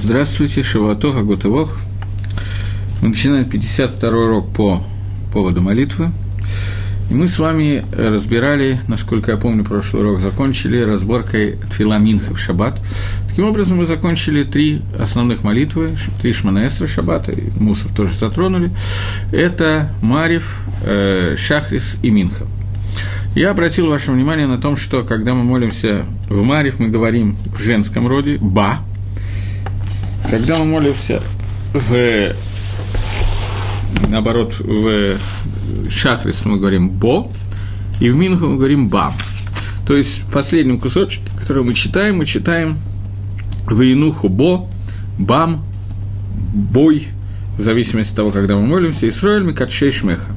Здравствуйте, 0.00 0.62
Шавуатов, 0.62 1.16
Агутывох. 1.16 1.76
Мы 3.02 3.08
начинаем 3.08 3.50
52 3.50 4.08
урок 4.08 4.54
по 4.54 4.84
поводу 5.32 5.60
молитвы. 5.60 6.12
И 7.10 7.14
мы 7.14 7.26
с 7.26 7.40
вами 7.40 7.84
разбирали, 7.92 8.80
насколько 8.86 9.32
я 9.32 9.36
помню, 9.36 9.64
прошлый 9.64 10.04
урок 10.04 10.20
закончили 10.20 10.78
разборкой 10.78 11.56
Тфила 11.68 11.98
Минха 11.98 12.32
в 12.32 12.38
Шаббат. 12.38 12.80
Таким 13.28 13.46
образом, 13.46 13.78
мы 13.78 13.86
закончили 13.86 14.44
три 14.44 14.82
основных 14.96 15.42
молитвы, 15.42 15.96
три 16.22 16.32
Шманаэсра 16.32 16.86
Шаббата, 16.86 17.32
и 17.32 17.50
Мусор 17.58 17.90
тоже 17.92 18.14
затронули. 18.14 18.70
Это 19.32 19.90
Марив, 20.00 20.60
э, 20.84 21.34
Шахрис 21.36 21.98
и 22.04 22.10
Минха. 22.10 22.46
Я 23.34 23.50
обратил 23.50 23.88
ваше 23.88 24.12
внимание 24.12 24.46
на 24.46 24.58
том, 24.58 24.76
что 24.76 25.02
когда 25.02 25.34
мы 25.34 25.42
молимся 25.42 26.06
в 26.28 26.40
Марив, 26.44 26.78
мы 26.78 26.86
говорим 26.86 27.36
в 27.52 27.60
женском 27.60 28.06
роде 28.06 28.38
«ба», 28.40 28.78
когда 30.30 30.58
мы 30.58 30.64
молимся 30.64 31.22
в 31.72 32.34
наоборот, 34.08 34.58
в 34.58 35.18
Шахрис 35.88 36.44
мы 36.44 36.58
говорим 36.58 36.90
«бо», 36.90 37.30
и 38.00 38.10
в 38.10 38.16
Минху 38.16 38.46
мы 38.46 38.56
говорим 38.56 38.88
«бам». 38.88 39.14
То 39.86 39.96
есть 39.96 40.22
в 40.22 40.30
последнем 40.30 40.78
который 41.38 41.62
мы 41.62 41.74
читаем, 41.74 42.18
мы 42.18 42.26
читаем 42.26 42.78
«Ваинуху 43.66 44.28
бо», 44.28 44.68
«бам», 45.18 45.64
«бой», 46.52 47.08
в 47.56 47.62
зависимости 47.62 48.10
от 48.12 48.16
того, 48.16 48.30
когда 48.30 48.56
мы 48.56 48.66
молимся, 48.66 49.08
«Исроэль 49.08 49.44
микадшей 49.44 49.90
шмеха», 49.90 50.30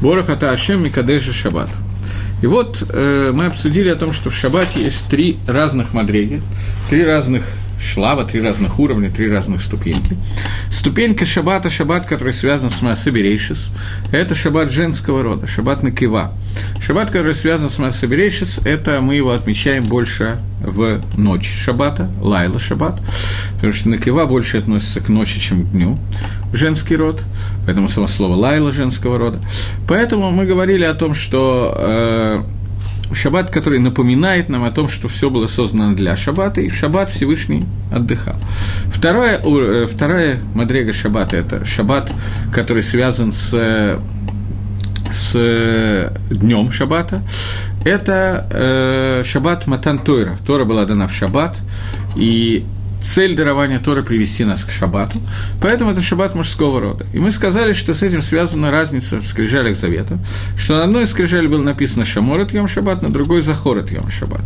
«Борахата 0.00 0.50
Ашем 0.50 0.84
микадеша 0.84 1.32
шаббат». 1.32 1.70
И 2.42 2.46
вот 2.46 2.84
э, 2.88 3.32
мы 3.34 3.46
обсудили 3.46 3.88
о 3.88 3.96
том, 3.96 4.12
что 4.12 4.30
в 4.30 4.34
шаббате 4.34 4.82
есть 4.82 5.06
три 5.08 5.38
разных 5.46 5.94
мадреги, 5.94 6.42
три 6.90 7.04
разных 7.04 7.44
שלב 7.80 8.09
а, 8.09 8.24
три 8.24 8.40
разных 8.40 8.78
уровня, 8.78 9.10
три 9.10 9.30
разных 9.30 9.62
ступеньки. 9.62 10.16
Ступенька 10.70 11.24
шаббата, 11.24 11.70
шаббат, 11.70 12.06
который 12.06 12.32
связан 12.32 12.70
с 12.70 12.82
מעשה 12.82 13.16
בראשית, 13.16 13.70
это 14.12 14.34
шаббат 14.34 14.70
женского 14.70 15.22
рода, 15.22 15.46
шаббат 15.46 15.82
נקבה. 15.82 16.32
Шаббат, 16.80 17.10
который 17.10 17.34
связан 17.34 17.70
с 17.70 17.78
מעשה 17.78 18.10
בראשית, 18.10 18.60
это 18.64 19.00
мы 19.00 19.16
его 19.16 19.32
отмечаем 19.32 19.84
больше 19.84 20.38
в 20.60 21.02
ночь 21.16 21.48
шаббата, 21.48 22.10
לילה 22.20 22.58
шаббат, 22.58 23.00
потому 23.56 23.72
что 23.72 23.88
נקבה 23.88 24.26
больше 24.26 24.58
относится 24.58 25.00
к 25.00 25.08
ночи, 25.08 25.38
чем 25.38 25.66
к 25.66 25.70
дню, 25.70 25.98
женский 26.52 26.96
род, 26.96 27.22
поэтому 27.66 27.88
само 27.88 28.06
слово 28.06 28.34
לילה 28.34 28.72
женского 28.72 29.18
рода. 29.18 29.40
Поэтому 29.88 30.30
мы 30.30 30.46
говорили 30.46 30.84
о 30.84 30.94
том, 30.94 31.14
что 31.14 31.74
э, 31.76 32.42
шаббат, 33.12 33.50
который 33.50 33.78
напоминает 33.78 34.48
нам 34.48 34.64
о 34.64 34.70
том, 34.70 34.88
что 34.88 35.08
все 35.08 35.30
было 35.30 35.46
создано 35.46 35.94
для 35.94 36.16
шаббата, 36.16 36.60
и 36.60 36.68
в 36.68 36.74
шаббат 36.74 37.10
Всевышний 37.10 37.64
отдыхал. 37.92 38.36
Второе, 38.92 39.38
э, 39.38 39.86
вторая 39.86 40.38
мадрега 40.54 40.92
шаббата– 40.92 41.36
это 41.38 41.64
шаббат, 41.64 42.12
который 42.52 42.82
связан 42.82 43.32
с 43.32 43.98
с 45.12 46.12
днем 46.30 46.70
шаббата, 46.72 47.22
это 47.84 48.46
э, 48.50 49.22
шаббат 49.24 49.66
Матан 49.66 49.98
Тойра. 49.98 50.36
Тора 50.44 50.64
была 50.64 50.84
дана 50.84 51.06
в 51.06 51.12
шаббат, 51.12 51.58
и 52.16 52.66
цель 53.02 53.36
дарования 53.36 53.78
Тора– 53.78 54.02
привести 54.06 54.44
нас 54.44 54.64
к 54.64 54.70
шаббату, 54.70 55.20
поэтому 55.60 55.90
это 55.90 56.00
шаббат 56.00 56.34
мужского 56.34 56.80
рода. 56.80 57.06
И 57.12 57.18
мы 57.18 57.30
сказали, 57.30 57.72
что 57.72 57.94
с 57.94 58.02
этим 58.02 58.22
связана 58.22 58.70
разница 58.70 59.20
в 59.20 59.26
скрижалях 59.26 59.76
Завета, 59.76 60.18
что 60.56 60.76
на 60.76 60.84
одной 60.84 61.04
из 61.04 61.10
скрижалей 61.10 61.48
было 61.48 61.62
написано 61.62 62.04
«Шамор 62.04 62.40
от 62.40 62.52
Йом 62.52 62.68
Шаббат», 62.68 63.02
на 63.02 63.10
другой 63.10 63.40
«Захор 63.40 63.78
от 63.78 63.90
Йом 63.90 64.10
Шаббат». 64.10 64.42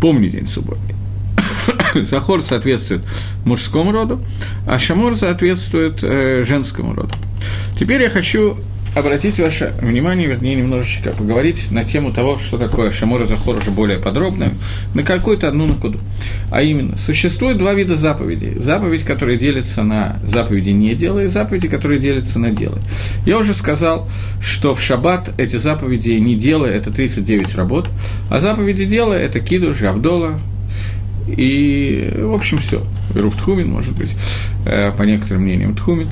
Помни 0.00 0.28
день 0.28 0.46
субботний. 0.46 0.94
Захор 1.94 2.42
соответствует 2.42 3.02
мужскому 3.44 3.92
роду, 3.92 4.20
а 4.66 4.78
Шамор 4.78 5.14
соответствует 5.14 6.02
э, 6.02 6.44
женскому 6.44 6.94
роду. 6.94 7.14
Теперь 7.74 8.02
я 8.02 8.10
хочу 8.10 8.58
обратить 8.94 9.38
ваше 9.38 9.72
внимание, 9.80 10.28
вернее, 10.28 10.56
немножечко 10.56 11.10
поговорить 11.10 11.70
на 11.70 11.84
тему 11.84 12.12
того, 12.12 12.38
что 12.38 12.58
такое 12.58 12.90
Шамор 12.90 13.22
и 13.22 13.24
Захор 13.24 13.56
уже 13.56 13.70
более 13.70 13.98
подробно, 13.98 14.52
на 14.94 15.02
какую-то 15.02 15.48
одну 15.48 15.66
накуду. 15.66 16.00
А 16.50 16.62
именно, 16.62 16.96
существует 16.96 17.58
два 17.58 17.74
вида 17.74 17.96
заповедей. 17.96 18.58
Заповедь, 18.60 19.04
которая 19.04 19.36
делится 19.36 19.82
на 19.82 20.18
заповеди 20.24 20.70
«не 20.70 20.94
делай», 20.94 21.24
и 21.24 21.28
заповеди, 21.28 21.68
которые 21.68 21.98
делятся 21.98 22.38
на 22.38 22.50
«делай». 22.50 22.80
Я 23.26 23.38
уже 23.38 23.54
сказал, 23.54 24.08
что 24.40 24.74
в 24.74 24.80
шаббат 24.80 25.30
эти 25.38 25.56
заповеди 25.56 26.12
«не 26.12 26.34
делай»– 26.34 26.70
это 26.74 26.90
39 26.90 27.54
работ, 27.54 27.88
а 28.30 28.40
заповеди 28.40 28.84
«делай»– 28.84 29.20
это 29.22 29.40
кидуш, 29.40 29.82
абдола, 29.82 30.40
и, 31.28 32.10
в 32.16 32.32
общем, 32.32 32.58
все. 32.58 32.82
Руфтхумин, 33.14 33.68
может 33.68 33.96
быть, 33.96 34.14
э, 34.64 34.92
по 34.96 35.02
некоторым 35.02 35.42
мнениям, 35.42 35.74
Тхумин. 35.74 36.08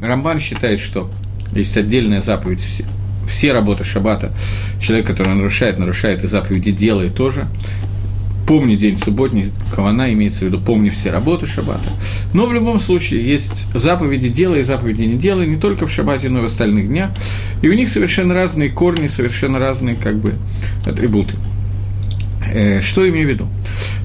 Рамбан 0.00 0.40
считает, 0.40 0.78
что 0.78 1.10
есть 1.52 1.76
отдельная 1.76 2.20
заповедь, 2.20 2.84
все, 3.28 3.52
работы 3.52 3.84
шаббата, 3.84 4.32
человек, 4.80 5.06
который 5.06 5.34
нарушает, 5.34 5.78
нарушает 5.78 6.24
и 6.24 6.26
заповеди 6.26 6.72
делает 6.72 7.14
тоже. 7.14 7.46
Помни 8.46 8.74
день 8.74 8.96
субботний, 8.96 9.52
кавана 9.72 10.12
имеется 10.12 10.40
в 10.40 10.48
виду, 10.48 10.60
помни 10.60 10.90
все 10.90 11.12
работы 11.12 11.46
шаббата. 11.46 11.88
Но 12.34 12.46
в 12.46 12.52
любом 12.52 12.80
случае 12.80 13.24
есть 13.24 13.68
заповеди 13.72 14.28
делай, 14.28 14.62
заповеди 14.62 15.04
не 15.04 15.16
делай, 15.16 15.46
не 15.46 15.56
только 15.56 15.86
в 15.86 15.92
шаббате, 15.92 16.28
но 16.28 16.40
и 16.40 16.42
в 16.42 16.46
остальных 16.46 16.88
днях. 16.88 17.10
И 17.62 17.68
у 17.68 17.74
них 17.74 17.88
совершенно 17.88 18.34
разные 18.34 18.70
корни, 18.70 19.06
совершенно 19.06 19.60
разные 19.60 19.94
как 19.94 20.16
бы 20.18 20.34
атрибуты. 20.84 21.36
Э, 22.52 22.80
что 22.80 23.08
имею 23.08 23.26
в 23.26 23.30
виду? 23.30 23.48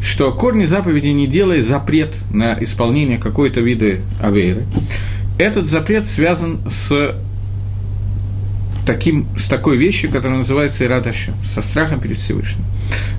Что 0.01 0.31
корни 0.31 0.65
заповеди 0.65 1.07
не 1.07 1.25
делай 1.25 1.61
запрет 1.61 2.15
на 2.29 2.61
исполнение 2.61 3.17
какой-то 3.17 3.61
вида 3.61 4.01
авейры. 4.21 4.65
Этот 5.37 5.67
запрет 5.67 6.07
связан 6.07 6.61
с 6.69 7.15
таким, 8.85 9.27
с 9.37 9.47
такой 9.47 9.77
вещью, 9.77 10.11
которая 10.11 10.37
называется 10.37 10.85
Ирадашем, 10.85 11.33
со 11.43 11.61
страхом 11.61 11.99
перед 11.99 12.17
Всевышним. 12.17 12.63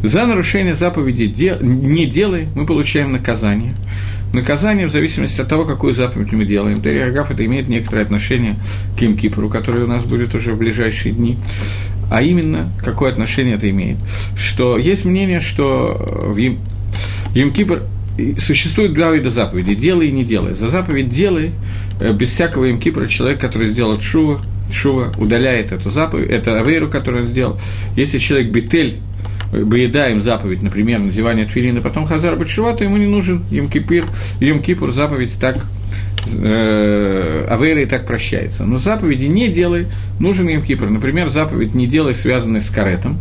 За 0.03 0.25
нарушение 0.25 0.75
заповеди 0.75 1.25
«не 1.61 2.07
делай» 2.07 2.49
мы 2.55 2.67
получаем 2.67 3.13
наказание. 3.13 3.75
Наказание 4.33 4.87
в 4.87 4.91
зависимости 4.91 5.41
от 5.41 5.49
того, 5.49 5.65
какую 5.65 5.93
заповедь 5.93 6.33
мы 6.33 6.45
делаем. 6.45 6.83
Дарьягав 6.83 7.31
это 7.31 7.45
имеет 7.45 7.69
некоторое 7.69 8.03
отношение 8.03 8.57
к 8.99 9.03
Имкипру, 9.03 9.49
который 9.49 9.85
у 9.85 9.87
нас 9.87 10.05
будет 10.05 10.35
уже 10.35 10.53
в 10.53 10.59
ближайшие 10.59 11.13
дни. 11.13 11.39
А 12.11 12.23
именно, 12.23 12.71
какое 12.85 13.11
отношение 13.11 13.57
это 13.57 13.69
имеет? 13.71 13.99
Что 14.37 14.79
есть 14.79 15.05
мнение, 15.05 15.41
что 15.41 15.97
в 16.29 16.37
Им, 16.39 16.59
Имкипр 17.35 17.83
существует 18.39 18.95
два 18.95 19.13
вида 19.13 19.31
заповедей– 19.31 19.75
делай 19.77 20.09
и 20.09 20.13
не 20.13 20.25
делай. 20.25 20.55
За 20.55 20.69
заповедь 20.69 21.09
делай, 21.09 21.53
э, 22.01 22.13
без 22.13 22.31
всякого 22.31 22.71
Имкипра 22.71 23.07
человек, 23.07 23.41
который 23.41 23.69
сделал 23.69 24.01
шува, 24.01 24.41
шува 24.73 25.13
удаляет 25.19 25.73
эту 25.73 25.91
заповедь, 25.91 26.31
это 26.31 26.59
авейру, 26.59 26.89
которую 26.89 27.23
он 27.23 27.29
сделал. 27.29 27.59
Если 27.97 28.19
человек 28.19 28.51
бетель, 28.51 29.01
боедаем 29.53 30.21
заповедь, 30.21 30.63
например, 30.63 31.01
надевание 31.01 31.47
твилина, 31.47 31.81
потом 31.81 32.05
хазар 32.05 32.37
бачува, 32.37 32.75
то 32.75 32.85
ему 32.85 32.97
не 32.97 33.07
нужен 33.07 33.45
Йом-Кипр, 33.51 34.09
Йом-Кипур 34.41 34.91
заповедь 34.91 35.37
так 35.41 35.67
э, 36.37 37.83
и 37.83 37.87
так 37.87 38.07
прощается. 38.07 38.65
Но 38.65 38.77
заповеди 38.77 39.27
не 39.27 39.49
делай, 39.49 39.87
нужен 40.19 40.49
им 40.49 40.63
Кипр. 40.63 40.89
Например, 40.89 41.29
заповедь 41.29 41.75
не 41.75 41.87
делай, 41.87 42.15
связанная 42.15 42.61
с 42.61 42.71
каретом. 42.71 43.19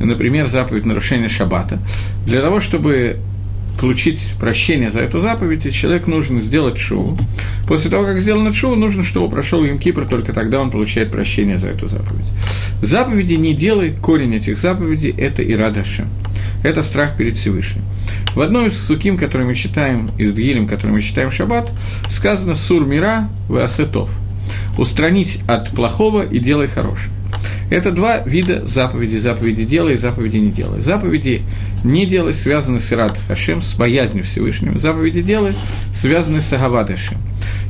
Например, 0.00 0.46
заповедь 0.46 0.84
нарушения 0.84 1.28
шаббата. 1.28 1.78
Для 2.26 2.40
того, 2.40 2.60
чтобы 2.60 3.18
получить 3.80 4.34
прощение 4.38 4.90
за 4.90 5.00
эту 5.00 5.18
заповедь, 5.18 5.72
человек 5.74 6.06
нужно 6.06 6.40
сделать 6.40 6.78
шоу. 6.78 7.18
После 7.66 7.90
того, 7.90 8.04
как 8.04 8.20
сделано 8.20 8.52
шоу, 8.52 8.76
нужно, 8.76 9.02
чтобы 9.02 9.30
прошел 9.30 9.64
им 9.64 9.78
Кипр, 9.78 10.06
только 10.06 10.32
тогда 10.32 10.60
он 10.60 10.70
получает 10.70 11.10
прощение 11.10 11.58
за 11.58 11.68
эту 11.68 11.86
заповедь. 11.86 12.32
Заповеди 12.80 13.34
не 13.34 13.54
делай, 13.54 13.90
корень 13.90 14.34
этих 14.34 14.58
заповедей– 14.58 15.14
это 15.18 15.42
Ирадашем. 15.42 16.08
Это 16.62 16.82
страх 16.82 17.16
перед 17.16 17.36
Всевышним. 17.36 17.82
В 18.34 18.40
одной 18.40 18.68
из 18.68 18.78
суким, 18.82 19.16
который 19.16 19.46
мы 19.46 19.54
читаем, 19.54 20.10
из 20.18 20.32
Дгилем, 20.32 20.66
который 20.66 20.92
мы 20.92 21.02
читаем 21.02 21.30
Шаббат, 21.30 21.72
сказано 22.08 22.54
«Сур 22.54 22.84
мира 22.86 23.28
в 23.48 23.56
асетов»– 23.56 24.10
устранить 24.78 25.40
от 25.46 25.70
плохого 25.70 26.22
и 26.22 26.38
делай 26.38 26.66
хорошее. 26.66 27.10
Это 27.70 27.90
два 27.90 28.18
вида 28.18 28.66
заповедей. 28.66 29.18
Заповеди 29.18 29.64
делай 29.64 29.94
и 29.94 29.96
заповеди 29.96 30.38
не 30.38 30.50
делай. 30.50 30.80
Заповеди 30.80 31.42
не 31.84 32.06
делай 32.06 32.34
связаны 32.34 32.78
с 32.78 32.92
Ират 32.92 33.18
Хашем, 33.26 33.62
с 33.62 33.74
боязнью 33.74 34.24
Всевышнего. 34.24 34.76
Заповеди 34.76 35.22
делай 35.22 35.54
связаны 35.92 36.40
с 36.40 36.50
Хашем. 36.50 37.16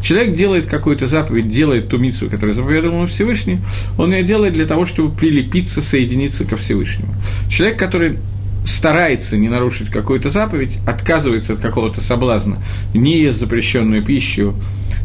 Человек 0.03 0.35
делает 0.35 0.67
какую-то 0.67 1.07
заповедь, 1.07 1.49
делает 1.49 1.89
ту 1.89 1.99
мицу, 1.99 2.29
которую 2.29 2.53
заповедовал 2.53 2.97
ему 2.97 3.07
Всевышний, 3.07 3.61
он 3.97 4.13
ее 4.13 4.23
делает 4.23 4.55
для 4.55 4.67
того, 4.67 4.85
чтобы 4.85 5.15
прилепиться, 5.15 5.81
соединиться 5.81 6.45
ко 6.45 6.57
Всевышнему. 6.57 7.15
Человек, 7.49 7.79
который 7.79 8.19
старается 8.65 9.37
не 9.37 9.49
нарушить 9.49 9.89
какую-то 9.89 10.31
заповедь, 10.31 10.79
отказывается 10.87 11.55
от 11.55 11.61
какого-то 11.61 12.01
соблазна, 12.01 12.63
не 12.95 13.21
ест 13.21 13.39
запрещенную 13.39 14.05
пищу, 14.05 14.55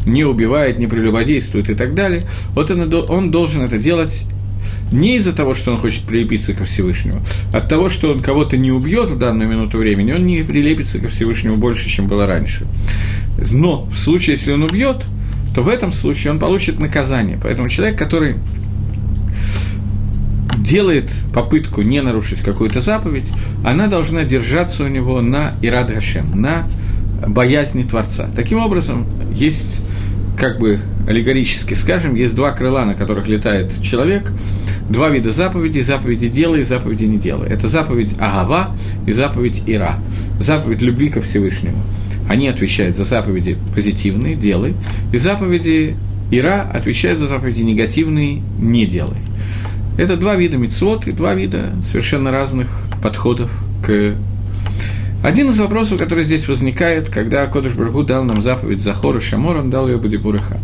не 0.06 0.24
убивает, 0.24 0.78
не 0.78 0.86
прелюбодействует 0.86 1.70
и 1.70 1.74
так 1.74 1.94
далее, 1.94 2.26
вот 2.54 2.70
он, 2.70 2.92
он 3.08 3.30
должен 3.30 3.62
это 3.62 3.78
делать 3.78 4.26
не 4.92 5.16
из-за 5.16 5.32
того, 5.32 5.54
что 5.54 5.72
он 5.72 5.78
хочет 5.78 6.02
прилепиться 6.02 6.54
ко 6.54 6.64
Всевышнему, 6.64 7.22
от 7.52 7.68
того, 7.68 7.88
что 7.88 8.10
он 8.12 8.20
кого-то 8.20 8.56
не 8.56 8.70
убьет 8.70 9.10
в 9.10 9.18
данную 9.18 9.48
минуту 9.48 9.78
времени, 9.78 10.12
он 10.12 10.26
не 10.26 10.42
прилепится 10.42 10.98
ко 10.98 11.08
Всевышнему 11.08 11.56
больше, 11.56 11.88
чем 11.88 12.06
было 12.06 12.26
раньше. 12.26 12.66
Но 13.52 13.84
в 13.84 13.96
случае, 13.96 14.36
если 14.36 14.52
он 14.52 14.62
убьет, 14.62 15.04
то 15.54 15.62
в 15.62 15.68
этом 15.68 15.92
случае 15.92 16.32
он 16.32 16.38
получит 16.38 16.78
наказание. 16.78 17.38
Поэтому 17.42 17.68
человек, 17.68 17.98
который 17.98 18.36
делает 20.58 21.10
попытку 21.32 21.82
не 21.82 22.02
нарушить 22.02 22.40
какую-то 22.40 22.80
заповедь, 22.80 23.30
она 23.64 23.86
должна 23.86 24.24
держаться 24.24 24.84
у 24.84 24.88
него 24.88 25.20
на 25.20 25.54
Ирад 25.62 25.90
Гашем, 25.90 26.40
на 26.40 26.68
боязни 27.26 27.82
Творца. 27.82 28.28
Таким 28.34 28.58
образом, 28.58 29.06
есть, 29.32 29.80
как 30.38 30.58
бы 30.58 30.78
аллегорически 31.06 31.74
скажем, 31.74 32.14
есть 32.14 32.34
два 32.34 32.52
крыла, 32.52 32.84
на 32.84 32.94
которых 32.94 33.28
летает 33.28 33.72
человек, 33.82 34.30
два 34.88 35.08
вида 35.08 35.30
заповедей, 35.30 35.82
заповеди 35.82 36.28
делай 36.28 36.60
и 36.60 36.64
заповеди 36.64 37.06
не 37.06 37.18
делай. 37.18 37.48
Это 37.48 37.68
заповедь 37.68 38.14
Агава 38.18 38.76
и 39.06 39.12
заповедь 39.12 39.62
Ира, 39.66 39.98
заповедь 40.38 40.82
любви 40.82 41.08
ко 41.08 41.20
Всевышнему. 41.20 41.82
Они 42.28 42.46
отвечают 42.46 42.96
за 42.96 43.04
заповеди 43.04 43.56
позитивные, 43.74 44.36
делай, 44.36 44.74
и 45.12 45.18
заповеди 45.18 45.96
Ира 46.30 46.62
отвечает 46.62 47.18
за 47.18 47.26
заповеди 47.26 47.62
негативные, 47.62 48.42
не 48.58 48.86
делай. 48.86 49.18
Это 49.96 50.16
два 50.16 50.36
вида 50.36 50.58
мицвод 50.58 51.08
и 51.08 51.12
два 51.12 51.34
вида 51.34 51.74
совершенно 51.82 52.30
разных 52.30 52.68
подходов 53.02 53.50
к... 53.84 54.14
Один 55.22 55.48
из 55.50 55.58
вопросов, 55.58 55.98
который 55.98 56.22
здесь 56.22 56.46
возникает, 56.46 57.08
когда 57.10 57.46
Кодыш 57.46 57.72
Баргу 57.72 58.04
дал 58.04 58.22
нам 58.22 58.40
заповедь 58.40 58.80
Захор 58.80 59.16
и 59.16 59.20
Шамор, 59.20 59.56
он 59.56 59.68
дал 59.68 59.88
ее 59.88 59.98
Будибур 59.98 60.36
и 60.36 60.38
Хат. 60.38 60.60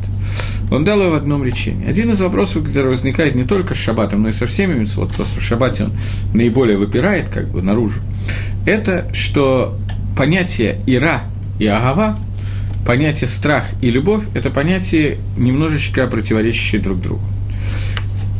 Он 0.71 0.85
дал 0.85 1.01
ее 1.01 1.11
в 1.11 1.15
одном 1.15 1.45
речении. 1.45 1.89
Один 1.89 2.11
из 2.11 2.21
вопросов, 2.21 2.65
который 2.65 2.91
возникает 2.91 3.35
не 3.35 3.43
только 3.43 3.75
с 3.75 3.79
Шаббатом, 3.79 4.23
но 4.23 4.29
и 4.29 4.33
со 4.33 4.47
всеми 4.47 4.75
митцвот, 4.75 5.12
просто 5.12 5.41
в 5.41 5.43
Шаббате 5.43 5.85
он 5.85 5.93
наиболее 6.35 6.79
выпирает 6.79 7.29
как 7.29 7.49
бы 7.49 7.62
наружу, 7.62 8.01
это 8.65 9.12
что 9.12 9.77
понятие 10.17 10.81
Ира 10.87 11.23
и 11.59 11.67
Агава, 11.67 12.19
понятие 12.87 13.29
страх 13.29 13.65
и 13.83 13.91
любовь– 13.91 14.25
это 14.35 14.50
понятия 14.50 15.19
немножечко 15.37 16.07
противоречащие 16.07 16.81
друг 16.81 17.00
другу. 17.00 17.23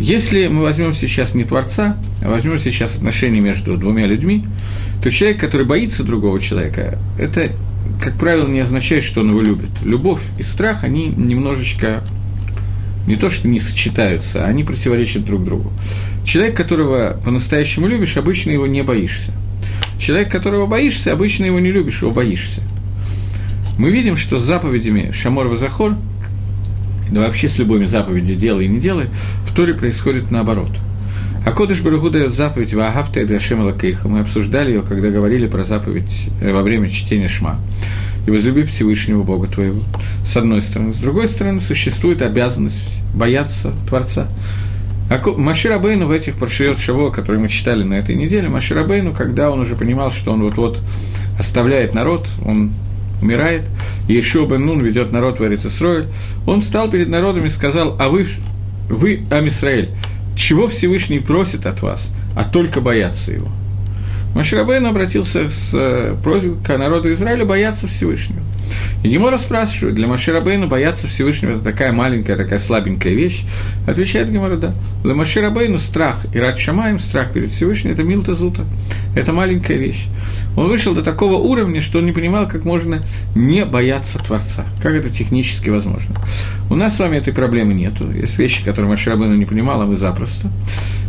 Если 0.00 0.49
мы 0.49 0.62
возьмем 0.62 0.93
сейчас 0.93 1.35
не 1.35 1.44
Творца, 1.44 1.96
а 2.20 2.29
возьмем 2.29 2.58
сейчас 2.58 2.96
отношения 2.96 3.41
между 3.41 3.76
двумя 3.76 4.06
людьми, 4.06 4.44
то 5.02 5.11
человек, 5.11 5.38
который 5.38 5.67
боится 5.67 6.02
другого 6.02 6.41
человека, 6.41 6.99
это, 7.17 7.52
как 8.02 8.14
правило, 8.14 8.49
не 8.49 8.61
означает, 8.61 9.05
что 9.05 9.20
он 9.20 9.31
его 9.31 9.41
любит. 9.41 9.70
Любовь 9.85 10.20
и 10.37 10.43
страх, 10.43 10.82
они 10.82 11.06
немножечко 11.06 12.02
не 13.06 13.17
то, 13.17 13.29
что 13.29 13.46
не 13.46 13.61
сочетаются, 13.61 14.44
а 14.44 14.49
они 14.49 14.64
противоречат 14.64 15.25
друг 15.25 15.44
другу. 15.44 15.73
Человек, 16.25 16.56
которого 16.56 17.20
по-настоящему 17.25 17.87
любишь, 17.87 18.17
обычно 18.17 18.50
его 18.50 18.67
не 18.67 18.82
боишься. 18.82 19.32
Человек, 19.99 20.31
которого 20.31 20.67
боишься, 20.67 21.12
обычно 21.12 21.44
его 21.44 21.61
не 21.61 21.70
любишь, 21.70 22.02
его 22.02 22.11
боишься. 22.11 22.62
Мы 23.79 23.91
видим, 23.91 24.17
что 24.17 24.38
с 24.38 24.43
заповедями 24.43 25.12
Шамор 25.12 25.46
Вазахор– 25.49 25.96
да 27.10 27.20
вообще 27.20 27.48
с 27.48 27.58
любыми 27.58 27.84
заповедями 27.84 28.36
делай 28.36 28.64
и 28.66 28.68
не 28.68 28.80
делай, 28.80 29.08
в 29.46 29.54
Торе 29.54 29.74
происходит 29.74 30.30
наоборот. 30.30 30.70
А 31.44 31.52
Кодыш 31.52 31.82
Баруху 31.82 32.08
дает 32.08 32.32
заповедь 32.32 32.72
Ваагавта 32.72 33.20
и 33.20 33.26
Дашема 33.26 33.64
Лакейха. 33.64 34.08
Мы 34.08 34.20
обсуждали 34.20 34.72
ее, 34.72 34.82
когда 34.82 35.10
говорили 35.10 35.46
про 35.46 35.62
заповедь 35.62 36.30
э, 36.40 36.52
во 36.52 36.62
время 36.62 36.88
чтения 36.88 37.28
Шма. 37.28 37.60
И 38.26 38.30
возлюби 38.30 38.62
Всевышнего 38.62 39.22
Бога 39.22 39.46
твоего. 39.46 39.82
С 40.24 40.38
одной 40.38 40.62
стороны. 40.62 40.94
С 40.94 40.98
другой 41.00 41.28
стороны, 41.28 41.60
существует 41.60 42.22
обязанность 42.22 42.98
бояться 43.14 43.74
Творца. 43.86 44.28
А 45.10 45.20
Маширабейну 45.36 46.06
в 46.06 46.12
этих 46.12 46.36
Паршиот 46.36 46.78
Шаво, 46.78 47.10
которые 47.10 47.42
мы 47.42 47.48
читали 47.48 47.82
на 47.82 47.94
этой 47.94 48.14
неделе, 48.14 48.48
Маширабейну, 48.48 49.12
когда 49.12 49.50
он 49.50 49.60
уже 49.60 49.76
понимал, 49.76 50.10
что 50.10 50.32
он 50.32 50.42
вот-вот 50.42 50.80
оставляет 51.38 51.92
народ, 51.92 52.26
он 52.42 52.72
умирает, 53.24 53.62
и 54.08 54.18
Ишуа 54.18 54.46
бен 54.46 54.66
Нун 54.66 54.80
ведет 54.80 55.10
народ 55.10 55.40
в 55.40 55.44
Эрицесройль, 55.44 56.06
он 56.46 56.60
встал 56.60 56.90
перед 56.90 57.08
народом 57.08 57.46
и 57.46 57.48
сказал, 57.48 57.96
а 57.98 58.08
вы, 58.08 58.26
вы, 58.88 59.24
Амисраэль, 59.30 59.90
чего 60.36 60.68
Всевышний 60.68 61.18
просит 61.18 61.66
от 61.66 61.82
вас, 61.82 62.12
а 62.36 62.44
только 62.44 62.80
бояться 62.80 63.32
его– 63.32 63.48
Маширабейн 64.34 64.84
обратился 64.86 65.48
с 65.48 65.70
э, 65.74 66.16
просьбой 66.22 66.56
к 66.62 66.76
народу 66.76 67.10
Израиля 67.12 67.44
бояться 67.44 67.86
Всевышнего. 67.86 68.42
И 69.02 69.08
Гемора 69.08 69.37
спрашивает, 69.37 69.94
для 69.94 70.06
Маширабейна 70.06 70.66
бояться 70.66 71.08
Всевышнего– 71.08 71.50
это 71.52 71.61
такая 71.61 71.93
маленькая, 71.93 72.37
такая 72.37 72.58
слабенькая 72.58 73.12
вещь? 73.12 73.44
Отвечает 73.87 74.31
Гемора, 74.31 74.56
да. 74.56 74.75
Для 75.02 75.14
Маширабейна 75.14 75.78
страх 75.78 76.26
и 76.32 76.38
Рад 76.38 76.58
Шамаем, 76.58 76.99
страх 76.99 77.32
перед 77.32 77.52
Всевышним– 77.52 77.93
это 77.93 78.02
Милта 78.02 78.34
Зута. 78.34 78.64
Это 79.14 79.32
маленькая 79.32 79.76
вещь. 79.76 80.06
Он 80.56 80.69
вышел 80.69 80.94
до 80.94 81.02
такого 81.02 81.34
уровня, 81.34 81.81
что 81.81 81.99
он 81.99 82.06
не 82.06 82.12
понимал, 82.12 82.49
как 82.49 82.64
можно 82.64 83.05
не 83.34 83.64
бояться 83.64 84.19
Творца. 84.19 84.64
Как 84.82 84.94
это 84.94 85.10
технически 85.10 85.69
возможно. 85.70 86.17
У 86.70 86.75
нас 86.75 86.96
с 86.96 87.00
вами 87.00 87.17
этой 87.17 87.32
проблемы 87.32 87.75
нету. 87.75 88.10
Есть 88.10 88.38
вещи, 88.38 88.64
которые 88.64 88.88
Маширабейна 88.88 89.34
не 89.34 89.44
понимал, 89.44 89.82
а 89.82 89.87
мы 89.87 89.96
запросто. 89.96 90.50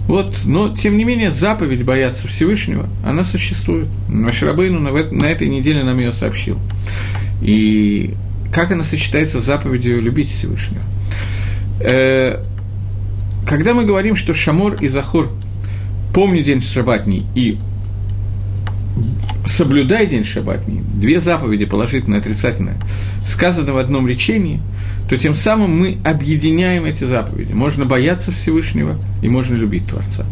Вот, 0.07 0.41
но, 0.45 0.69
тем 0.69 0.97
не 0.97 1.03
менее, 1.03 1.31
заповедь 1.31 1.83
бояться 1.83 2.27
Всевышнего, 2.27 2.87
она 3.03 3.23
существует. 3.23 3.87
Маширабейну 4.07 4.79
на, 4.79 5.25
этой 5.25 5.47
неделе 5.47 5.83
нам 5.83 5.97
ее 5.97 6.11
сообщил. 6.11 6.59
И 7.45 8.15
как 8.51 8.71
она 8.71 8.83
сочетается 8.83 9.39
с 9.39 9.43
заповедью 9.43 10.01
любить 10.01 10.31
Всевышнего. 10.31 10.81
Э, 11.79 12.43
когда 13.47 13.75
мы 13.75 13.85
говорим, 13.85 14.15
что 14.15 14.33
Шамор 14.33 14.81
и 14.81 14.87
Захор 14.87 15.29
помни 16.11 16.41
день 16.41 16.59
шабатний 16.59 17.27
и 17.35 17.59
соблюдай 19.45 20.07
день 20.07 20.23
шабатний, 20.23 20.81
две 20.95 21.19
заповеди, 21.19 21.65
положительное 21.65 22.17
и 22.17 22.21
отрицательное, 22.21 22.77
сказано 23.25 23.73
в 23.73 23.77
одном 23.77 24.07
речении– 24.07 24.59
то 25.09 25.17
тем 25.17 25.33
самым 25.33 25.77
мы 25.77 25.97
объединяем 26.03 26.85
эти 26.85 27.03
заповеди. 27.03 27.53
Можно 27.53 27.85
бояться 27.85 28.31
Всевышнего 28.31 28.97
и 29.21 29.29
можно 29.29 29.55
любить 29.55 29.87
Творца. 29.87 30.25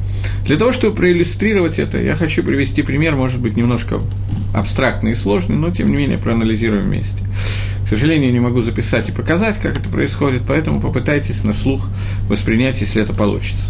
Для 0.46 0.58
того, 0.58 0.72
чтобы 0.72 0.96
проиллюстрировать 0.96 1.80
это, 1.80 2.00
я 2.00 2.16
хочу 2.16 2.44
привести 2.44 2.82
пример, 2.82 3.16
может 3.16 3.40
быть, 3.40 3.56
немножко 3.56 4.02
абстрактный 4.54 5.12
и 5.12 5.16
сложный, 5.16 5.56
но 5.56 5.70
тем 5.70 5.90
не 5.90 5.98
менее 5.98 6.18
проанализируем 6.18 6.86
вместе. 6.86 7.24
К 7.84 7.88
сожалению, 7.88 8.32
не 8.32 8.40
могу 8.40 8.62
записать 8.62 9.10
и 9.10 9.12
показать, 9.12 9.60
как 9.60 9.78
это 9.78 9.90
происходит, 9.90 10.44
поэтому 10.48 10.80
попытайтесь 10.80 11.44
на 11.44 11.54
слух 11.54 11.88
воспринять, 12.30 12.80
если 12.80 13.02
это 13.02 13.14
получится. 13.14 13.70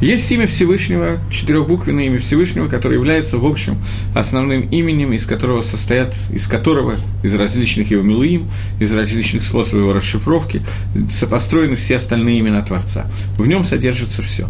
Есть 0.00 0.30
имя 0.32 0.46
Всевышнего, 0.46 1.18
четырехбуквенное 1.30 2.04
имя 2.06 2.18
Всевышнего, 2.18 2.68
которое 2.68 2.96
является, 2.96 3.38
в 3.38 3.46
общем, 3.46 3.78
основным 4.14 4.62
именем, 4.62 5.12
из 5.12 5.24
которого 5.24 5.60
состоят, 5.60 6.14
из 6.30 6.46
которого, 6.46 6.96
из 7.22 7.34
различных 7.34 7.90
его 7.90 8.02
милуим, 8.02 8.50
из 8.80 8.92
различных 8.92 9.42
способов 9.42 9.80
его 9.80 9.92
расшифровки, 9.92 10.62
сопостроены 11.10 11.76
все 11.76 11.96
остальные 11.96 12.40
имена 12.40 12.62
Творца. 12.62 13.06
В 13.38 13.46
нем 13.46 13.62
содержится 13.62 14.22
все. 14.22 14.48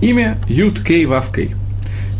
Имя 0.00 0.38
Юд 0.48 0.80
Кей 0.84 1.06
Вав 1.06 1.34
Кей. 1.34 1.54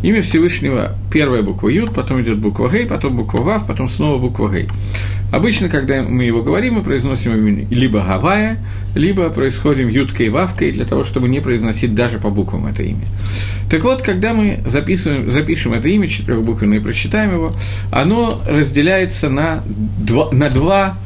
Имя 0.04 0.20
Всевышнего– 0.20 0.98
первая 1.10 1.40
буква 1.40 1.70
Юд, 1.70 1.94
потом 1.94 2.20
идет 2.20 2.36
буква 2.36 2.68
Гей, 2.68 2.86
потом 2.86 3.16
буква 3.16 3.38
Вав, 3.38 3.66
потом 3.66 3.88
снова 3.88 4.18
буква 4.18 4.50
Гей. 4.50 4.68
Обычно, 5.32 5.70
когда 5.70 6.02
мы 6.02 6.24
его 6.24 6.42
говорим, 6.42 6.74
мы 6.74 6.82
произносим 6.82 7.32
имя 7.34 7.66
либо 7.70 8.04
Гавая, 8.04 8.58
либо 8.94 9.30
происходим 9.30 9.88
Юткой 9.88 10.26
и 10.26 10.28
Вавкой, 10.28 10.72
для 10.72 10.84
того, 10.84 11.04
чтобы 11.04 11.30
не 11.30 11.40
произносить 11.40 11.94
даже 11.94 12.18
по 12.18 12.28
буквам 12.28 12.66
это 12.66 12.82
имя. 12.82 13.06
Так 13.70 13.82
вот, 13.82 14.02
когда 14.02 14.34
мы 14.34 14.62
записываем, 14.66 15.30
запишем 15.30 15.72
это 15.72 15.88
имя 15.88 16.06
четырехбуквенное 16.06 16.80
и 16.80 16.82
прочитаем 16.82 17.32
его, 17.32 17.56
оно 17.90 18.42
разделяется 18.46 19.30
на 19.30 19.64
два, 19.66 20.30
на 20.32 20.50
два 20.50 20.98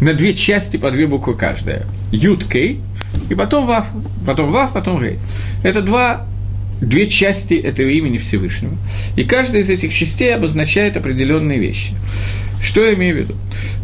на 0.00 0.14
две 0.14 0.32
части 0.32 0.76
по 0.76 0.92
две 0.92 1.08
буквы 1.08 1.34
каждая. 1.34 1.86
Юткей, 2.12 2.80
и 3.30 3.34
потом 3.34 3.66
Вав, 3.66 3.88
потом 4.24 4.52
Вав, 4.52 4.72
потом 4.72 5.00
Гей. 5.00 5.18
Это 5.64 5.82
два 5.82 6.28
две 6.80 7.06
части 7.06 7.54
этого 7.54 7.88
имени 7.88 8.18
Всевышнего. 8.18 8.76
И 9.16 9.24
каждая 9.24 9.62
из 9.62 9.70
этих 9.70 9.92
частей 9.92 10.34
обозначает 10.34 10.96
определенные 10.96 11.58
вещи. 11.58 11.92
Что 12.62 12.84
я 12.84 12.94
имею 12.94 13.14
в 13.14 13.18
виду? 13.18 13.34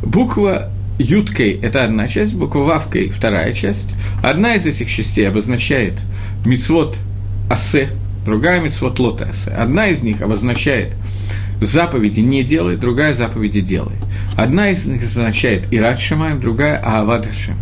Буква 0.03 0.71
Юткой– 0.99 1.53
это 1.63 1.85
одна 1.85 2.07
часть, 2.07 2.35
буква 2.35 2.61
Вавкой– 2.61 3.09
вторая 3.11 3.53
часть. 3.53 3.95
Одна 4.23 4.55
из 4.55 4.67
этих 4.67 4.89
частей 4.89 5.29
обозначает 5.29 5.95
мицвод 6.47 6.97
Асе, 7.51 7.89
другая 8.25 8.61
мицвод 8.61 8.99
Лота 9.01 9.27
Асе. 9.27 9.51
Одна 9.51 9.89
из 9.89 10.03
них 10.03 10.23
обозначает 10.23 10.95
заповеди 11.61 12.21
не 12.21 12.45
делай, 12.45 12.77
другая 12.77 13.13
заповеди 13.13 13.61
делай. 13.61 13.97
Одна 14.37 14.71
из 14.71 14.87
них 14.87 15.03
означает 15.03 15.67
Ират 15.73 15.99
Шамаем, 15.99 16.41
другая 16.41 16.77
Аавад 16.77 17.27
Хашем. 17.27 17.57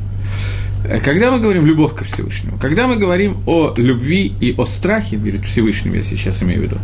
Когда 1.05 1.31
мы 1.31 1.39
говорим 1.39 1.65
«любовь 1.65 1.95
ко 1.95 2.05
Всевышнему», 2.05 2.59
когда 2.59 2.89
мы 2.89 2.97
говорим 2.97 3.39
о 3.47 3.73
любви 3.77 4.35
и 4.41 4.55
о 4.57 4.65
страхе 4.65 5.17
перед 5.17 5.45
Всевышним, 5.45 5.95
я 5.95 6.03
сейчас 6.03 6.43
имею 6.43 6.61
в 6.61 6.65
виду, 6.65 6.77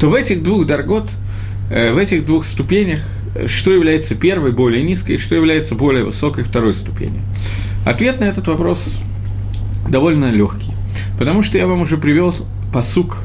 то 0.00 0.08
в 0.08 0.14
этих 0.14 0.42
двух 0.42 0.66
даргот, 0.66 1.08
э, 1.70 1.92
в 1.92 1.98
этих 1.98 2.26
двух 2.26 2.44
ступенях, 2.44 3.00
э, 3.36 3.46
что 3.46 3.72
является 3.72 4.16
первой, 4.16 4.50
более 4.50 4.82
низкой, 4.82 5.12
и 5.12 5.18
что 5.18 5.36
является 5.36 5.76
более 5.76 6.04
высокой, 6.04 6.42
второй 6.42 6.74
ступенью? 6.74 7.22
Ответ 7.86 8.18
на 8.18 8.24
этот 8.24 8.48
вопрос 8.48 9.00
довольно 9.88 10.30
легкий. 10.32 10.72
Потому 11.18 11.42
что 11.42 11.56
я 11.56 11.66
вам 11.66 11.82
уже 11.82 11.96
привел 11.96 12.34
посук 12.72 13.18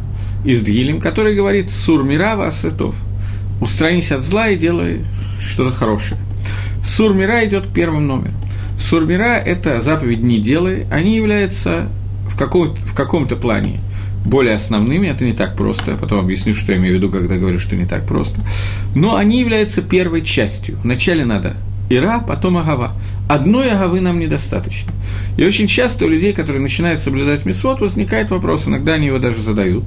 из 0.46 0.62
Дгилем, 0.62 1.02
который 1.02 1.36
говорит 1.36 1.72
«Сур 1.72 2.04
мира 2.04 2.36
васетов»– 2.36 2.96
«Устранись 3.62 4.12
от 4.12 4.22
зла 4.22 4.50
и 4.50 4.56
делай 4.56 5.06
что-то 5.40 5.72
хорошее». 5.72 6.20
Сур 6.84 7.14
мира 7.14 7.44
идет 7.46 7.74
первым 7.74 8.08
номером. 8.08 8.36
Сур 8.80 9.06
мира– 9.06 9.36
это 9.46 9.80
заповедь 9.82 10.24
«не 10.24 10.40
делай», 10.40 10.88
они 10.90 11.16
являются 11.16 11.90
в, 12.28 12.38
каком- 12.38 12.76
в 12.76 12.96
каком-то 12.96 13.36
плане 13.36 13.82
более 14.26 14.56
основными, 14.56 15.08
это 15.08 15.26
не 15.26 15.34
так 15.34 15.56
просто, 15.56 15.96
потом 15.96 16.20
объясню, 16.20 16.54
что 16.54 16.72
я 16.72 16.78
имею 16.78 16.96
в 16.96 16.98
виду, 16.98 17.10
когда 17.10 17.36
говорю, 17.36 17.60
что 17.60 17.76
не 17.76 17.86
так 17.86 18.06
просто, 18.06 18.42
но 18.96 19.16
они 19.16 19.40
являются 19.40 19.82
первой 19.82 20.22
частью. 20.22 20.78
Вначале 20.84 21.26
надо 21.26 21.56
Ира, 21.90 22.20
потом 22.20 22.58
Агава. 22.58 22.94
Одной 23.28 23.72
Агавы 23.72 24.00
нам 24.00 24.20
недостаточно. 24.20 24.92
И 25.38 25.44
очень 25.44 25.66
часто 25.66 26.06
у 26.06 26.10
людей, 26.10 26.34
которые 26.34 26.62
начинают 26.62 27.00
соблюдать 27.00 27.46
Месвод, 27.46 27.82
возникает 27.82 28.30
вопрос, 28.30 28.68
иногда 28.68 28.94
они 28.94 29.08
его 29.08 29.18
даже 29.18 29.42
задают, 29.42 29.86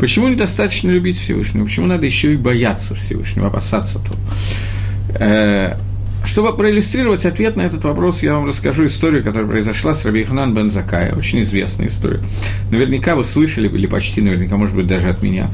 почему 0.00 0.28
недостаточно 0.28 0.90
любить 0.90 1.16
Всевышнего, 1.16 1.64
почему 1.64 1.86
надо 1.86 2.06
еще 2.06 2.34
и 2.34 2.36
бояться 2.36 2.94
Всевышнего, 2.94 3.48
опасаться 3.48 4.00
то. 4.00 5.78
Чтобы 6.24 6.56
проиллюстрировать 6.56 7.26
ответ 7.26 7.56
на 7.56 7.62
этот 7.62 7.84
вопрос, 7.84 8.22
я 8.22 8.34
вам 8.34 8.46
расскажу 8.46 8.86
историю, 8.86 9.22
которая 9.22 9.48
произошла 9.48 9.94
с 9.94 10.04
Раби 10.04 10.24
Ханан 10.24 10.54
бен 10.54 10.70
Закая, 10.70 11.14
очень 11.14 11.42
известная 11.42 11.88
история. 11.88 12.22
Наверняка 12.70 13.14
вы 13.14 13.24
слышали, 13.24 13.68
или 13.68 13.86
почти 13.86 14.22
наверняка, 14.22 14.56
может 14.56 14.74
быть, 14.74 14.86
даже 14.86 15.10
от 15.10 15.22
меня. 15.22 15.50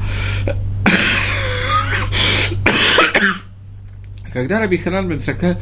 Когда 4.33 4.59
Раби 4.59 4.77
Ханан 4.77 5.09
бен 5.09 5.19
Закай, 5.19 5.57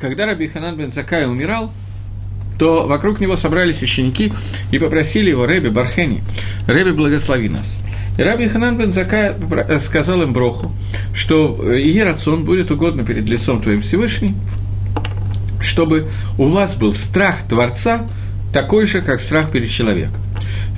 когда 0.00 0.24
Раби 0.24 0.48
Ханан 0.48 0.78
бен 0.78 0.90
Закай 0.90 1.26
умирал, 1.26 1.72
то 2.58 2.86
вокруг 2.86 3.20
него 3.20 3.36
собрались 3.36 3.82
ученики 3.82 4.32
и 4.72 4.78
попросили 4.78 5.30
его, 5.30 5.46
Рэби 5.46 5.68
Бархени, 5.68 6.22
Рэби, 6.66 6.90
благослови 6.90 7.48
нас. 7.48 7.78
И 8.20 8.22
Раби 8.22 8.48
Ханан 8.48 8.76
бен 8.76 8.92
Закай 8.92 9.32
сказал 9.78 10.20
им 10.20 10.34
Броху, 10.34 10.70
что 11.14 11.72
Ерацон 11.72 12.44
будет 12.44 12.70
угодно 12.70 13.02
перед 13.02 13.26
лицом 13.26 13.62
твоим 13.62 13.80
Всевышний, 13.80 14.34
чтобы 15.58 16.10
у 16.36 16.48
вас 16.48 16.76
был 16.76 16.92
страх 16.92 17.36
Творца 17.48 18.06
такой 18.52 18.86
же, 18.86 19.00
как 19.00 19.20
страх 19.20 19.50
перед 19.50 19.68
человеком. 19.68 20.20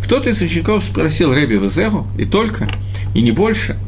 Кто-то 0.03 0.31
из 0.31 0.41
учеников 0.43 0.83
спросил 0.83 1.33
Рэби 1.33 1.55
Везегу, 1.55 2.07
и 2.19 2.25
только, 2.25 2.69
и 3.15 3.23
не 3.23 3.33
больше– 3.33 3.77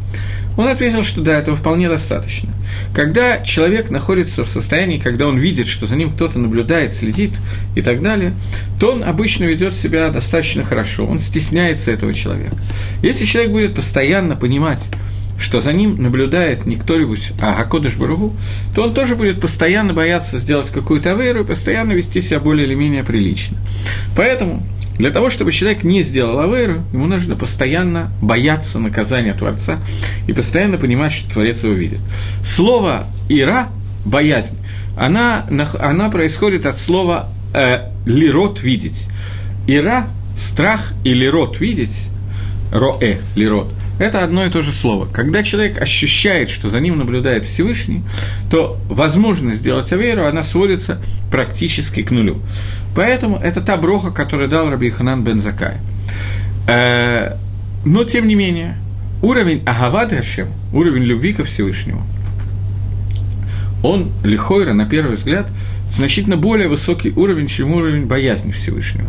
он 0.56 0.68
ответил, 0.68 1.02
что 1.02 1.20
да, 1.20 1.38
этого 1.38 1.56
вполне 1.56 1.88
достаточно. 1.88 2.50
Когда 2.94 3.40
человек 3.40 3.90
находится 3.90 4.44
в 4.44 4.48
состоянии, 4.48 4.98
когда 4.98 5.26
он 5.26 5.38
видит, 5.38 5.66
что 5.66 5.86
за 5.86 5.96
ним 5.96 6.10
кто-то 6.10 6.38
наблюдает, 6.38 6.94
следит 6.94 7.32
и 7.74 7.82
так 7.82 8.02
далее, 8.02 8.34
то 8.78 8.92
он 8.92 9.02
обычно 9.02 9.44
ведет 9.44 9.74
себя 9.74 10.10
достаточно 10.10 10.64
хорошо, 10.64 11.06
он 11.06 11.18
стесняется 11.18 11.90
этого 11.90 12.14
человека. 12.14 12.56
Если 13.02 13.24
человек 13.24 13.52
будет 13.52 13.74
постоянно 13.74 14.36
понимать, 14.36 14.88
что 15.44 15.60
за 15.60 15.72
ним 15.72 16.02
наблюдает 16.02 16.64
не 16.64 16.76
кто-нибудь, 16.76 17.32
а 17.40 17.54
Гакодыш 17.54 17.96
Баругу, 17.96 18.34
то 18.74 18.82
он 18.82 18.94
тоже 18.94 19.14
будет 19.14 19.40
постоянно 19.40 19.92
бояться 19.92 20.38
сделать 20.38 20.70
какую-то 20.70 21.12
аверу 21.12 21.42
и 21.42 21.46
постоянно 21.46 21.92
вести 21.92 22.20
себя 22.22 22.40
более 22.40 22.66
или 22.66 22.74
менее 22.74 23.04
прилично. 23.04 23.58
Поэтому 24.16 24.62
для 24.98 25.10
того, 25.10 25.28
чтобы 25.28 25.52
человек 25.52 25.84
не 25.84 26.02
сделал 26.02 26.38
авейру, 26.40 26.82
ему 26.92 27.06
нужно 27.06 27.36
постоянно 27.36 28.10
бояться 28.22 28.78
наказания 28.78 29.34
Творца 29.34 29.80
и 30.26 30.32
постоянно 30.32 30.78
понимать, 30.78 31.12
что 31.12 31.30
Творец 31.30 31.62
его 31.62 31.74
видит. 31.74 32.00
Слово 32.42 33.06
«ира»– 33.28 33.68
боязнь, 34.06 34.56
она, 34.96 35.46
она 35.78 36.08
происходит 36.08 36.64
от 36.64 36.78
слова 36.78 37.28
э, 37.52 37.90
«лирот»– 38.06 38.60
«видеть». 38.62 39.08
«Ира»– 39.66 40.08
страх 40.36 40.94
и 41.04 41.12
«лирот»– 41.12 41.58
«видеть», 41.60 42.08
«роэ»– 42.72 43.18
«лирот»– 43.36 43.68
это 43.98 44.24
одно 44.24 44.44
и 44.44 44.50
то 44.50 44.62
же 44.62 44.72
слово. 44.72 45.06
Когда 45.06 45.42
человек 45.42 45.80
ощущает, 45.80 46.48
что 46.48 46.68
за 46.68 46.80
ним 46.80 46.98
наблюдает 46.98 47.46
Всевышний, 47.46 48.02
то 48.50 48.78
возможность 48.88 49.60
сделать 49.60 49.92
Аверу, 49.92 50.26
она 50.26 50.42
сводится 50.42 51.00
практически 51.30 52.02
к 52.02 52.10
нулю. 52.10 52.38
Поэтому 52.96 53.36
это 53.36 53.60
та 53.60 53.76
броха, 53.76 54.10
которую 54.10 54.48
дал 54.48 54.70
Раби 54.70 54.90
Ханан 54.90 55.22
бен 55.22 55.40
Закай. 55.40 55.76
Э, 56.66 57.36
но, 57.84 58.04
тем 58.04 58.26
не 58.26 58.34
менее, 58.34 58.78
уровень 59.22 59.62
Агавад 59.64 60.12
Хашем, 60.12 60.48
уровень 60.72 61.02
любви 61.02 61.32
ко 61.32 61.44
Всевышнему, 61.44 62.02
он, 63.84 64.12
лихойра, 64.24 64.72
на 64.72 64.86
первый 64.86 65.14
взгляд, 65.14 65.46
значительно 65.90 66.38
более 66.38 66.68
высокий 66.68 67.10
уровень, 67.10 67.46
чем 67.46 67.72
уровень 67.72 68.06
боязни 68.06 68.50
Всевышнего. 68.50 69.08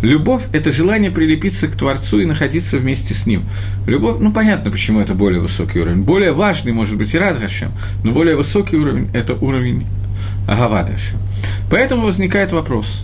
Любовь– 0.00 0.42
это 0.52 0.72
желание 0.72 1.10
прилепиться 1.10 1.68
к 1.68 1.76
Творцу 1.76 2.20
и 2.20 2.24
находиться 2.24 2.78
вместе 2.78 3.12
с 3.12 3.26
Ним. 3.26 3.42
Любовь, 3.86 4.16
ну, 4.18 4.32
понятно, 4.32 4.70
почему 4.70 5.00
это 5.00 5.12
более 5.12 5.42
высокий 5.42 5.80
уровень. 5.80 6.00
Более 6.00 6.32
важный, 6.32 6.72
может 6.72 6.96
быть, 6.96 7.12
и 7.12 7.18
Радхашем, 7.18 7.72
но 8.04 8.12
более 8.12 8.36
высокий 8.36 8.78
уровень– 8.78 9.10
это 9.12 9.34
уровень 9.34 9.86
Агавадашем. 10.48 11.18
Поэтому 11.70 12.06
возникает 12.06 12.52
вопрос. 12.52 13.02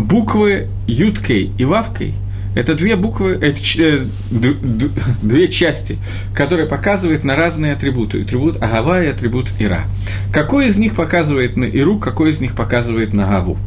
Буквы 0.00 0.68
Юткей 0.86 1.52
и 1.58 1.64
Вавкой– 1.66 2.14
это 2.58 2.74
две 2.74 2.96
буквы, 2.96 3.38
это 3.40 3.60
э, 3.78 4.06
две 5.22 5.46
части, 5.46 5.96
которые 6.34 6.66
показывают 6.66 7.22
на 7.22 7.36
разные 7.36 7.72
атрибуты. 7.72 8.22
Атрибут 8.22 8.60
Агава 8.60 9.00
и 9.04 9.06
атрибут 9.06 9.46
Ира. 9.60 9.84
Какой 10.32 10.66
из 10.66 10.76
них 10.76 10.96
показывает 10.96 11.56
на 11.56 11.66
Иру, 11.66 12.00
какой 12.00 12.30
из 12.30 12.40
них 12.40 12.56
показывает 12.56 13.12
на 13.12 13.28
Агаву? 13.28 13.58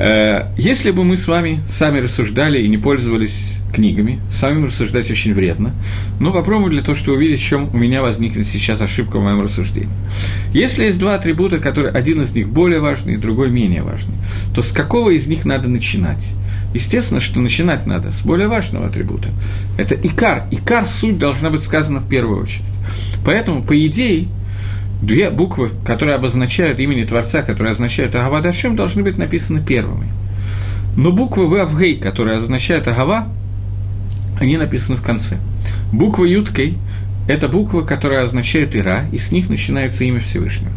Э, 0.00 0.50
если 0.58 0.90
бы 0.90 1.04
мы 1.04 1.16
с 1.16 1.28
вами 1.28 1.60
сами 1.68 2.00
рассуждали 2.00 2.60
и 2.60 2.66
не 2.66 2.76
пользовались 2.76 3.58
книгами, 3.72 4.18
самим 4.32 4.64
рассуждать 4.64 5.08
очень 5.08 5.32
вредно, 5.32 5.72
но 6.18 6.32
попробуем 6.32 6.70
для 6.70 6.82
того, 6.82 6.96
чтобы 6.96 7.18
увидеть, 7.18 7.38
в 7.38 7.44
чем 7.44 7.72
у 7.72 7.78
меня 7.78 8.02
возникнет 8.02 8.48
сейчас 8.48 8.82
ошибка 8.82 9.20
в 9.20 9.22
моем 9.22 9.40
рассуждении. 9.40 9.94
Если 10.52 10.86
есть 10.86 10.98
два 10.98 11.14
атрибута, 11.14 11.58
которые 11.58 11.92
один 11.92 12.20
из 12.22 12.34
них 12.34 12.48
более 12.48 12.80
важный, 12.80 13.16
другой 13.16 13.50
менее 13.50 13.84
важный, 13.84 14.14
то 14.56 14.60
с 14.60 14.72
какого 14.72 15.10
из 15.10 15.28
них 15.28 15.44
надо 15.44 15.68
начинать? 15.68 16.32
Естественно, 16.74 17.20
что 17.20 17.40
начинать 17.40 17.86
надо 17.86 18.12
с 18.12 18.22
более 18.22 18.48
важного 18.48 18.86
атрибута. 18.86 19.28
Это 19.76 19.94
икар. 19.94 20.46
Икар, 20.50 20.86
суть 20.86 21.18
должна 21.18 21.50
быть 21.50 21.62
сказана 21.62 22.00
в 22.00 22.08
первую 22.08 22.42
очередь. 22.42 22.64
Поэтому, 23.24 23.62
по 23.62 23.86
идее, 23.86 24.28
две 25.02 25.30
буквы, 25.30 25.70
которые 25.84 26.16
обозначают 26.16 26.80
имени 26.80 27.04
Творца, 27.04 27.42
которые 27.42 27.72
означают 27.72 28.14
Агавадашем, 28.14 28.76
должны 28.76 29.02
быть 29.02 29.18
написаны 29.18 29.60
первыми. 29.60 30.08
Но 30.96 31.12
буквы 31.12 31.46
Вавгей, 31.46 31.96
которые 31.96 32.38
означают 32.38 32.86
Агава, 32.88 33.28
они 34.40 34.56
написаны 34.56 34.96
в 34.96 35.02
конце. 35.02 35.38
Буква 35.92 36.24
Юткей– 36.24 36.78
это 37.28 37.48
буква, 37.48 37.82
которая 37.82 38.24
означает 38.24 38.74
Ира, 38.74 39.04
и 39.12 39.18
с 39.18 39.30
них 39.30 39.48
начинается 39.48 40.04
имя 40.04 40.20
Всевышнего. 40.20 40.72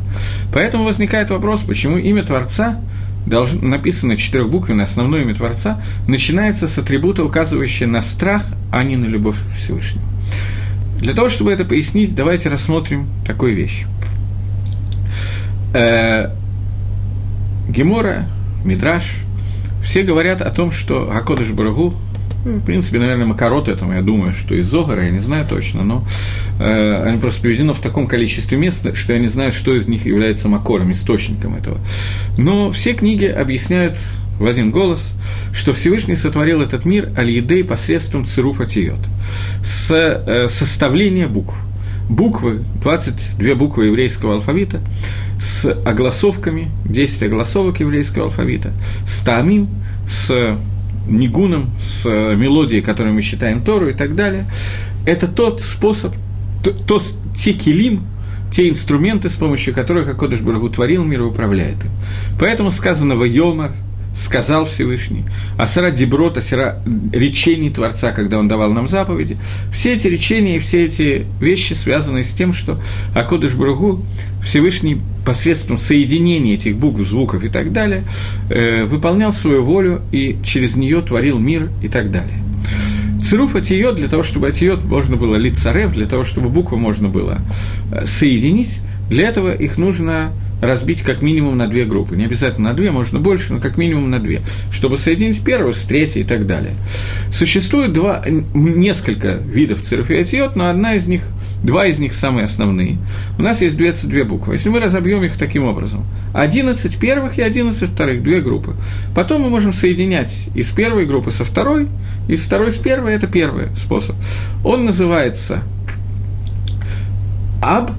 Поэтому 0.54 0.84
возникает 0.84 1.30
вопрос, 1.32 1.62
почему 1.62 1.98
имя 1.98 2.24
Творца 2.24 2.80
должно, 3.26 3.68
написано 3.68 4.16
четырехбуквенно, 4.16 4.84
основное 4.84 5.22
имя 5.22 5.36
Творца, 5.36 5.82
начинается 6.08 6.68
с 6.68 6.78
атрибута, 6.78 7.24
указывающего 7.24 7.88
на 7.88 8.02
страх, 8.02 8.44
а 8.72 8.84
не 8.84 8.96
на 8.96 9.06
любовь 9.06 9.38
к 9.38 9.58
Всевышнему. 9.58 10.06
Для 11.00 11.14
того, 11.14 11.30
чтобы 11.30 11.52
это 11.52 11.66
пояснить, 11.66 12.16
давайте 12.16 12.50
рассмотрим 12.50 13.08
такую 13.26 13.56
вещь. 13.56 13.86
Э, 15.74 16.32
Гемора, 17.70 18.28
Мидраш, 18.64 19.04
все 19.84 20.04
говорят 20.04 20.42
о 20.42 20.50
том, 20.52 20.72
что 20.72 21.12
Акодыш 21.12 21.52
Барагу 21.52 21.94
в 22.46 22.64
принципе, 22.64 23.00
наверное, 23.00 23.26
Макарот 23.26 23.68
этому, 23.68 23.94
я 23.94 24.02
думаю, 24.02 24.32
что 24.32 24.54
из 24.54 24.68
Зогара, 24.68 25.04
я 25.04 25.10
не 25.10 25.20
знаю 25.20 25.48
точно, 25.50 25.84
но 25.84 26.06
э, 26.60 27.04
они 27.04 27.18
просто 27.18 27.42
приведены 27.42 27.74
в 27.74 27.80
таком 27.80 28.08
количестве 28.08 28.58
мест, 28.58 28.96
что 28.96 29.14
я 29.14 29.20
не 29.20 29.28
знаю, 29.28 29.52
что 29.52 29.76
из 29.76 29.88
них 29.88 30.06
является 30.06 30.48
Макором, 30.48 30.92
источником 30.92 31.56
этого. 31.56 31.80
Но 32.38 32.72
все 32.72 32.94
книги 32.94 33.26
объясняют 33.26 33.98
в 34.40 34.46
один 34.46 34.70
голос, 34.70 35.16
что 35.54 35.74
Всевышний 35.74 36.16
сотворил 36.16 36.62
этот 36.62 36.86
мир 36.86 37.12
аль-едей 37.18 37.64
посредством 37.64 38.26
цируф 38.26 38.62
атиот, 38.62 39.00
с 39.64 39.92
э, 39.92 40.48
составления 40.48 41.28
букв. 41.28 41.56
Буквы, 42.08 42.64
22 42.84 43.56
буквы 43.56 43.88
еврейского 43.88 44.36
алфавита, 44.36 44.82
с 45.40 45.68
огласовками, 45.84 46.70
10 46.86 47.24
огласовок 47.24 47.80
еврейского 47.80 48.26
алфавита, 48.26 48.74
с 49.08 49.22
тамим, 49.22 49.70
с 50.08 50.56
нигуном, 51.08 51.70
с 51.80 52.06
э, 52.06 52.36
мелодией, 52.36 52.82
которую 52.82 53.16
мы 53.16 53.22
считаем 53.22 53.64
Тору 53.64 53.90
и 53.90 53.94
так 53.94 54.16
далее, 54.16 54.46
это 55.06 55.28
тот 55.28 55.62
способ, 55.62 56.14
то, 56.64 56.72
то, 56.72 57.00
те 57.36 57.54
килим, 57.54 58.02
те 58.52 58.70
инструменты, 58.70 59.30
с 59.30 59.36
помощью 59.36 59.74
которых 59.74 60.10
Акодыш 60.10 60.40
Барагу 60.42 60.70
творил 60.70 61.04
мир 61.04 61.22
и 61.22 61.26
управляет 61.26 61.84
им. 61.84 61.92
Поэтому 62.40 62.72
сказано 62.72 63.16
«Вайомар», 63.16 63.72
сказал 64.16 64.66
Всевышний, 64.66 65.26
асара 65.58 65.92
деброт, 65.92 66.38
асара 66.38 66.82
речений 67.12 67.70
Творца, 67.70 68.12
когда 68.12 68.40
он 68.40 68.48
давал 68.48 68.72
нам 68.72 68.88
заповеди. 68.88 69.38
Все 69.74 69.94
эти 69.94 70.08
речения 70.08 70.56
и 70.56 70.60
все 70.60 70.86
эти 70.86 71.26
вещи 71.40 71.74
связаны 71.74 72.24
с 72.24 72.34
тем, 72.34 72.54
что 72.54 72.80
Акодыш 73.14 73.54
Бругу 73.54 74.04
Всевышний 74.44 75.02
посредством 75.26 75.78
соединения 75.78 76.56
этих 76.56 76.78
букв, 76.78 77.02
звуков 77.02 77.44
и 77.44 77.50
так 77.50 77.74
далее 77.74 78.04
э, 78.50 78.84
выполнял 78.86 79.34
свою 79.34 79.64
волю 79.64 80.02
и 80.12 80.38
через 80.44 80.76
нее 80.76 81.02
творил 81.02 81.40
мир 81.40 81.70
и 81.82 81.88
так 81.88 82.12
далее. 82.12 82.40
Цируф 83.22 83.56
атиот, 83.56 83.96
для 83.96 84.08
того, 84.08 84.22
чтобы 84.22 84.50
атиот 84.50 84.84
можно 84.84 85.16
было 85.16 85.36
лицарев, 85.36 85.94
для 85.94 86.06
того, 86.06 86.24
чтобы 86.24 86.50
буквы 86.50 86.78
можно 86.78 87.10
было 87.10 87.40
э, 87.92 88.06
соединить, 88.06 88.80
для 89.10 89.28
этого 89.28 89.54
их 89.54 89.78
нужно 89.78 90.34
разбить 90.62 91.02
как 91.02 91.22
минимум 91.22 91.58
на 91.58 91.68
две 91.68 91.86
группы. 91.86 92.16
Не 92.16 92.26
обязательно 92.26 92.70
на 92.70 92.76
две, 92.76 92.92
можно 92.92 93.20
больше, 93.20 93.54
но 93.54 93.60
как 93.60 93.78
минимум 93.78 94.10
на 94.10 94.20
две, 94.20 94.42
чтобы 94.72 94.98
соединить 94.98 95.44
первую 95.44 95.74
с 95.74 95.82
третьей 95.82 96.22
и 96.22 96.26
так 96.26 96.46
далее. 96.46 96.74
Существует 97.32 97.94
два, 97.94 98.24
несколько 98.26 99.36
видов 99.36 99.82
церфиатиот, 99.82 100.56
но 100.56 100.70
одна 100.70 100.96
из 100.96 101.08
них, 101.08 101.24
два 101.64 101.88
из 101.88 102.00
них 102.00 102.14
самые 102.14 102.46
основные. 102.46 102.98
У 103.38 103.42
нас 103.42 103.62
есть 103.62 103.78
две, 103.78 103.92
две 103.92 104.24
буквы. 104.24 104.54
Если 104.54 104.70
мы 104.70 104.80
разобьем 104.80 105.24
их 105.24 105.38
таким 105.38 105.66
образом, 105.66 106.06
11 106.34 106.98
первых 106.98 107.38
и 107.38 107.42
11 107.42 107.90
вторых, 107.90 108.24
две 108.24 108.42
группы. 108.42 108.76
Потом 109.14 109.42
мы 109.42 109.50
можем 109.50 109.74
соединять 109.74 110.50
из 110.56 110.72
первой 110.72 111.06
группы 111.06 111.32
со 111.32 111.44
второй, 111.46 111.90
из 112.28 112.42
второй 112.42 112.72
с 112.72 112.78
первой, 112.78 113.14
это 113.14 113.28
первый 113.28 113.76
способ. 113.76 114.16
Он 114.64 114.86
называется 114.86 115.64
Аб 117.62 117.92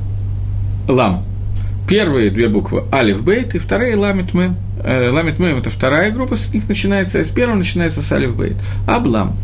Лам– 0.88 1.24
Первые 1.88 2.30
две 2.30 2.48
буквы 2.48 2.84
Алиф 2.92 3.22
Бейт, 3.22 3.54
и 3.54 3.58
вторые 3.58 3.94
Ламит 3.94 4.34
Мем. 4.34 4.56
Э, 4.82 5.08
ламит 5.08 5.38
Мем– 5.38 5.56
это 5.58 5.70
вторая 5.70 6.10
группа, 6.10 6.34
с 6.34 6.52
них 6.52 6.68
начинается, 6.68 7.20
а 7.20 7.24
с 7.24 7.30
первого 7.30 7.56
начинается 7.56 8.02
с 8.02 8.10
Алиф 8.10 8.34
Бейт. 8.34 8.56
Аблам. 8.88 9.36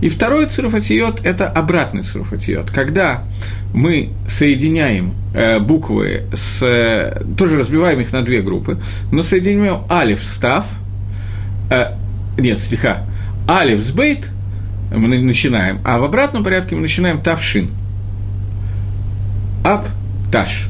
И 0.00 0.08
второй 0.08 0.46
цируфатиот– 0.46 1.20
это 1.24 1.46
обратный 1.46 2.02
цируфатиот. 2.02 2.70
Когда 2.70 3.24
мы 3.74 4.12
соединяем 4.28 5.12
э, 5.34 5.58
буквы 5.58 6.24
с... 6.32 6.62
Э, 6.62 7.22
тоже 7.36 7.58
разбиваем 7.58 8.00
их 8.00 8.14
на 8.14 8.22
две 8.22 8.40
группы, 8.40 8.80
но 9.12 9.20
соединяем 9.22 9.82
Алиф 9.90 10.24
с 10.24 10.38
Тав, 10.38 10.66
э, 11.68 11.96
нет, 12.38 12.58
стиха, 12.58 13.04
Алиф 13.46 13.78
с 13.80 13.92
Бейт 13.92 14.26
мы 14.90 15.18
начинаем, 15.18 15.80
а 15.84 15.98
в 15.98 16.04
обратном 16.04 16.44
порядке 16.44 16.76
мы 16.76 16.82
начинаем 16.82 17.20
Тавшин. 17.20 17.68
Аб, 19.62 19.86
Таш 20.32 20.68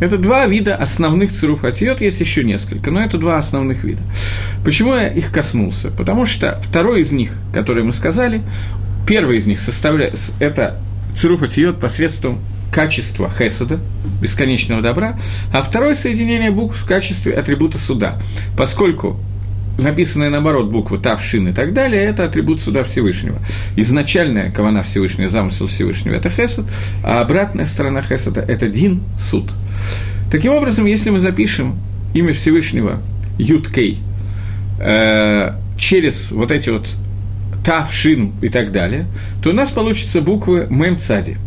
это 0.00 0.18
два 0.18 0.46
вида 0.46 0.74
основных 0.74 1.32
цируф 1.32 1.64
атиот, 1.64 2.00
есть 2.00 2.20
еще 2.20 2.44
несколько, 2.44 2.90
но 2.90 3.02
это 3.02 3.18
два 3.18 3.38
основных 3.38 3.84
вида. 3.84 4.02
Почему 4.64 4.94
я 4.94 5.08
их 5.08 5.30
коснулся? 5.30 5.90
Потому 5.90 6.26
что 6.26 6.60
второй 6.62 7.02
из 7.02 7.12
них, 7.12 7.30
который 7.52 7.84
мы 7.84 7.92
сказали, 7.92 8.42
первый 9.06 9.38
из 9.38 9.46
них 9.46 9.60
составляет, 9.60 10.18
это 10.40 10.80
цируф 11.14 11.42
атиот 11.42 11.80
посредством 11.80 12.40
качества 12.72 13.30
хесада, 13.30 13.78
бесконечного 14.20 14.82
добра, 14.82 15.16
а 15.52 15.62
второе 15.62 15.94
соединение 15.94 16.50
букв 16.50 16.76
в 16.76 16.86
качестве 16.86 17.32
атрибута 17.34 17.78
суда, 17.78 18.18
поскольку 18.56 19.20
написанные 19.78 20.30
наоборот 20.30 20.70
буквы 20.70 20.98
Тав, 20.98 21.22
Шин 21.22 21.48
и 21.48 21.52
так 21.52 21.72
далее, 21.72 22.02
это 22.02 22.24
атрибут 22.24 22.60
суда 22.60 22.84
Всевышнего. 22.84 23.38
Изначальная 23.76 24.50
кавана 24.50 24.82
Всевышнего, 24.82 25.28
замысел 25.28 25.66
Всевышнего– 25.66 26.14
это 26.14 26.30
Хесед, 26.30 26.66
а 27.02 27.20
обратная 27.20 27.66
сторона 27.66 28.02
Хеседа– 28.02 28.40
это 28.48 28.68
Дин, 28.68 29.02
суд. 29.18 29.52
Таким 30.30 30.52
образом, 30.52 30.86
если 30.86 31.10
мы 31.10 31.18
запишем 31.18 31.78
имя 32.14 32.32
Всевышнего 32.32 33.02
Юд 33.38 33.68
Кей 33.68 33.98
э, 34.80 35.52
через 35.76 36.30
вот 36.30 36.50
эти 36.50 36.70
вот 36.70 36.86
Тав, 37.64 37.92
Шин 37.92 38.32
и 38.42 38.48
так 38.48 38.72
далее, 38.72 39.06
то 39.42 39.50
у 39.50 39.52
нас 39.52 39.70
получится 39.70 40.20
буквы 40.20 40.66
Мем 40.70 40.98
Цади. 40.98 41.38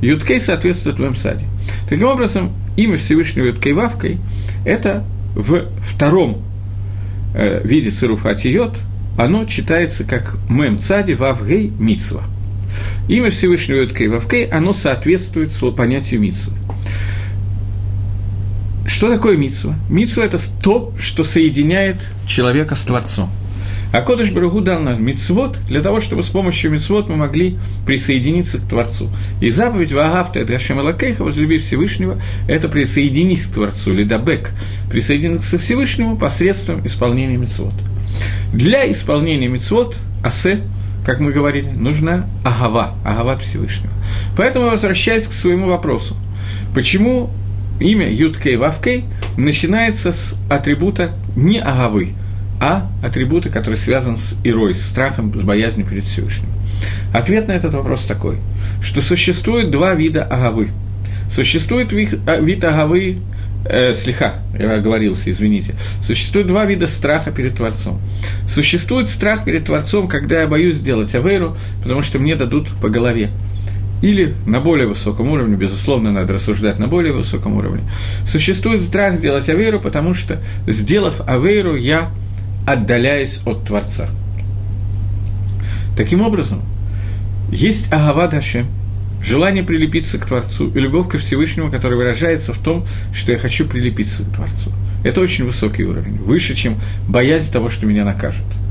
Юткей 0.00 0.38
соответствует 0.38 0.98
Мем 0.98 1.14
Цади. 1.14 1.46
Таким 1.88 2.08
образом, 2.08 2.52
имя 2.76 2.96
Всевышнего 2.96 3.46
Юткей 3.46 3.72
Вавкой– 3.72 4.18
это 4.64 5.04
в 5.34 5.66
втором 5.82 6.42
э, 7.34 7.60
виде 7.66 7.90
цируфа 7.90 8.30
атиот, 8.30 8.78
оно 9.18 9.44
читается 9.44 10.04
как 10.04 10.36
мем 10.48 10.78
цади 10.78 11.12
вавгей 11.12 11.70
мицва. 11.78 12.22
Имя 13.08 13.30
Всевышнего 13.30 13.78
Юткей 13.78 14.08
Вавкей, 14.08 14.46
оно 14.46 14.72
соответствует 14.72 15.52
понятию 15.76 16.20
мицвы. 16.20 16.52
Что 18.86 19.08
такое 19.08 19.36
мицва? 19.36 19.76
Мицва– 19.88 20.24
это 20.24 20.38
то, 20.62 20.92
что 20.98 21.22
соединяет 21.22 21.96
человека 22.26 22.74
с 22.74 22.82
Творцом– 22.82 23.30
а 23.94 24.00
Кодыш 24.00 24.32
Барагу 24.32 24.60
дал 24.60 24.80
нам 24.80 25.00
мицвод 25.04 25.56
для 25.68 25.80
того, 25.80 26.00
чтобы 26.00 26.24
с 26.24 26.26
помощью 26.26 26.72
мицвод 26.72 27.08
мы 27.08 27.14
могли 27.14 27.58
присоединиться 27.86 28.58
к 28.58 28.68
Творцу. 28.68 29.08
И 29.40 29.50
заповедь 29.50 29.92
Ваагавта– 29.92 30.40
это 30.40 30.56
Ашем 30.56 30.80
Алакейха, 30.80 31.22
возлюби 31.22 31.58
Всевышнего, 31.58 32.20
это 32.48 32.68
присоединись 32.68 33.44
к 33.44 33.54
Творцу, 33.54 33.94
лидабек, 33.94 34.50
присоединиться 34.90 35.58
к 35.58 35.60
Всевышнему 35.60 36.16
посредством 36.16 36.84
исполнения 36.84 37.36
мицвод. 37.36 37.72
Для 38.52 38.90
исполнения 38.90 39.46
мицвод, 39.46 39.96
асе, 40.24 40.62
как 41.06 41.20
мы 41.20 41.30
говорили, 41.30 41.68
нужна 41.68 42.28
агава, 42.44 42.96
агават 43.04 43.42
Всевышнего. 43.42 43.92
Поэтому 44.36 44.70
возвращаясь 44.70 45.28
к 45.28 45.32
своему 45.32 45.68
вопросу. 45.68 46.16
Почему 46.74 47.30
имя 47.78 48.12
Юткей 48.12 48.56
Вавкей 48.56 49.04
начинается 49.36 50.10
с 50.10 50.34
атрибута 50.50 51.14
не 51.36 51.60
агавы, 51.60 52.14
а 52.64 52.90
атрибуты, 53.02 53.50
которые 53.50 53.76
связаны 53.76 54.16
с 54.16 54.36
ирой, 54.42 54.74
с 54.74 54.86
страхом, 54.86 55.38
с 55.38 55.42
боязнью 55.42 55.86
перед 55.86 56.04
Всевышним. 56.04 56.48
Ответ 57.12 57.46
на 57.46 57.52
этот 57.52 57.74
вопрос 57.74 58.04
такой, 58.04 58.38
что 58.80 59.02
существует 59.02 59.70
два 59.70 59.92
вида 59.92 60.24
агавы. 60.24 60.70
Существует 61.30 61.92
а, 62.26 62.36
вид 62.36 62.64
агавы 62.64 63.18
э, 63.66 63.92
слеха, 63.92 64.36
я 64.58 64.76
оговорился, 64.76 65.30
извините. 65.30 65.74
Существует 66.00 66.46
два 66.46 66.64
вида 66.64 66.86
страха 66.86 67.32
перед 67.32 67.54
Творцом. 67.56 68.00
Существует 68.48 69.10
страх 69.10 69.44
перед 69.44 69.66
Творцом, 69.66 70.08
когда 70.08 70.40
я 70.40 70.46
боюсь 70.46 70.76
сделать 70.76 71.14
авейру, 71.14 71.58
потому 71.82 72.00
что 72.00 72.18
мне 72.18 72.34
дадут 72.34 72.70
по 72.80 72.88
голове. 72.88 73.28
Или 74.00 74.34
на 74.46 74.60
более 74.60 74.86
высоком 74.86 75.28
уровне, 75.28 75.56
безусловно, 75.56 76.12
надо 76.12 76.32
рассуждать 76.32 76.78
на 76.78 76.86
более 76.86 77.12
высоком 77.12 77.56
уровне. 77.56 77.82
Существует 78.26 78.80
страх 78.80 79.16
сделать 79.16 79.50
авейру, 79.50 79.80
потому 79.80 80.14
что, 80.14 80.40
сделав 80.66 81.20
авейру, 81.26 81.76
я 81.76 82.10
отдаляясь 82.66 83.40
от 83.44 83.64
Творца. 83.64 84.08
Таким 85.96 86.22
образом, 86.22 86.62
есть 87.50 87.92
Агава 87.92 88.28
Дашем, 88.28 88.66
желание 89.22 89.62
прилепиться 89.62 90.18
к 90.18 90.26
Творцу 90.26 90.70
и 90.70 90.80
любовь 90.80 91.08
ко 91.08 91.18
Всевышнему, 91.18 91.70
которая 91.70 91.98
выражается 91.98 92.52
в 92.52 92.58
том, 92.58 92.86
что 93.12 93.32
я 93.32 93.38
хочу 93.38 93.66
прилепиться 93.66 94.24
к 94.24 94.34
Творцу. 94.34 94.72
Это 95.04 95.20
очень 95.20 95.44
высокий 95.44 95.84
уровень, 95.84 96.16
выше, 96.16 96.54
чем 96.54 96.80
боязнь 97.08 97.52
того, 97.52 97.68
что 97.68 97.86
меня 97.86 98.04
накажут– 98.04 98.46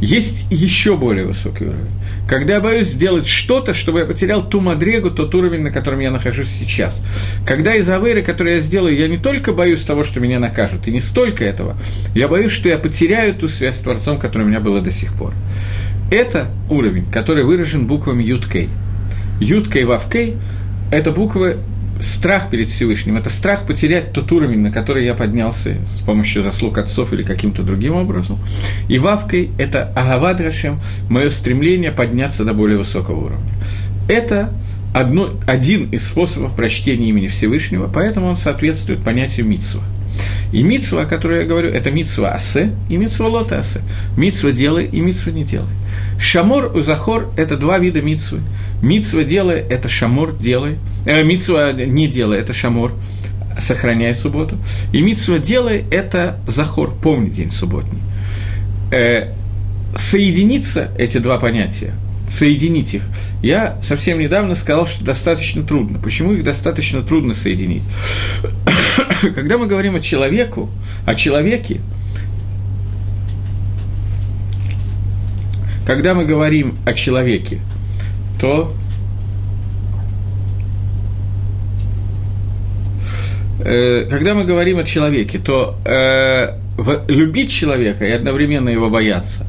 есть 0.00 0.44
еще 0.50 0.96
более 0.96 1.26
высокий 1.26 1.64
уровень. 1.64 1.90
Когда 2.28 2.54
я 2.54 2.60
боюсь 2.60 2.88
сделать 2.88 3.26
что-то, 3.26 3.74
чтобы 3.74 4.00
я 4.00 4.04
потерял 4.04 4.46
ту 4.46 4.60
мадрегу, 4.60 5.10
тот 5.10 5.34
уровень, 5.34 5.62
на 5.62 5.72
котором 5.72 6.00
я 6.00 6.10
нахожусь 6.10 6.50
сейчас. 6.50 7.02
Когда 7.44 7.74
из 7.74 7.88
аверы, 7.88 8.22
который 8.22 8.54
я 8.54 8.60
сделаю, 8.60 8.96
я 8.96 9.08
не 9.08 9.16
только 9.16 9.52
боюсь 9.52 9.80
того, 9.82 10.04
что 10.04 10.20
меня 10.20 10.38
накажут, 10.38 10.86
и 10.86 10.92
не 10.92 11.00
столько 11.00 11.44
этого, 11.44 11.76
я 12.14 12.28
боюсь, 12.28 12.52
что 12.52 12.68
я 12.68 12.78
потеряю 12.78 13.34
ту 13.34 13.48
связь 13.48 13.76
с 13.76 13.80
Творцом, 13.80 14.18
которая 14.18 14.46
у 14.46 14.50
меня 14.50 14.60
была 14.60 14.80
до 14.80 14.90
сих 14.90 15.14
пор. 15.14 15.32
Это 16.10 16.48
уровень, 16.70 17.06
который 17.10 17.44
выражен 17.44 17.86
буквами 17.86 18.22
Юткей. 18.22 18.68
Юткей 19.40 19.84
Вавкей– 19.84 20.36
это 20.92 21.10
буквы 21.10 21.58
страх 22.00 22.50
перед 22.50 22.70
Всевышним, 22.70 23.16
это 23.16 23.30
страх 23.30 23.66
потерять 23.66 24.12
тот 24.12 24.30
уровень, 24.32 24.60
на 24.60 24.72
который 24.72 25.04
я 25.04 25.14
поднялся 25.14 25.76
с 25.86 26.00
помощью 26.00 26.42
заслуг 26.42 26.78
отцов 26.78 27.12
или 27.12 27.22
каким-то 27.22 27.62
другим 27.62 27.94
образом. 27.94 28.38
И 28.88 28.98
вавкой– 28.98 29.50
это 29.58 29.84
агавадрашем, 29.84 30.80
мое 31.08 31.30
стремление 31.30 31.92
подняться 31.92 32.44
до 32.44 32.54
более 32.54 32.78
высокого 32.78 33.26
уровня. 33.26 33.52
Это 34.08 34.52
одно, 34.94 35.38
один 35.46 35.90
из 35.90 36.06
способов 36.06 36.54
прочтения 36.54 37.08
имени 37.08 37.28
Всевышнего, 37.28 37.90
поэтому 37.92 38.26
он 38.26 38.36
соответствует 38.36 39.02
понятию 39.02 39.46
митсва. 39.46 39.82
И 40.52 40.62
митсва, 40.62 41.02
о 41.02 41.06
которой 41.06 41.40
я 41.40 41.46
говорю, 41.46 41.70
это 41.70 41.90
митсва 41.90 42.30
асе 42.30 42.70
и 42.88 42.96
митсва 42.96 43.28
лота 43.28 43.58
асе. 43.58 43.80
Митсва 44.16 44.50
делай 44.50 44.86
и 44.86 45.00
митсва 45.00 45.30
не 45.30 45.44
делай. 45.44 45.68
Шамор 46.18 46.76
и 46.76 46.80
захор– 46.80 47.30
это 47.36 47.56
два 47.56 47.78
вида 47.78 48.00
митсвы. 48.00 48.40
Митсва 48.82 49.24
делай– 49.24 49.60
это 49.70 49.88
шамор 49.88 50.36
делай. 50.36 50.78
Э, 51.04 51.22
митсва 51.22 51.72
не 51.72 52.08
делай– 52.08 52.38
это 52.40 52.52
шамор 52.52 52.94
сохраняй 53.58 54.14
субботу. 54.14 54.56
И 54.92 55.00
митсва 55.00 55.38
делай– 55.38 55.84
это 55.90 56.38
захор, 56.46 56.94
помни 56.94 57.28
день 57.28 57.50
субботний. 57.50 58.00
Э, 58.90 59.34
соединиться 59.94 60.90
эти 60.96 61.18
два 61.18 61.38
понятия, 61.38 61.94
соединить 62.30 62.94
их, 62.94 63.02
я 63.42 63.78
совсем 63.82 64.18
недавно 64.18 64.54
сказал, 64.54 64.86
что 64.86 65.04
достаточно 65.04 65.62
трудно. 65.62 65.98
Почему 65.98 66.32
их 66.32 66.44
достаточно 66.44 67.02
трудно 67.02 67.34
соединить? 67.34 67.84
Когда 69.34 69.58
мы 69.58 69.66
говорим 69.66 69.94
о 69.94 70.00
человеку, 70.00 70.70
о 71.06 71.14
человеке, 71.14 71.80
когда 75.86 76.12
мы 76.12 76.26
говорим 76.26 76.76
о 76.84 76.92
человеке, 76.92 77.60
то 78.38 78.74
э, 83.64 84.06
когда 84.10 84.34
мы 84.34 84.44
говорим 84.44 84.78
о 84.80 84.84
человеке, 84.84 85.38
то 85.38 85.78
э, 85.86 86.58
любить 87.08 87.50
человека 87.50 88.04
и 88.04 88.10
одновременно 88.10 88.68
его 88.68 88.90
бояться, 88.90 89.46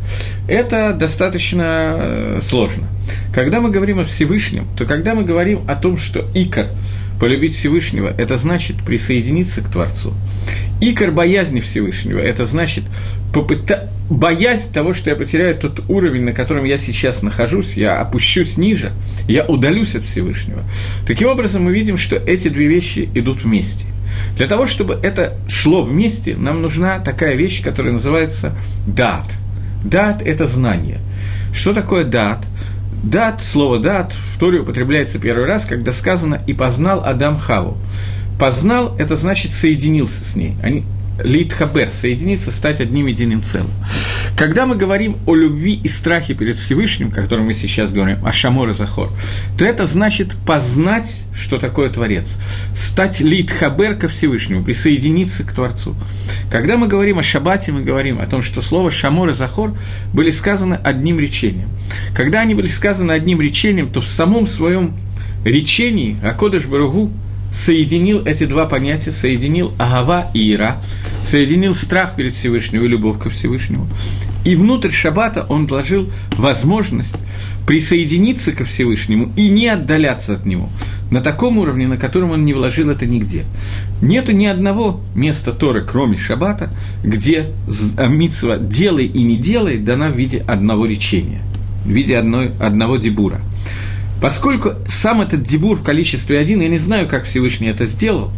это 0.47 0.93
достаточно 0.93 1.97
э, 1.97 2.39
сложно. 2.41 2.87
Когда 3.33 3.59
мы 3.59 3.69
говорим 3.69 3.99
о 3.99 4.05
Всевышнем, 4.05 4.65
то 4.77 4.85
когда 4.85 5.15
мы 5.15 5.25
говорим 5.25 5.65
о 5.67 5.75
том, 5.75 5.97
что 5.97 6.25
Икар 6.33 6.67
полюбить 7.19 7.55
Всевышнего, 7.55 8.07
это 8.07 8.37
значит 8.37 8.77
присоединиться 8.83 9.61
к 9.61 9.69
Творцу. 9.69 10.13
Икор 10.81 11.11
боязни 11.11 11.59
Всевышнего, 11.59 12.19
это 12.19 12.45
значит 12.45 12.85
попыта... 13.33 13.89
боязнь 14.09 14.71
того, 14.71 14.93
что 14.93 15.09
я 15.09 15.15
потеряю 15.15 15.57
тот 15.57 15.81
уровень, 15.89 16.23
на 16.23 16.31
котором 16.31 16.63
я 16.63 16.77
сейчас 16.77 17.21
нахожусь, 17.21 17.73
я 17.73 17.99
опущусь 17.99 18.57
ниже, 18.57 18.91
я 19.27 19.45
удалюсь 19.45 19.95
от 19.95 20.05
Всевышнего. 20.05 20.63
Таким 21.05 21.27
образом, 21.27 21.63
мы 21.63 21.73
видим, 21.73 21.97
что 21.97 22.15
эти 22.15 22.47
две 22.47 22.67
вещи 22.67 23.09
идут 23.13 23.43
вместе. 23.43 23.87
Для 24.37 24.47
того, 24.47 24.65
чтобы 24.65 24.97
это 25.03 25.37
шло 25.47 25.83
вместе, 25.83 26.35
нам 26.35 26.61
нужна 26.61 26.99
такая 26.99 27.35
вещь, 27.35 27.61
которая 27.61 27.93
называется 27.93 28.55
дат. 28.87 29.25
Дат– 29.83 30.21
это 30.25 30.47
знание. 30.47 30.99
Что 31.53 31.73
такое 31.73 32.03
дат? 32.03 32.45
Дат, 33.03 33.41
слово 33.41 33.79
дат 33.79 34.13
в 34.13 34.39
Торе 34.39 34.59
употребляется 34.59 35.19
первый 35.19 35.45
раз, 35.45 35.65
когда 35.65 35.91
сказано 35.93 36.41
«и 36.47 36.53
познал 36.53 37.03
Адам 37.03 37.37
Хаву». 37.37 37.77
Познал– 38.39 38.95
это 38.99 39.15
значит 39.15 39.53
соединился 39.53 40.23
с 40.23 40.35
ней. 40.35 40.55
Они 40.61 40.83
литхабер, 41.23 41.89
соединиться, 41.89 42.51
стать 42.51 42.81
одним 42.81 43.07
единым 43.07 43.43
целым. 43.43 43.71
Когда 44.37 44.65
мы 44.65 44.75
говорим 44.75 45.17
о 45.25 45.35
любви 45.35 45.79
и 45.83 45.87
страхе 45.87 46.33
перед 46.33 46.57
Всевышним, 46.57 47.09
о 47.09 47.11
котором 47.11 47.45
мы 47.45 47.53
сейчас 47.53 47.91
говорим, 47.91 48.25
о 48.25 48.31
Шамор 48.31 48.69
и 48.69 48.73
Захор, 48.73 49.11
то 49.57 49.65
это 49.65 49.85
значит 49.85 50.33
познать, 50.45 51.23
что 51.33 51.57
такое 51.57 51.89
Творец, 51.89 52.37
стать 52.75 53.19
литхабер 53.19 53.95
ко 53.95 54.07
Всевышнему, 54.07 54.63
присоединиться 54.63 55.43
к 55.43 55.53
Творцу. 55.53 55.95
Когда 56.51 56.77
мы 56.77 56.87
говорим 56.87 57.19
о 57.19 57.23
Шабате, 57.23 57.71
мы 57.71 57.83
говорим 57.83 58.19
о 58.19 58.25
том, 58.25 58.41
что 58.41 58.61
слово 58.61 58.91
Шамор 58.91 59.29
и 59.29 59.33
Захор 59.33 59.75
были 60.13 60.29
сказаны 60.29 60.75
одним 60.75 61.19
речением. 61.19 61.69
Когда 62.15 62.41
они 62.41 62.55
были 62.55 62.67
сказаны 62.67 63.11
одним 63.11 63.41
речением, 63.41 63.91
то 63.91 64.01
в 64.01 64.07
самом 64.07 64.47
своем 64.47 64.95
речении 65.43 66.17
Акодыш 66.23 66.65
Баругу– 66.65 67.11
соединил 67.51 68.25
эти 68.25 68.45
два 68.45 68.65
понятия, 68.65 69.11
соединил 69.11 69.73
Агава 69.77 70.27
и 70.33 70.53
Ира, 70.53 70.81
соединил 71.25 71.75
страх 71.75 72.15
перед 72.15 72.35
Всевышним 72.35 72.83
и 72.83 72.87
любовь 72.87 73.19
ко 73.19 73.29
Всевышнему. 73.29 73.87
И 74.45 74.55
внутрь 74.55 74.89
Шаббата 74.89 75.45
он 75.49 75.67
вложил 75.67 76.09
возможность 76.31 77.17
присоединиться 77.67 78.53
ко 78.53 78.63
Всевышнему 78.63 79.33
и 79.35 79.49
не 79.49 79.67
отдаляться 79.67 80.33
от 80.33 80.45
него 80.45 80.69
на 81.11 81.21
таком 81.21 81.57
уровне, 81.57 81.87
на 81.87 81.97
котором 81.97 82.31
он 82.31 82.45
не 82.45 82.53
вложил 82.53 82.89
это 82.89 83.05
нигде. 83.05 83.45
Нету 84.01 84.31
ни 84.31 84.45
одного 84.45 85.01
места 85.13 85.51
Торы, 85.51 85.85
кроме 85.85 86.17
Шаббата, 86.17 86.71
где 87.03 87.51
Митсва 87.97 88.57
«делай 88.57 89.05
и 89.05 89.23
не 89.23 89.37
делай» 89.37 89.77
дана 89.77 90.09
в 90.09 90.17
виде 90.17 90.43
одного 90.47 90.85
речения, 90.85 91.41
в 91.85 91.89
виде 91.89 92.17
одной, 92.17 92.51
одного 92.59 92.97
дебура. 92.97 93.41
Поскольку 94.21 94.73
сам 94.87 95.21
этот 95.21 95.43
дебур 95.43 95.77
в 95.77 95.83
количестве 95.83 96.39
один, 96.39 96.61
я 96.61 96.67
не 96.67 96.77
знаю, 96.77 97.07
как 97.07 97.25
Всевышний 97.25 97.67
это 97.67 97.85
сделал, 97.85 98.31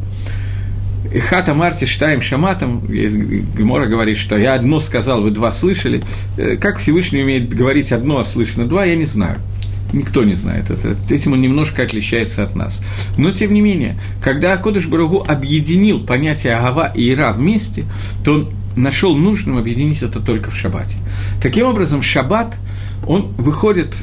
Хата 1.20 1.54
Марти 1.54 1.86
Штаем 1.86 2.22
Шаматом, 2.22 2.86
Гемора 2.88 3.88
говорит, 3.88 4.18
что 4.18 4.38
я 4.38 4.54
одно 4.54 4.80
сказал, 4.80 5.22
вы 5.22 5.32
два 5.32 5.52
слышали. 5.52 6.04
Э, 6.38 6.56
как 6.56 6.80
Всевышний 6.80 7.22
умеет 7.22 7.54
говорить 7.54 7.92
одно, 7.92 8.20
а 8.20 8.24
слышно 8.24 8.66
два, 8.66 8.86
я 8.86 8.96
не 8.96 9.06
знаю. 9.06 9.40
Никто 9.92 10.24
не 10.24 10.36
знает 10.36 10.70
это. 10.70 10.96
Этим 11.14 11.34
он 11.34 11.42
немножко 11.42 11.84
отличается 11.84 12.44
от 12.44 12.56
нас. 12.56 12.82
Но, 13.18 13.32
тем 13.32 13.54
не 13.54 13.60
менее, 13.60 14.00
когда 14.24 14.54
Акодыш 14.54 14.88
Барагу 14.88 15.26
объединил 15.28 16.06
понятие 16.06 16.56
Агава 16.56 16.88
и 16.96 17.12
Ира 17.12 17.34
вместе, 17.34 17.84
то 18.24 18.34
он 18.34 18.50
нашел 18.78 19.18
нужным 19.18 19.58
объединить 19.58 20.02
это 20.02 20.22
только 20.22 20.50
в 20.50 20.56
Шаббате. 20.56 20.98
Таким 21.42 21.68
образом, 21.68 22.02
Шаббат, 22.02 22.56
он 23.06 23.34
выходит 23.38 23.96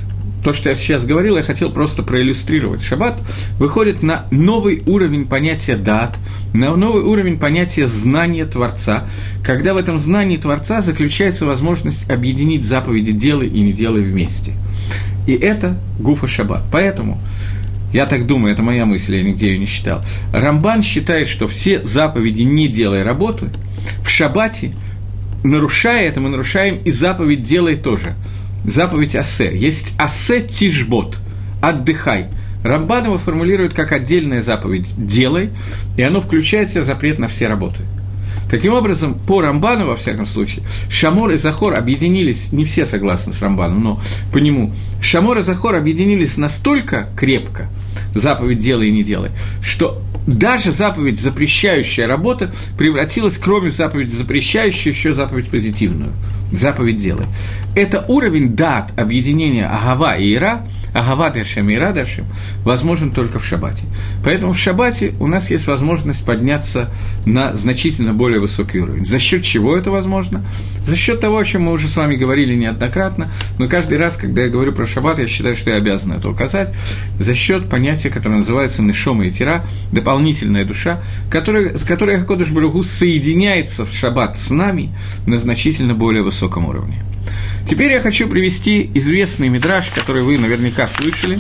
то, 0.45 0.53
что 0.53 0.69
я 0.69 0.77
сейчас 0.77 1.05
говорил, 1.05 1.37
я 1.37 1.43
хотел 1.43 1.71
просто 1.71 2.03
проиллюстрировать. 2.03 2.83
Шаббат 2.83 3.21
выходит 3.59 4.03
на 4.03 4.27
новый 4.31 4.83
уровень 4.87 5.27
понятия 5.27 5.77
дат, 5.77 6.17
на 6.53 6.75
новый 6.77 7.03
уровень 7.03 7.39
понятия 7.39 7.87
знания 7.87 8.45
Творца, 8.45 9.09
когда 9.45 9.75
в 9.75 9.77
этом 9.77 9.99
знании 9.99 10.37
Творца 10.37 10.81
заключается 10.81 11.45
возможность 11.45 12.09
объединить 12.11 12.65
заповеди 12.65 13.13
«делай 13.13 13.49
и 13.49 13.61
не 13.61 13.73
делай» 13.73 14.03
вместе. 14.03 14.55
И 15.27 15.33
это 15.33 15.79
Гуфа 15.99 16.27
Шаббат. 16.27 16.63
Поэтому 16.73 17.19
я 17.93 18.07
так 18.07 18.27
думаю, 18.27 18.53
это 18.53 18.63
моя 18.63 18.87
мысль, 18.87 19.17
я 19.17 19.23
нигде 19.23 19.49
ее 19.49 19.59
не 19.59 19.67
считал. 19.67 20.03
Рамбан 20.33 20.83
считает, 20.83 21.27
что 21.27 21.49
все 21.49 21.85
заповеди 21.85 22.43
«не 22.43 22.69
делай 22.69 23.03
работы» 23.03 23.51
в 24.03 24.09
шаббате, 24.09 24.75
нарушая 25.43 26.07
это, 26.09 26.21
мы 26.21 26.29
нарушаем 26.29 26.79
и 26.85 26.91
заповедь 26.91 27.43
«делай» 27.43 27.77
тоже– 27.77 28.15
заповедь 28.65 29.17
Асе. 29.17 29.57
Есть 29.57 29.93
Асе 29.99 30.41
Тишбот, 30.41 31.19
отдыхай. 31.61 32.27
Рамбан 32.65 33.05
его 33.05 33.19
формулирует 33.19 33.73
как 33.73 33.93
отдельная 33.93 34.41
заповедь 34.41 34.93
«делай», 34.97 35.51
и 35.97 36.03
оно 36.03 36.21
включает 36.21 36.71
в 36.71 36.73
себя 36.73 36.83
запрет 36.83 37.19
на 37.19 37.29
все 37.29 37.47
работы. 37.47 37.83
Таким 38.51 38.73
образом, 38.75 39.15
по 39.15 39.41
Рамбану, 39.41 39.87
во 39.87 39.97
всяком 39.97 40.27
случае, 40.27 40.65
Шамор 40.89 41.31
и 41.33 41.37
Захор 41.37 41.75
объединились, 41.75 42.53
не 42.53 42.65
все 42.65 42.87
согласны 42.87 43.33
с 43.33 43.43
Рамбаном, 43.43 43.83
но 43.83 44.01
по 44.33 44.39
нему, 44.39 44.73
Шамор 45.03 45.39
и 45.39 45.43
Захор 45.43 45.75
объединились 45.75 46.37
настолько 46.37 47.11
крепко, 47.17 47.69
заповедь 48.15 48.59
«делай 48.59 48.89
и 48.89 48.93
не 48.93 49.03
делай», 49.03 49.31
что 49.61 50.03
даже 50.27 50.73
заповедь, 50.73 51.19
запрещающая 51.19 52.07
работу, 52.07 52.51
превратилась, 52.77 53.39
кроме 53.39 53.71
заповеди 53.71 54.11
запрещающей, 54.11 54.93
еще 54.93 55.15
заповедь 55.15 55.49
позитивную. 55.49 56.13
Заповедь 56.53 56.99
делай. 56.99 57.27
Это 57.75 58.05
уровень 58.09 58.55
дат 58.55 58.93
объединения 58.99 59.67
Агава 59.67 60.17
и 60.17 60.35
Ира, 60.35 60.65
Агава 60.99 61.31
Дашем 61.31 61.71
и 61.71 61.75
Ира 61.75 61.93
Дашем, 61.93 62.27
возможен 62.65 63.11
только 63.11 63.39
в 63.39 63.45
Шаббате. 63.45 63.85
Поэтому 64.25 64.53
в 64.53 64.59
Шаббате 64.59 65.15
у 65.21 65.27
нас 65.27 65.51
есть 65.51 65.67
возможность 65.67 66.25
подняться 66.25 66.91
на 67.25 67.57
значительно 67.57 68.13
более 68.13 68.41
высокий 68.41 68.81
уровень. 68.81 69.07
За 69.07 69.19
счет 69.19 69.43
чего 69.43 69.77
это 69.77 69.91
возможно? 69.91 70.45
За 70.87 70.97
счет 70.97 71.21
того, 71.21 71.39
о 71.39 71.45
чем 71.45 71.63
мы 71.63 71.73
уже 71.73 71.89
с 71.89 71.97
вами 71.97 72.17
говорили 72.17 72.55
неоднократно, 72.55 73.31
но 73.59 73.69
каждый 73.69 73.99
раз, 73.99 74.17
когда 74.17 74.43
я 74.43 74.49
говорю 74.49 74.73
про 74.73 74.87
Шаббат, 74.87 75.19
я 75.19 75.27
считаю, 75.27 75.55
что 75.55 75.71
я 75.71 75.77
обязан 75.77 76.13
это 76.13 76.29
указать, 76.29 76.75
за 77.19 77.35
счет 77.35 77.69
понятия, 77.69 78.11
которое 78.11 78.37
называется 78.37 78.83
Нешома 78.83 79.27
и 79.27 79.31
Тира, 79.31 79.65
дополнительная 79.93 80.65
душа, 80.65 81.01
которая, 81.31 81.77
с 81.77 81.85
которой 81.85 82.19
Хакодыш 82.19 82.51
Баругу 82.51 82.83
соединяется 82.83 83.85
в 83.85 83.93
шаббат 83.93 84.39
с 84.39 84.51
нами 84.51 84.95
на 85.27 85.37
значительно 85.37 85.95
более 85.95 86.23
высоком 86.23 86.67
уровне. 86.67 87.03
Теперь 87.69 87.93
я 87.93 88.01
хочу 88.01 88.27
привести 88.29 88.91
известный 88.95 89.51
мидраж, 89.51 89.91
который 89.91 90.23
вы 90.23 90.39
наверняка 90.39 90.87
слышали. 90.87 91.39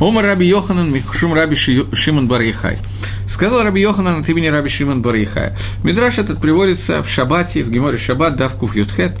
Омар 0.00 0.24
Раби 0.24 0.46
Йоханан 0.46 0.90
Микшум 0.90 1.34
Раби 1.34 1.56
Шимон 1.56 2.28
Бар 2.28 2.40
Яхай. 2.40 2.78
Сказал 3.28 3.62
Раби 3.62 3.82
Йоханан 3.82 4.22
от 4.22 4.28
имени 4.30 4.46
Раби 4.46 4.70
Шимон 4.70 5.02
Бар 5.02 5.16
Яхая. 5.16 5.54
Мидраш 5.84 6.18
этот 6.18 6.40
приводится 6.40 7.02
в 7.02 7.08
Шабате, 7.08 7.64
в 7.64 7.70
Геморе 7.70 7.98
Шаббат, 7.98 8.36
Давкуф 8.36 8.76
Ютхет. 8.76 9.18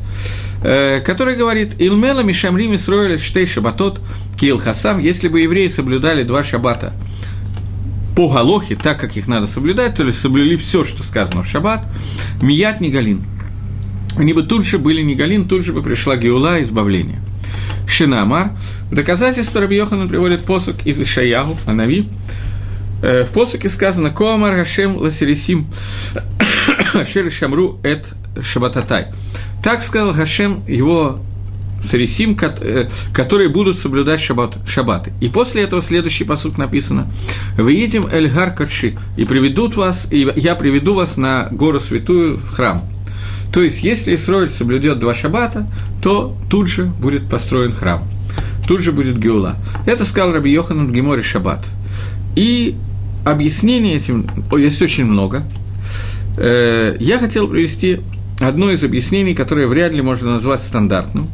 Э, 0.64 1.00
который 1.00 1.36
говорит, 1.36 1.74
«Илмела 1.78 2.22
мишамри 2.22 2.74
строили 2.78 3.18
штей 3.18 3.44
шабатот 3.44 4.00
кил 4.40 4.58
хасам, 4.58 5.00
если 5.00 5.28
бы 5.28 5.42
евреи 5.42 5.68
соблюдали 5.68 6.22
два 6.22 6.42
шабата 6.42 6.94
по 8.14 8.28
Галохе, 8.28 8.76
так 8.76 9.00
как 9.00 9.16
их 9.16 9.26
надо 9.26 9.46
соблюдать, 9.46 9.96
то 9.96 10.04
есть 10.04 10.20
соблюли 10.20 10.56
все, 10.56 10.84
что 10.84 11.02
сказано 11.02 11.42
в 11.42 11.46
шаббат, 11.46 11.84
мият 12.40 12.80
негалин. 12.80 13.24
Они 14.16 14.32
бы 14.32 14.42
тут 14.42 14.64
же 14.66 14.78
были 14.78 15.02
негалин, 15.02 15.48
тут 15.48 15.64
же 15.64 15.72
бы 15.72 15.82
пришла 15.82 16.16
геула, 16.16 16.62
избавление. 16.62 17.20
Шинамар. 17.86 18.52
Доказательство 18.90 19.60
Раби 19.60 19.76
Йохана 19.76 20.08
приводит 20.08 20.44
посук 20.44 20.76
из 20.84 21.00
Ишаягу, 21.00 21.56
Анави. 21.66 22.08
Э, 23.02 23.22
в 23.22 23.30
посуке 23.30 23.68
сказано 23.68 24.10
«Коамар 24.10 24.54
Хашем 24.54 24.96
Ласерисим 24.96 25.66
Ашер 26.94 27.30
Шамру 27.30 27.80
Эт 27.82 28.06
Шабататай». 28.40 29.06
Так 29.62 29.82
сказал 29.82 30.12
Хашем 30.12 30.62
его 30.66 31.20
Сарисим, 31.82 32.36
э, 32.40 32.88
которые 33.12 33.48
будут 33.48 33.78
соблюдать 33.78 34.20
шаббат, 34.20 34.58
шаббаты. 34.66 35.12
И 35.20 35.28
после 35.28 35.64
этого 35.64 35.82
следующий 35.82 36.24
посуд 36.24 36.56
написано 36.56 37.08
«Вы 37.56 37.72
едем 37.72 38.06
Эльгар 38.06 38.54
Кадши, 38.54 38.96
и 39.16 39.24
приведут 39.24 39.76
вас, 39.76 40.06
и 40.10 40.26
я 40.36 40.54
приведу 40.54 40.94
вас 40.94 41.16
на 41.16 41.48
гору 41.50 41.80
святую 41.80 42.38
в 42.38 42.50
храм». 42.50 42.82
То 43.52 43.62
есть, 43.62 43.82
если 43.82 44.14
Исроиль 44.14 44.50
соблюдет 44.50 44.98
два 45.00 45.12
шаббата, 45.12 45.66
то 46.02 46.36
тут 46.48 46.68
же 46.68 46.86
будет 46.86 47.28
построен 47.28 47.72
храм. 47.72 48.04
Тут 48.66 48.80
же 48.80 48.92
будет 48.92 49.18
Геула. 49.18 49.56
Это 49.84 50.04
сказал 50.04 50.32
Раби 50.32 50.50
Йоханан 50.52 50.86
в 50.86 50.92
Геморе 50.92 51.22
Шаббат. 51.22 51.66
И 52.34 52.76
объяснений 53.26 53.94
этим 53.94 54.26
есть 54.52 54.80
очень 54.80 55.04
много. 55.04 55.44
Э, 56.38 56.96
я 56.98 57.18
хотел 57.18 57.48
привести 57.48 58.00
одно 58.40 58.70
из 58.70 58.82
объяснений, 58.84 59.34
которое 59.34 59.66
вряд 59.66 59.94
ли 59.94 60.00
можно 60.00 60.32
назвать 60.32 60.62
стандартным. 60.62 61.28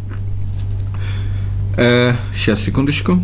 Э, 1.81 2.13
сейчас, 2.35 2.61
секундочку. 2.61 3.23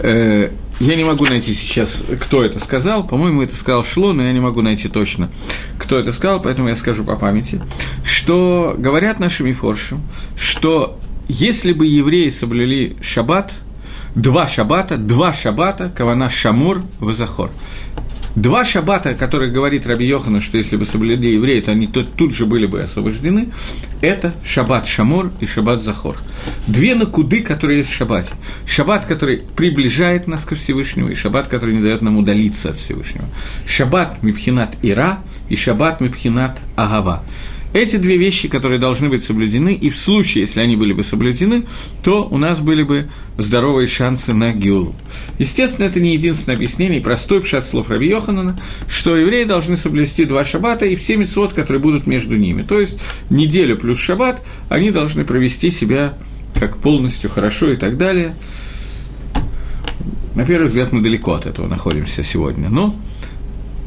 Э, 0.00 0.50
я 0.80 0.96
не 0.96 1.04
могу 1.04 1.24
найти 1.26 1.54
сейчас, 1.54 2.02
кто 2.20 2.44
это 2.44 2.58
сказал. 2.58 3.06
По-моему, 3.06 3.42
это 3.42 3.54
сказал 3.54 3.84
Шло, 3.84 4.12
но 4.12 4.24
я 4.24 4.32
не 4.32 4.40
могу 4.40 4.60
найти 4.60 4.88
точно, 4.88 5.30
кто 5.78 6.00
это 6.00 6.10
сказал, 6.10 6.42
поэтому 6.42 6.66
я 6.68 6.74
скажу 6.74 7.04
по 7.04 7.14
памяти, 7.14 7.62
что 8.04 8.74
говорят 8.76 9.20
нашими 9.20 9.52
форшем, 9.52 10.02
что 10.36 10.98
если 11.28 11.72
бы 11.72 11.86
евреи 11.86 12.28
соблюли 12.28 12.96
шаббат, 13.00 13.52
два 14.14 14.46
шаббата, 14.46 14.96
два 14.96 15.32
шаббата, 15.32 15.90
кавана 15.94 16.28
шамур, 16.28 16.82
вазахор. 17.00 17.50
Два 18.36 18.64
шаббата, 18.64 19.14
которые 19.14 19.52
говорит 19.52 19.86
Раби 19.86 20.08
Йохана, 20.08 20.40
что 20.40 20.58
если 20.58 20.76
бы 20.76 20.84
соблюдали 20.84 21.28
евреи, 21.28 21.60
то 21.60 21.70
они 21.70 21.86
тут, 21.86 22.14
тут 22.14 22.34
же 22.34 22.46
были 22.46 22.66
бы 22.66 22.82
освобождены, 22.82 23.50
это 24.00 24.34
шаббат 24.44 24.88
Шамор 24.88 25.30
и 25.38 25.46
шаббат 25.46 25.82
Захор. 25.82 26.18
Две 26.66 26.96
накуды, 26.96 27.42
которые 27.42 27.78
есть 27.78 27.90
в 27.90 27.94
шаббате. 27.94 28.34
Шаббат, 28.66 29.04
который 29.04 29.44
приближает 29.54 30.26
нас 30.26 30.44
ко 30.44 30.56
Всевышнему, 30.56 31.10
и 31.10 31.14
шаббат, 31.14 31.46
который 31.46 31.76
не 31.76 31.82
дает 31.82 32.02
нам 32.02 32.18
удалиться 32.18 32.70
от 32.70 32.76
Всевышнего. 32.76 33.26
Шаббат 33.68 34.22
Мипхинат 34.24 34.76
Ира 34.82 35.20
и 35.48 35.54
шаббат 35.54 36.00
Мипхинат 36.00 36.58
Агава. 36.74 37.22
Эти 37.74 37.96
две 37.96 38.16
вещи, 38.16 38.46
которые 38.46 38.78
должны 38.78 39.08
быть 39.08 39.24
соблюдены, 39.24 39.74
и 39.74 39.90
в 39.90 39.98
случае, 39.98 40.42
если 40.42 40.60
они 40.60 40.76
были 40.76 40.92
бы 40.92 41.02
соблюдены, 41.02 41.66
то 42.04 42.24
у 42.24 42.38
нас 42.38 42.60
были 42.60 42.84
бы 42.84 43.10
здоровые 43.36 43.88
шансы 43.88 44.32
на 44.32 44.52
Геулу. 44.52 44.94
Естественно, 45.40 45.84
это 45.84 45.98
не 45.98 46.14
единственное 46.14 46.54
объяснение, 46.54 47.00
простой 47.00 47.42
пшат 47.42 47.66
слов 47.66 47.90
Раби 47.90 48.08
Йоханана, 48.08 48.60
что 48.86 49.16
евреи 49.16 49.42
должны 49.42 49.76
соблюсти 49.76 50.24
два 50.24 50.44
шаббата 50.44 50.86
и 50.86 50.94
все 50.94 51.16
мецвод, 51.16 51.52
которые 51.52 51.82
будут 51.82 52.06
между 52.06 52.36
ними. 52.36 52.62
То 52.62 52.78
есть 52.78 53.00
неделю 53.28 53.76
плюс 53.76 53.98
шаббат, 53.98 54.46
они 54.68 54.92
должны 54.92 55.24
провести 55.24 55.70
себя 55.70 56.16
как 56.54 56.76
полностью 56.76 57.28
хорошо 57.28 57.72
и 57.72 57.76
так 57.76 57.98
далее. 57.98 58.36
На 60.36 60.46
первый 60.46 60.66
взгляд, 60.66 60.92
мы 60.92 61.02
далеко 61.02 61.32
от 61.32 61.46
этого 61.46 61.66
находимся 61.66 62.22
сегодня, 62.22 62.68
но 62.68 62.94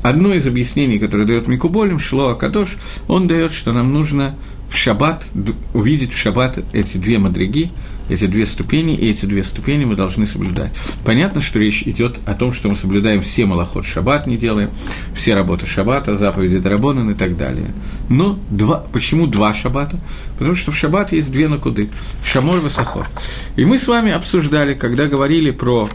Одно 0.08 0.34
из 0.34 0.48
объяснений, 0.48 1.00
которое 1.00 1.26
дает 1.26 1.50
Микуболем, 1.50 2.00
Шло 2.00 2.30
Акадош, 2.30 2.78
он 3.10 3.28
дает, 3.28 3.52
что 3.52 3.74
нам 3.74 3.92
нужно 3.92 4.38
в 4.70 4.78
шаббат, 4.78 5.26
увидеть 5.74 6.14
в 6.14 6.18
шаббат 6.18 6.60
эти 6.72 6.96
две 6.96 7.18
мадриги, 7.18 7.72
эти 8.08 8.26
две 8.26 8.46
ступени, 8.46 8.96
и 8.96 9.10
эти 9.10 9.26
две 9.26 9.44
ступени 9.44 9.84
мы 9.84 9.98
должны 9.98 10.26
соблюдать. 10.26 10.72
Понятно, 11.04 11.42
что 11.42 11.60
речь 11.60 11.84
идет 11.84 12.20
о 12.26 12.36
том, 12.36 12.54
что 12.54 12.70
мы 12.70 12.76
соблюдаем 12.76 13.22
все 13.22 13.46
малоход 13.46 13.86
шаббат, 13.86 14.28
не 14.28 14.38
делаем, 14.38 14.70
все 15.14 15.36
работы 15.36 15.66
шаббата, 15.66 16.16
заповеди 16.16 16.60
Дарабонан 16.60 17.12
и 17.12 17.14
так 17.14 17.36
далее. 17.36 17.74
Но 18.08 18.40
два, 18.50 18.86
почему 18.94 19.28
два 19.28 19.54
шаббата? 19.54 20.00
Потому 20.38 20.56
что 20.56 20.72
в 20.72 20.78
шаббат 20.78 21.12
есть 21.12 21.34
две 21.34 21.50
накуды– 21.50 21.90
шамор 22.24 22.60
и 22.60 22.62
васахор. 22.62 23.10
И 23.58 23.66
мы 23.66 23.78
с 23.78 23.86
вами 23.90 24.14
обсуждали, 24.14 24.72
когда 24.72 25.08
говорили 25.08 25.52
про 25.52 25.90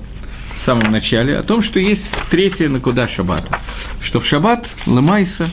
в 0.54 0.58
самом 0.58 0.90
начале, 0.90 1.36
о 1.36 1.42
том, 1.42 1.62
что 1.62 1.80
есть 1.80 2.08
третья 2.30 2.68
накуда 2.68 3.06
шаббата. 3.06 3.58
Что 4.00 4.20
в 4.20 4.26
шаббат, 4.26 4.68
лымайса, 4.86 5.48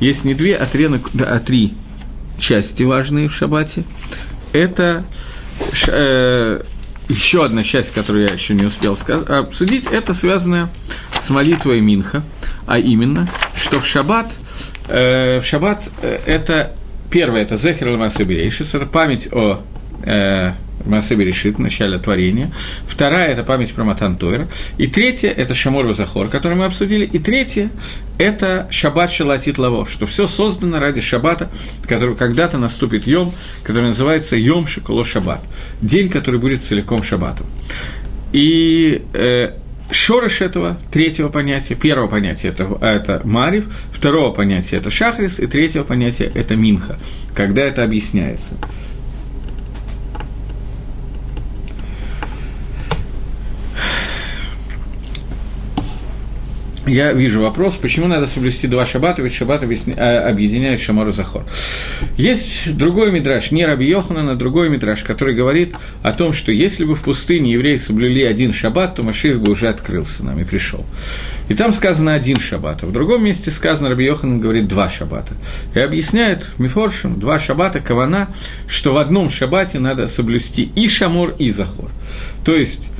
есть 0.00 0.24
не 0.24 0.34
две, 0.34 0.56
а 0.56 0.66
три, 0.66 0.88
а 1.20 1.40
три 1.40 1.74
части 2.38 2.82
важные 2.82 3.28
в 3.28 3.34
шаббате. 3.34 3.84
Это 4.52 5.04
э, 5.88 6.62
еще 7.08 7.44
одна 7.44 7.62
часть, 7.62 7.92
которую 7.92 8.28
я 8.28 8.34
еще 8.34 8.54
не 8.54 8.64
успел 8.64 8.96
сказать, 8.96 9.28
обсудить, 9.28 9.86
это 9.86 10.14
связано 10.14 10.70
с 11.12 11.30
молитвой 11.30 11.80
Минха, 11.80 12.22
а 12.66 12.78
именно, 12.78 13.28
что 13.54 13.80
в 13.80 13.86
шаббат, 13.86 14.32
э, 14.88 15.40
в 15.40 15.44
шаббат 15.44 15.88
э, 16.02 16.20
это 16.26 16.74
первое, 17.10 17.42
это 17.42 17.56
Зехер 17.56 17.88
Ламасабирейшис, 17.90 18.74
это 18.74 18.86
память 18.86 19.28
о 19.32 19.62
э, 20.04 20.52
Масе 20.84 21.14
Берешит, 21.14 21.56
в 21.56 21.58
начале 21.60 21.98
творения. 21.98 22.50
Вторая– 22.86 23.28
это 23.32 23.42
память 23.42 23.72
про 23.72 23.84
Матан 23.84 24.16
Тойра. 24.16 24.48
И 24.78 24.86
третья– 24.86 25.30
это 25.36 25.54
Шамор 25.54 25.86
Вазахор, 25.86 26.28
который 26.28 26.56
мы 26.56 26.64
обсудили. 26.64 27.04
И 27.04 27.18
третья– 27.18 27.70
это 28.18 28.68
Шаббат 28.70 29.10
Шалатит 29.10 29.58
Лаво, 29.58 29.86
что 29.86 30.06
все 30.06 30.26
создано 30.26 30.78
ради 30.78 31.00
Шаббата, 31.00 31.50
который 31.88 32.16
когда-то 32.16 32.58
наступит 32.58 33.06
Йом, 33.06 33.30
который 33.62 33.88
называется 33.88 34.36
Йом 34.36 34.66
Шикуло 34.66 35.04
Шаббат, 35.04 35.40
день, 35.80 36.08
который 36.08 36.40
будет 36.40 36.64
целиком 36.64 37.02
Шаббатом. 37.02 37.46
И 38.32 39.02
э, 39.12 39.54
Шорыш 39.90 40.40
этого 40.40 40.76
третьего 40.90 41.28
понятия, 41.28 41.74
первого 41.74 42.08
понятия 42.08 42.48
это, 42.48 42.64
это 42.80 43.20
Марив, 43.24 43.66
второго 43.92 44.32
понятия 44.32 44.76
это 44.76 44.90
Шахрис, 44.90 45.38
и 45.38 45.46
третьего 45.46 45.84
понятия 45.84 46.30
это 46.34 46.56
Минха, 46.56 46.98
когда 47.34 47.62
это 47.62 47.84
объясняется. 47.84 48.54
Я 56.86 57.12
вижу 57.12 57.40
вопрос, 57.40 57.76
почему 57.76 58.06
надо 58.06 58.26
соблюсти 58.26 58.66
два 58.66 58.84
шаббата, 58.84 59.22
ведь 59.22 59.34
шаббат 59.34 59.62
а, 59.62 60.28
объединяет 60.28 60.80
Шамар 60.80 61.08
и 61.08 61.12
Захор. 61.12 61.44
Есть 62.16 62.76
другой 62.76 63.10
мидраж, 63.10 63.50
не 63.50 63.64
Раби 63.64 63.88
Йоханан, 63.88 64.36
другой 64.36 64.68
мидраж, 64.68 65.02
который 65.02 65.34
говорит 65.34 65.74
о 66.02 66.12
том, 66.12 66.32
что 66.32 66.52
если 66.52 66.84
бы 66.84 66.94
в 66.94 67.02
пустыне 67.02 67.52
евреи 67.52 67.76
соблюли 67.76 68.22
один 68.22 68.52
шаббат, 68.52 68.96
то 68.96 69.02
Машиих 69.02 69.40
бы 69.40 69.52
уже 69.52 69.68
открылся 69.68 70.24
нам 70.24 70.38
и 70.40 70.44
пришел. 70.44 70.84
И 71.48 71.54
там 71.54 71.72
сказано 71.72 72.14
один 72.14 72.38
шаббат, 72.38 72.82
а 72.82 72.86
в 72.86 72.92
другом 72.92 73.24
месте 73.24 73.50
сказано, 73.50 73.88
Раби 73.88 74.04
Йоханан 74.04 74.40
говорит 74.40 74.68
два 74.68 74.88
шаббата. 74.88 75.34
И 75.74 75.80
объясняет 75.80 76.50
Мифоршим, 76.58 77.18
два 77.18 77.38
шаббата, 77.38 77.80
кавана, 77.80 78.28
что 78.68 78.94
в 78.94 78.98
одном 78.98 79.30
шаббате 79.30 79.78
надо 79.78 80.06
соблюсти 80.06 80.70
и 80.74 80.88
Шамор, 80.88 81.34
и 81.38 81.50
Захор. 81.50 81.90
То 82.44 82.54
есть, 82.54 82.90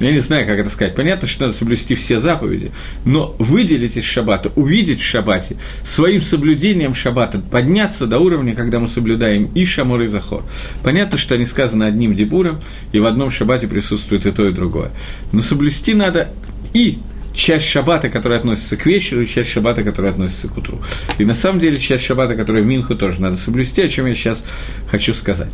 я 0.00 0.12
не 0.12 0.20
знаю, 0.20 0.46
как 0.46 0.58
это 0.58 0.70
сказать. 0.70 0.94
Понятно, 0.94 1.26
что 1.26 1.44
надо 1.44 1.56
соблюсти 1.56 1.94
все 1.94 2.18
заповеди, 2.18 2.70
но 3.04 3.34
выделить 3.38 3.96
из 3.96 4.04
шаббата, 4.04 4.52
увидеть 4.54 5.00
в 5.00 5.04
шаббате, 5.04 5.56
своим 5.82 6.20
соблюдением 6.20 6.94
шаббата 6.94 7.38
подняться 7.38 8.06
до 8.06 8.18
уровня, 8.18 8.54
когда 8.54 8.78
мы 8.78 8.88
соблюдаем 8.88 9.50
и 9.54 9.64
шамор, 9.64 10.02
и 10.02 10.06
захор. 10.06 10.44
Понятно, 10.82 11.16
что 11.16 11.34
они 11.34 11.44
сказаны 11.44 11.84
одним 11.84 12.14
дебуром, 12.14 12.60
и 12.92 13.00
в 13.00 13.06
одном 13.06 13.30
шаббате 13.30 13.68
присутствует 13.68 14.26
и 14.26 14.30
то, 14.32 14.46
и 14.48 14.52
другое. 14.52 14.90
Но 15.32 15.42
соблюсти 15.42 15.94
надо 15.94 16.30
и 16.74 16.98
часть 17.36 17.66
шаббата, 17.66 18.08
которая 18.08 18.38
относится 18.38 18.76
к 18.76 18.86
вечеру, 18.86 19.22
и 19.22 19.26
часть 19.26 19.50
шаббата, 19.50 19.82
которая 19.82 20.12
относится 20.12 20.48
к 20.48 20.56
утру. 20.56 20.80
И 21.18 21.24
на 21.24 21.34
самом 21.34 21.60
деле 21.60 21.76
часть 21.76 22.04
шаббата, 22.04 22.34
которая 22.34 22.62
в 22.62 22.66
Минху, 22.66 22.94
тоже 22.96 23.20
надо 23.20 23.36
соблюсти, 23.36 23.82
о 23.82 23.88
чем 23.88 24.06
я 24.06 24.14
сейчас 24.14 24.44
хочу 24.90 25.14
сказать. 25.14 25.50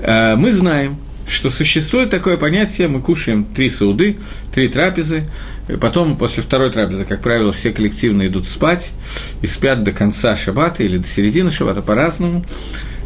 Э, 0.00 0.34
мы 0.36 0.50
знаем, 0.50 0.98
что 1.30 1.50
существует 1.50 2.10
такое 2.10 2.36
понятие, 2.36 2.88
мы 2.88 3.00
кушаем 3.00 3.44
три 3.44 3.68
сауды, 3.68 4.18
три 4.52 4.68
трапезы, 4.68 5.28
и 5.68 5.76
потом 5.76 6.16
после 6.16 6.42
второй 6.42 6.72
трапезы, 6.72 7.04
как 7.04 7.22
правило, 7.22 7.52
все 7.52 7.70
коллективно 7.70 8.26
идут 8.26 8.46
спать 8.46 8.90
и 9.40 9.46
спят 9.46 9.84
до 9.84 9.92
конца 9.92 10.34
шаббата 10.34 10.82
или 10.82 10.98
до 10.98 11.06
середины 11.06 11.50
шаббата 11.50 11.82
по-разному. 11.82 12.44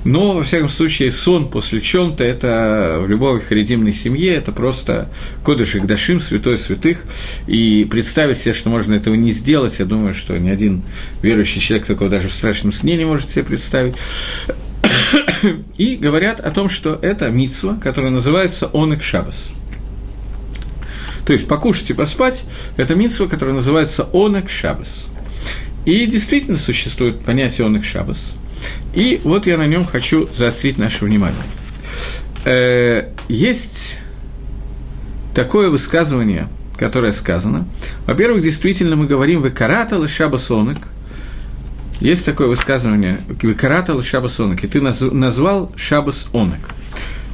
Но, 0.04 0.34
во 0.34 0.42
всяком 0.42 0.68
случае, 0.68 1.10
сон 1.10 1.48
после 1.48 1.80
чем-то– 1.80 2.22
это 2.24 2.98
в 3.00 3.08
любой 3.08 3.40
харидимной 3.40 3.92
семье, 3.92 4.34
это 4.34 4.52
просто 4.52 5.08
кодыш 5.42 5.76
и 5.76 5.80
гдашим, 5.80 6.20
святой 6.20 6.58
святых. 6.58 6.98
И 7.46 7.86
представить 7.90 8.36
себе, 8.36 8.52
что 8.52 8.68
можно 8.68 8.94
этого 8.94 9.14
не 9.14 9.30
сделать, 9.30 9.78
я 9.78 9.86
думаю, 9.86 10.12
что 10.12 10.36
ни 10.36 10.50
один 10.50 10.82
верующий 11.22 11.60
человек 11.60 11.86
такого 11.86 12.10
даже 12.10 12.28
в 12.28 12.32
страшном 12.32 12.70
сне 12.70 12.96
не 12.96 13.06
может 13.06 13.30
себе 13.30 13.44
представить. 13.44 13.94
и 15.76 15.96
говорят 15.96 16.40
о 16.40 16.50
том, 16.50 16.68
что 16.68 16.98
это 17.00 17.30
мицва, 17.30 17.76
которая 17.82 18.10
называется 18.10 18.70
онек 18.72 19.02
шабас. 19.02 19.52
То 21.26 21.32
есть 21.32 21.48
покушать 21.48 21.90
и 21.90 21.94
поспать– 21.94 22.44
это 22.76 22.94
митсва, 22.94 23.26
которая 23.26 23.54
называется 23.54 24.08
онек 24.12 24.50
шабас. 24.50 25.06
И 25.86 26.06
действительно 26.06 26.56
существует 26.56 27.24
понятие 27.24 27.66
онек 27.66 27.84
шабас. 27.84 28.34
И 28.94 29.20
вот 29.24 29.46
я 29.46 29.56
на 29.56 29.66
нем 29.66 29.84
хочу 29.84 30.28
заострить 30.32 30.78
наше 30.78 31.04
внимание. 31.04 31.42
Э, 32.44 33.12
есть 33.28 33.96
такое 35.34 35.70
высказывание, 35.70 36.48
которое 36.76 37.12
сказано. 37.12 37.66
Во-первых, 38.06 38.42
действительно 38.42 38.96
мы 38.96 39.06
говорим 39.06 39.42
«Векарата 39.42 40.06
шабас 40.06 40.50
онек», 40.50 40.78
есть 42.00 42.24
такое 42.24 42.48
высказывание 42.48 43.20
«Викарата 43.42 44.00
Шабас 44.02 44.38
Онек», 44.40 44.64
и 44.64 44.68
ты 44.68 44.80
назвал 44.80 45.72
Шабас 45.76 46.28
Онек. 46.32 46.70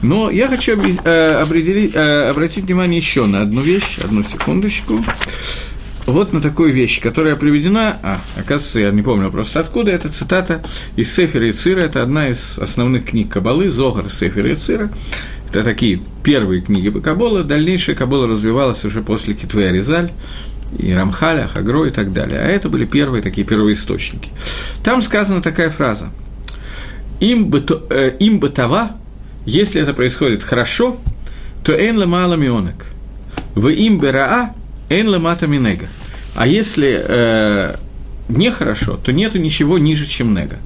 Но 0.02 0.30
я 0.30 0.48
хочу 0.48 0.80
э, 0.80 0.96
э, 1.04 2.30
обратить 2.30 2.64
внимание 2.64 2.98
еще 2.98 3.26
на 3.26 3.42
одну 3.42 3.60
вещь, 3.60 3.98
одну 4.02 4.22
секундочку. 4.22 5.04
вот 6.06 6.32
на 6.32 6.40
такую 6.40 6.72
вещь, 6.72 7.00
которая 7.00 7.36
приведена, 7.36 7.98
а, 8.02 8.20
оказывается, 8.36 8.80
я 8.80 8.90
не 8.90 9.02
помню 9.02 9.30
просто 9.30 9.60
откуда, 9.60 9.92
это 9.92 10.08
цитата 10.08 10.62
из 10.96 11.14
Сефера 11.14 11.48
и 11.48 11.52
Цира, 11.52 11.82
это 11.82 12.02
одна 12.02 12.28
из 12.28 12.58
основных 12.58 13.06
книг 13.06 13.30
Кабалы, 13.30 13.70
Зогар, 13.70 14.08
Сефер 14.10 14.46
и 14.46 14.54
Цира, 14.54 14.90
это 15.50 15.64
такие 15.64 16.00
первые 16.22 16.62
книги 16.62 16.90
по 16.90 17.00
Кабола, 17.00 17.42
дальнейшая 17.42 17.96
Кабола 17.96 18.26
развивалась 18.26 18.84
уже 18.84 19.02
после 19.02 19.34
Китве 19.34 19.68
Аризаль, 19.68 20.12
и 20.78 20.92
Рамхаля, 20.92 21.48
Хагро 21.48 21.86
и 21.86 21.90
так 21.90 22.12
далее. 22.12 22.40
А 22.40 22.44
это 22.44 22.68
были 22.68 22.84
первые 22.84 23.22
такие 23.22 23.46
первоисточники. 23.46 24.30
Там 24.82 25.02
сказана 25.02 25.42
такая 25.42 25.70
фраза. 25.70 26.10
Им 27.20 27.50
бы, 27.50 27.60
то, 27.60 27.86
э, 27.90 28.16
им 28.18 28.40
бы 28.40 28.48
това, 28.48 28.96
если 29.44 29.80
это 29.80 29.92
происходит 29.92 30.42
хорошо, 30.42 30.98
то 31.64 31.72
эн 31.72 32.08
мало 32.08 32.34
мионек. 32.34 32.86
В 33.54 33.68
им 33.68 33.98
бы 33.98 34.10
раа, 34.10 34.54
эн 34.88 35.20
мата 35.20 35.46
минега. 35.46 35.88
А 36.34 36.46
если 36.46 37.02
э, 37.02 37.76
нехорошо, 38.28 38.96
то 38.96 39.12
нету 39.12 39.38
ничего 39.38 39.78
ниже, 39.78 40.06
чем 40.06 40.34
нега. 40.34 40.58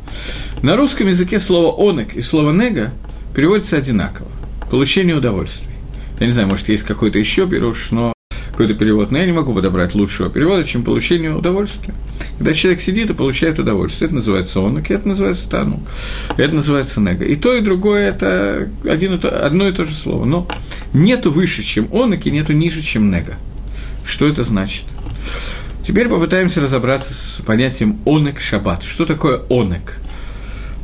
На 0.62 0.76
русском 0.76 1.08
языке 1.08 1.40
слово 1.40 1.74
онек 1.90 2.14
и 2.14 2.20
слово 2.20 2.52
нега 2.52 2.92
переводится 3.34 3.76
одинаково. 3.76 4.28
Получение 4.70 5.16
удовольствия. 5.16 5.72
Я 6.20 6.26
не 6.26 6.32
знаю, 6.32 6.48
может, 6.48 6.68
есть 6.68 6.84
какой-то 6.84 7.18
еще 7.18 7.48
пируш, 7.48 7.90
но 7.90 8.13
какой-то 8.54 8.74
перевод, 8.74 9.10
но 9.10 9.18
я 9.18 9.26
не 9.26 9.32
могу 9.32 9.52
подобрать 9.52 9.94
лучшего 9.94 10.30
перевода, 10.30 10.62
чем 10.64 10.84
получение 10.84 11.34
удовольствия. 11.34 11.92
Когда 12.38 12.52
человек 12.52 12.80
сидит 12.80 13.10
и 13.10 13.14
получает 13.14 13.58
удовольствие, 13.58 14.06
это 14.06 14.14
называется 14.14 14.60
онок, 14.60 14.90
это 14.90 15.08
называется 15.08 15.48
тану, 15.48 15.82
это 16.36 16.54
называется 16.54 17.00
нега. 17.00 17.24
И 17.24 17.34
то, 17.34 17.52
и 17.54 17.60
другое– 17.60 18.08
это 18.10 18.70
один 18.84 19.20
одно 19.22 19.68
и 19.68 19.72
то 19.72 19.84
же 19.84 19.94
слово. 19.94 20.24
Но 20.24 20.48
нету 20.92 21.32
выше, 21.32 21.62
чем 21.64 21.92
онок, 21.92 22.26
и 22.26 22.30
нету 22.30 22.52
ниже, 22.52 22.80
чем 22.80 23.10
нега. 23.10 23.38
Что 24.04 24.28
это 24.28 24.44
значит? 24.44 24.84
Теперь 25.82 26.08
попытаемся 26.08 26.60
разобраться 26.60 27.12
с 27.12 27.42
понятием 27.44 27.98
онек 28.06 28.40
шаббат. 28.40 28.84
Что 28.84 29.04
такое 29.04 29.42
онек? 29.50 29.98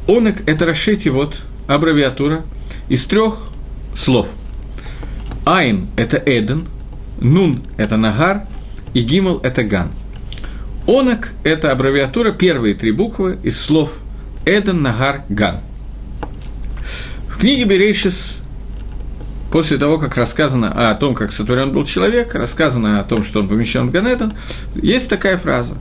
Онек– 0.09 0.43
это 0.47 0.67
расшите 0.67 1.11
вот 1.11 1.43
аббревиатура 1.69 2.45
из 2.89 3.07
трех 3.07 3.49
слов. 3.95 4.27
Айн– 5.47 5.87
это 5.97 6.17
Эден– 6.17 6.67
Нун– 7.21 7.63
это 7.77 7.97
Нагар, 7.97 8.47
и 8.95 9.01
Гимл– 9.01 9.39
это 9.43 9.63
Ган. 9.63 9.91
Онок– 10.87 11.33
это 11.45 11.71
аббревиатура, 11.71 12.33
первые 12.33 12.75
три 12.75 12.93
буквы 12.93 13.39
из 13.43 13.61
слов 13.61 13.93
Эден, 14.47 14.83
Нагар, 14.83 15.25
Ган. 15.29 15.61
В 17.29 17.39
книге 17.39 17.65
Берейшис, 17.65 18.37
после 19.53 19.77
того, 19.79 19.99
как 19.99 20.17
рассказано 20.17 20.91
о 20.91 20.95
том, 20.95 21.15
как 21.15 21.31
сотворен 21.31 21.73
был 21.73 21.85
человек, 21.85 22.35
рассказано 22.35 23.01
о 23.01 23.05
том, 23.05 23.23
что 23.23 23.41
он 23.41 23.49
помещен 23.49 23.89
в 23.89 23.91
Ганеден, 23.91 24.33
есть 24.75 25.09
такая 25.09 25.37
фраза. 25.37 25.77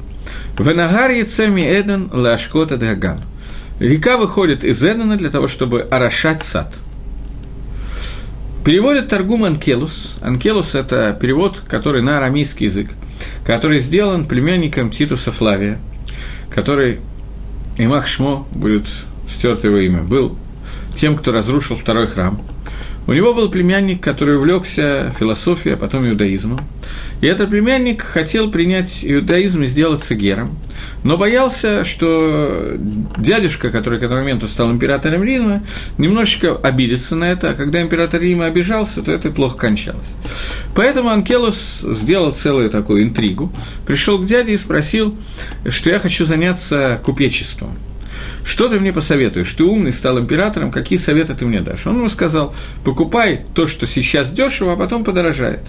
«Венагар 0.57 1.11
яцеми 1.11 1.61
Эден 1.61 2.09
лашкота 2.11 2.77
даган». 2.77 3.21
Река 3.79 4.17
выходит 4.17 4.65
из 4.65 4.83
Эдена 4.83 5.17
для 5.17 5.29
того, 5.29 5.47
чтобы 5.47 5.81
орошать 5.83 6.43
сад– 6.43 6.75
Переводит 8.69 9.07
Таргум 9.07 9.45
Анкелус. 9.45 10.19
Анкелус– 10.21 10.75
это 10.75 11.17
перевод, 11.19 11.59
который 11.67 12.03
на 12.03 12.17
арамейский 12.17 12.67
язык, 12.67 12.91
который 13.43 13.79
сделан 13.79 14.25
племянником 14.25 14.91
Титуса 14.91 15.31
Флавия, 15.31 15.79
который, 16.51 16.99
Имах 17.79 18.05
Шмо, 18.05 18.47
будет 18.51 18.85
стерто 19.27 19.69
его 19.69 19.79
имя, 19.79 20.03
был 20.03 20.37
тем, 20.93 21.17
кто 21.17 21.31
разрушил 21.31 21.77
второй 21.77 22.05
храм– 22.05 22.43
у 23.09 23.13
него 23.13 23.33
был 23.33 23.49
племянник, 23.49 24.03
который 24.03 24.37
увлекся 24.37 25.11
философией, 25.17 25.73
а 25.73 25.77
потом 25.77 26.07
иудаизмом. 26.07 26.59
И 27.21 27.25
этот 27.25 27.49
племянник 27.49 28.03
хотел 28.03 28.51
принять 28.51 29.03
иудаизм 29.03 29.63
и 29.63 29.65
сделаться 29.65 30.13
гером, 30.13 30.59
но 31.03 31.17
боялся, 31.17 31.83
что 31.83 32.75
дядюшка, 33.17 33.71
который 33.71 33.99
к 33.99 34.03
этому 34.03 34.21
моменту 34.21 34.47
стал 34.47 34.71
императором 34.71 35.23
Рима, 35.23 35.63
немножечко 35.97 36.55
обидится 36.55 37.15
на 37.15 37.31
это, 37.31 37.49
а 37.49 37.53
когда 37.55 37.81
император 37.81 38.21
Рима 38.21 38.45
обижался, 38.45 39.01
то 39.01 39.11
это 39.11 39.31
плохо 39.31 39.57
кончалось. 39.57 40.15
Поэтому 40.75 41.09
Анкелос 41.09 41.83
сделал 41.89 42.31
целую 42.31 42.69
такую 42.69 43.01
интригу, 43.01 43.51
пришел 43.87 44.19
к 44.19 44.25
дяде 44.25 44.53
и 44.53 44.57
спросил, 44.57 45.17
что 45.67 45.89
я 45.89 45.97
хочу 45.97 46.25
заняться 46.25 47.01
купечеством– 47.03 47.75
что 48.43 48.67
ты 48.67 48.79
мне 48.79 48.93
посоветуешь? 48.93 49.53
Ты 49.53 49.63
умный, 49.63 49.91
стал 49.91 50.19
императором, 50.19 50.71
какие 50.71 50.99
советы 50.99 51.33
ты 51.35 51.45
мне 51.45 51.61
дашь? 51.61 51.87
Он 51.87 51.97
ему 51.97 52.09
сказал, 52.09 52.53
покупай 52.83 53.45
то, 53.53 53.67
что 53.67 53.87
сейчас 53.87 54.31
дешево, 54.31 54.73
а 54.73 54.75
потом 54.75 55.03
подорожает. 55.03 55.61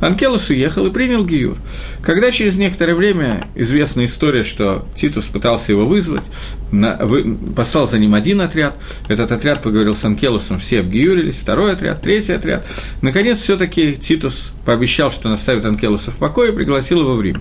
Анкелос 0.00 0.50
уехал 0.50 0.86
и 0.86 0.92
принял 0.92 1.24
Гиюр. 1.24 1.56
Когда 2.02 2.30
через 2.30 2.58
некоторое 2.58 2.94
время 2.94 3.46
известна 3.54 4.04
история, 4.04 4.42
что 4.42 4.86
Титус 4.94 5.24
пытался 5.26 5.72
его 5.72 5.86
вызвать, 5.86 6.30
на, 6.70 6.96
вы, 6.98 7.34
послал 7.56 7.88
за 7.88 7.98
ним 7.98 8.14
один 8.14 8.42
отряд, 8.42 8.78
этот 9.08 9.32
отряд 9.32 9.62
поговорил 9.62 9.94
с 9.94 10.04
Анкелосом, 10.04 10.58
все 10.58 10.80
обгиюрились, 10.80 11.40
второй 11.40 11.72
отряд, 11.72 12.02
третий 12.02 12.32
отряд. 12.32 12.66
Наконец, 13.00 13.40
все 13.40 13.56
таки 13.56 13.96
Титус 13.96 14.52
пообещал, 14.66 15.10
что 15.10 15.28
наставит 15.28 15.64
Анкелоса 15.64 16.10
в 16.10 16.16
покое, 16.16 16.52
пригласил 16.52 17.00
его 17.00 17.14
в 17.14 17.22
Рим. 17.22 17.40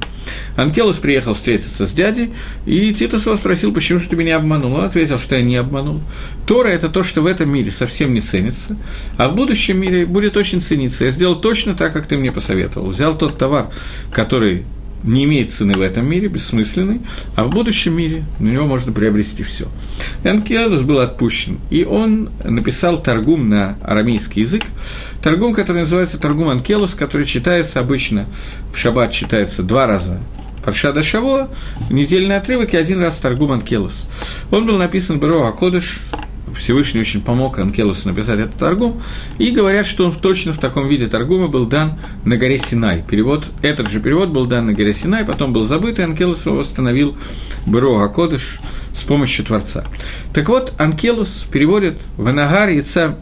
Анкелос 0.56 1.00
приехал 1.00 1.34
встретиться 1.34 1.86
с 1.86 1.94
дядей, 1.94 2.32
и 2.66 2.94
Титус 2.94 3.26
его 3.26 3.36
спросил, 3.36 3.74
почему 3.74 4.00
же 4.00 4.08
ты 4.08 4.16
меня 4.16 4.38
обманул. 4.38 4.76
Он 4.76 4.86
ответил, 4.86 5.18
что 5.18 5.36
я 5.36 5.42
не 5.42 5.58
обманул. 5.58 6.00
Тора– 6.46 6.68
это 6.70 6.88
то, 6.88 7.04
что 7.04 7.22
в 7.22 7.26
этом 7.26 7.50
мире 7.50 7.72
совсем 7.72 8.14
не 8.14 8.22
ценится, 8.22 8.78
а 9.18 9.28
в 9.28 9.36
будущем 9.36 9.80
мире 9.80 10.06
будет 10.06 10.38
очень 10.38 10.62
цениться. 10.62 11.06
Я 11.06 11.10
сделал 11.10 11.36
точно 11.36 11.76
так, 11.76 11.92
как 11.92 12.08
ты 12.08 12.16
мне 12.16 12.32
посоветовал. 12.32 12.90
Взял 12.90 13.18
тот 13.18 13.38
товар, 13.38 13.72
который 14.12 14.64
не 15.06 15.24
имеет 15.26 15.52
цены 15.52 15.74
в 15.74 15.82
этом 15.82 16.10
мире, 16.10 16.28
бессмысленный, 16.28 17.02
а 17.36 17.44
в 17.44 17.50
будущем 17.50 17.96
мире 17.96 18.26
на 18.40 18.50
него 18.50 18.66
можно 18.66 18.92
приобрести 18.92 19.44
все. 19.44 19.68
Энкиадус 20.24 20.82
был 20.82 21.00
отпущен, 21.00 21.60
и 21.70 21.84
он 21.84 22.30
написал 22.44 23.02
торгум 23.02 23.50
на 23.50 23.78
арамейский 23.84 24.42
язык, 24.42 24.64
торгум, 25.22 25.54
который 25.54 25.80
называется 25.80 26.20
торгум 26.20 26.50
Анкелус, 26.50 26.96
который 26.96 27.26
читается 27.26 27.80
обычно, 27.80 28.28
в 28.74 28.78
шаббат 28.78 29.12
читается 29.12 29.64
два 29.64 29.86
раза 29.88 30.20
Паршада 30.66 31.04
Шаво, 31.04 31.50
недельный 31.92 32.38
отрывок 32.38 32.74
и 32.74 32.78
один 32.78 33.00
раз 33.00 33.20
Таргум 33.20 33.52
Анкелус. 33.52 34.06
Он 34.50 34.66
был 34.66 34.80
написан 34.80 35.20
Беро 35.20 35.46
Акодыш, 35.46 36.00
Всевышний 36.56 37.02
очень 37.02 37.22
помог 37.22 37.60
Анкелусу 37.60 38.08
написать 38.08 38.40
этот 38.40 38.56
торгум, 38.56 39.02
и 39.38 39.52
говорят, 39.52 39.86
что 39.86 40.06
он 40.06 40.14
точно 40.14 40.54
в 40.54 40.58
таком 40.58 40.88
виде 40.88 41.08
торгума 41.08 41.48
был 41.48 41.66
дан 41.66 42.00
на 42.24 42.38
горе 42.38 42.58
Синай. 42.58 43.04
Перевод, 43.08 43.46
этот 43.62 43.90
же 43.90 44.00
перевод 44.00 44.30
был 44.30 44.46
дан 44.46 44.68
на 44.68 44.74
горе 44.74 44.94
Синай, 44.94 45.26
потом 45.26 45.54
был 45.54 45.64
забыт, 45.64 46.00
и 46.00 46.04
Анкелус 46.04 46.46
его 46.46 46.58
восстановил 46.58 47.18
Бро 47.66 48.00
Акодыш 48.00 48.60
с 48.94 49.04
помощью 49.04 49.46
Творца. 49.46 49.86
Так 50.34 50.50
вот, 50.50 50.74
Анкелус 50.78 51.46
переводит 51.52 52.02
«Ванагар 52.18 52.70
яйца 52.70 53.18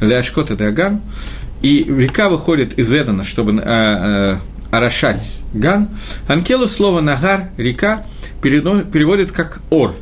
ляшкот 0.00 0.56
Даган», 0.56 1.00
и 1.62 1.84
река 1.84 2.28
выходит 2.28 2.78
из 2.78 2.92
Эдена, 2.92 3.24
чтобы 3.24 3.54
э, 3.54 3.62
э, 3.64 4.36
орошать 4.70 5.38
Ган. 5.54 5.88
Анкелус 6.28 6.72
слово 6.72 7.00
«нагар», 7.00 7.50
река, 7.56 8.04
переводит 8.42 9.32
как 9.32 9.62
«ор», 9.70 9.94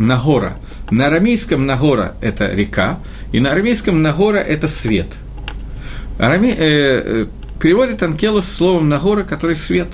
Нагора. 0.00 0.56
На 0.90 1.06
арамейском 1.08 1.66
Нагора– 1.66 2.14
это 2.22 2.46
река, 2.46 3.00
и 3.32 3.40
на 3.40 3.52
арамейском 3.52 4.02
Нагора– 4.02 4.38
это 4.38 4.66
свет. 4.66 5.08
Араме... 6.18 6.52
Э, 6.52 6.56
э, 6.58 7.26
переводит 7.60 8.02
Анкелос 8.02 8.48
словом 8.48 8.88
Нагора, 8.88 9.22
который 9.24 9.56
свет. 9.56 9.88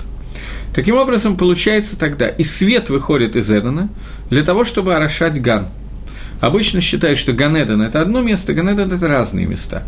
Таким 0.73 0.95
образом, 0.95 1.35
получается 1.35 1.99
тогда, 1.99 2.27
и 2.27 2.43
свет 2.43 2.89
выходит 2.89 3.35
из 3.35 3.51
Эдена 3.51 3.89
для 4.29 4.43
того, 4.43 4.63
чтобы 4.63 4.95
орошать 4.95 5.41
גן. 5.41 5.67
Обычно 6.39 6.79
считают, 6.81 7.17
что 7.17 7.33
גן 7.33 7.52
עדן– 7.52 7.81
это 7.83 7.99
одно 7.99 8.21
место, 8.21 8.53
גן 8.53 8.68
עדן– 8.68 8.91
это 8.93 9.07
разные 9.07 9.45
места. 9.45 9.83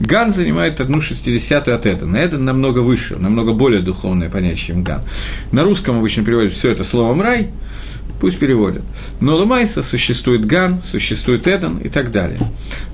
גן 0.00 0.30
занимает 0.30 0.80
одну 0.80 1.00
шестидесятую 1.00 1.76
от 1.76 1.86
Эдена. 1.86 2.16
Эден 2.16 2.44
намного 2.44 2.78
выше, 2.78 3.16
намного 3.16 3.52
более 3.52 3.82
духовное 3.82 4.30
понятие, 4.30 4.66
чем 4.66 4.84
גן. 4.84 5.02
На 5.52 5.64
русском 5.64 5.98
обычно 5.98 6.24
переводят 6.24 6.52
все 6.52 6.70
это 6.70 6.84
словом 6.84 7.20
«рай», 7.20 7.50
Пусть 8.20 8.38
переводят. 8.38 8.82
Но 9.20 9.36
למעשה 9.36 9.82
существует 9.82 10.44
גן, 10.44 10.82
существует 10.82 11.46
Эден 11.46 11.78
и 11.78 11.88
так 11.88 12.10
далее. 12.10 12.40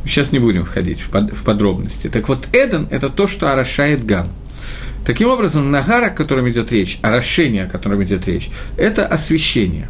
Сейчас 0.04 0.32
не 0.32 0.38
будем 0.38 0.64
входить 0.64 1.00
в, 1.00 1.08
под, 1.10 1.32
в 1.32 1.44
подробности. 1.44 2.08
Так 2.08 2.28
вот, 2.28 2.48
Эден– 2.52 2.88
это 2.90 3.08
то, 3.08 3.26
что 3.26 3.50
орошает 3.50 4.04
גן. 4.04 4.28
Таким 5.06 5.28
образом, 5.28 5.70
Нагара, 5.70 6.06
о 6.06 6.10
котором 6.10 6.48
идет 6.48 6.72
речь, 6.72 6.98
орошение, 7.02 7.64
о 7.64 7.68
котором 7.68 8.02
идет 8.02 8.26
речь, 8.26 8.50
это 8.76 9.06
освещение. 9.06 9.88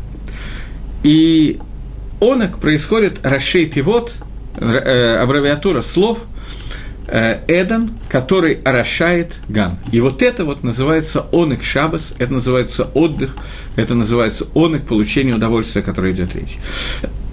И 1.03 1.59
онок 2.21 2.59
происходит, 2.59 3.21
расшейт 3.25 3.77
и 3.77 3.83
вот, 3.83 4.13
э, 4.57 5.17
аббревиатура 5.17 5.83
слов– 5.83 6.19
Э, 7.07 7.41
Эдан, 7.49 7.91
который 8.09 8.55
орошает 8.65 9.35
Ган. 9.49 9.79
И 9.93 10.01
вот 10.01 10.23
это 10.23 10.45
вот 10.45 10.63
называется 10.63 11.27
онек 11.33 11.63
шабас, 11.63 12.15
это 12.19 12.33
называется 12.33 12.85
отдых, 12.95 13.37
это 13.77 13.95
называется 13.95 14.47
онек 14.55 14.87
получение 14.87 15.35
удовольствия, 15.35 15.83
о 15.83 15.85
котором 15.85 16.13
идет 16.13 16.35
речь. 16.35 16.57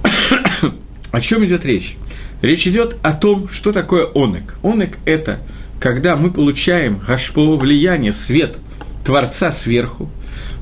о 1.12 1.22
чем 1.22 1.46
идет 1.46 1.66
речь? 1.66 1.96
Речь 2.42 2.68
идет 2.68 2.98
о 3.02 3.14
том, 3.14 3.48
что 3.50 3.72
такое 3.72 4.08
онек. 4.14 4.56
Онек– 4.64 4.98
это 5.06 5.40
когда 5.80 6.16
мы 6.16 6.32
получаем 6.32 7.00
гашпо 7.08 7.58
влияние, 7.58 8.14
свет 8.14 8.58
Творца 9.04 9.52
сверху, 9.52 10.12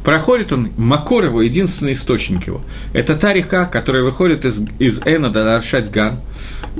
проходит 0.03 0.53
он, 0.53 0.69
Макор 0.77 1.25
его, 1.25 1.41
единственный 1.41 1.93
источник 1.93 2.47
его. 2.47 2.61
Это 2.93 3.15
та 3.15 3.33
река, 3.33 3.65
которая 3.65 4.03
выходит 4.03 4.45
из, 4.45 4.61
из 4.79 5.01
Эна 5.05 5.31
до 5.31 5.55
Аршать 5.55 5.91
Ган, 5.91 6.21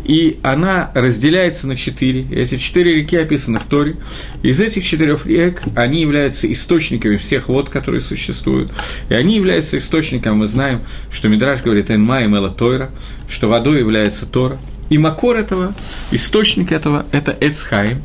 и 0.03 0.39
она 0.43 0.91
разделяется 0.93 1.67
на 1.67 1.75
четыре. 1.75 2.25
Эти 2.31 2.57
четыре 2.57 2.95
реки 2.95 3.17
описаны 3.17 3.59
в 3.59 3.63
Торе. 3.63 3.97
Из 4.43 4.59
этих 4.61 4.83
четырех 4.85 5.25
рек 5.25 5.61
они 5.75 6.01
являются 6.01 6.51
источниками 6.51 7.17
всех 7.17 7.49
вод, 7.49 7.69
которые 7.69 8.01
существуют. 8.01 8.71
И 9.09 9.13
они 9.13 9.35
являются 9.35 9.77
источником, 9.77 10.37
мы 10.37 10.47
знаем, 10.47 10.83
что 11.11 11.29
Мидраш 11.29 11.61
говорит 11.61 11.91
«Энма 11.91 12.23
и 12.23 12.27
Мела 12.27 12.49
Тойра», 12.49 12.91
что 13.27 13.47
водой 13.47 13.79
является 13.79 14.25
Тора. 14.25 14.57
И 14.89 14.97
макор 14.97 15.35
этого, 15.35 15.75
источник 16.11 16.71
этого– 16.71 17.05
это 17.11 17.35
Эцхайм, 17.39 18.01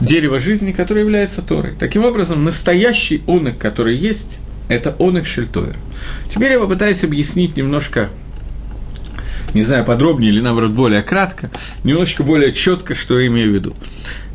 дерево 0.00 0.38
жизни, 0.38 0.72
которое 0.72 1.00
является 1.00 1.42
Торой. 1.42 1.74
Таким 1.78 2.04
образом, 2.04 2.44
настоящий 2.44 3.22
онок, 3.26 3.58
который 3.58 3.96
есть, 3.96 4.38
это 4.70 4.94
онок 4.98 5.26
Шельтойр. 5.26 5.76
Теперь 6.28 6.52
я 6.52 6.60
попытаюсь 6.60 7.04
объяснить 7.04 7.56
немножко 7.56 8.08
не 9.52 9.62
знаю, 9.64 9.84
подробнее 9.84 10.30
или, 10.30 10.40
наоборот, 10.40 10.70
более 10.70 11.02
кратко, 11.02 11.50
немножечко 11.82 12.22
более 12.22 12.52
четко, 12.52 12.94
что 12.94 13.18
я 13.18 13.26
имею 13.26 13.50
в 13.50 13.54
виду. 13.54 13.76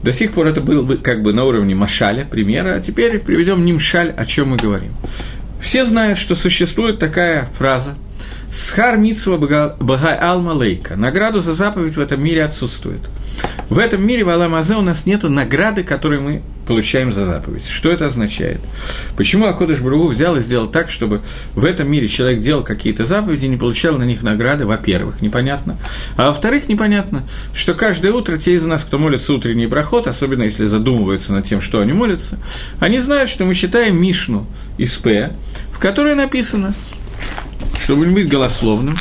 До 0.03 0.11
сих 0.11 0.33
пор 0.33 0.47
это 0.47 0.59
было 0.59 0.81
бы 0.81 0.97
как 0.97 1.23
бы 1.23 1.31
на 1.31 1.45
уровне 1.45 1.73
машаля, 1.73 2.25
примера, 2.25 2.75
а 2.75 2.81
теперь 2.81 3.19
приведем 3.19 3.63
нимшаль, 3.63 4.09
о 4.11 4.25
чем 4.25 4.49
мы 4.49 4.57
говорим. 4.57 4.91
Все 5.61 5.85
знают, 5.85 6.17
что 6.17 6.35
существует 6.35 6.99
такая 6.99 7.49
фраза 7.57 7.95
«Схар 8.55 8.95
митсва 8.95 9.37
багай 9.37 10.17
алма 10.17 10.51
лейка»– 10.51 10.95
награду 10.97 11.41
за 11.41 11.53
заповедь 11.53 11.97
в 11.97 11.99
этом 11.99 12.23
мире 12.23 12.45
отсутствует– 12.45 13.01
в 13.69 13.79
этом 13.79 14.05
мире 14.05 14.23
в 14.23 14.29
Аламазе 14.29 14.75
у 14.75 14.81
нас 14.81 15.05
нет 15.05 15.23
награды, 15.23 15.83
которую 15.83 16.21
мы 16.21 16.41
получаем 16.67 17.11
за 17.11 17.25
заповедь. 17.25 17.65
Что 17.67 17.91
это 17.91 18.05
означает? 18.05 18.59
Почему 19.17 19.45
Акодыш 19.45 19.81
Бругу 19.81 20.07
взял 20.07 20.35
и 20.35 20.39
сделал 20.39 20.67
так, 20.67 20.89
чтобы 20.89 21.21
в 21.53 21.65
этом 21.65 21.89
мире 21.89 22.07
человек 22.07 22.41
делал 22.41 22.63
какие-то 22.63 23.05
заповеди 23.05 23.45
и 23.45 23.49
не 23.49 23.57
получал 23.57 23.97
на 23.97 24.03
них 24.03 24.23
награды, 24.23 24.65
во-первых, 24.65 25.21
непонятно. 25.21 25.77
А 26.15 26.27
во-вторых, 26.27 26.69
непонятно, 26.69 27.27
что 27.53 27.73
каждое 27.73 28.13
утро 28.13 28.37
те 28.37 28.53
из 28.53 28.63
нас, 28.63 28.83
кто 28.83 28.97
молится 28.97 29.33
утренний 29.33 29.67
проход, 29.67 30.07
особенно 30.07 30.43
если 30.43 30.65
задумываются 30.65 31.33
над 31.33 31.45
тем, 31.45 31.61
что 31.61 31.79
они 31.79 31.93
молятся, 31.93 32.39
они 32.79 32.99
знают, 32.99 33.29
что 33.29 33.45
мы 33.45 33.53
читаем 33.53 34.01
Мишну 34.01 34.47
из 34.77 34.93
П, 34.93 35.33
в 35.71 35.79
которой 35.79 36.15
написано, 36.15 36.73
чтобы 37.79 38.07
не 38.07 38.13
быть 38.13 38.27
голословным, 38.27 38.95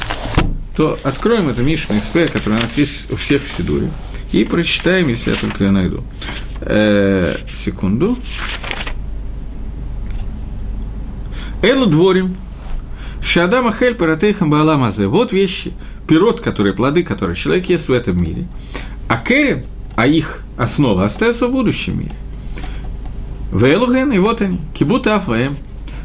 то 0.77 0.99
откроем 1.03 1.49
эту 1.49 1.63
Мишну 1.63 1.97
из 1.97 2.05
П, 2.05 2.29
которая 2.29 2.59
у 2.59 2.63
нас 2.63 2.77
есть 2.77 3.11
у 3.11 3.17
всех 3.17 3.45
в 3.45 3.49
Сидуре– 3.49 3.91
и 4.35 4.45
прочитаем, 4.45 5.09
если 5.09 5.31
я 5.31 5.37
только 5.37 5.71
найду. 5.71 6.03
Э, 6.61 7.37
секунду. 7.53 8.19
Элу 11.63 11.87
дворим. 11.87 12.37
Шадама 13.23 13.73
хель 13.73 13.95
паратейхам 13.95 14.51
бааламазе. 14.51 15.07
Вот 15.07 15.33
вещи, 15.33 15.73
пирот, 16.09 16.41
которые, 16.41 16.75
плоды, 16.75 17.05
которые 17.05 17.37
человек 17.37 17.67
ест 17.67 17.89
в 17.89 17.93
этом 17.93 18.21
мире. 18.21 18.49
А 19.07 19.19
керем, 19.19 19.65
а 19.95 20.09
их 20.09 20.43
основа 20.57 21.05
остается 21.05 21.47
в 21.47 21.53
будущем 21.53 22.01
мире. 22.01 22.15
Вейлуген, 23.53 24.13
и 24.13 24.19
вот 24.19 24.41
они, 24.41 24.59
кибута 24.75 25.15
афаем, 25.15 25.57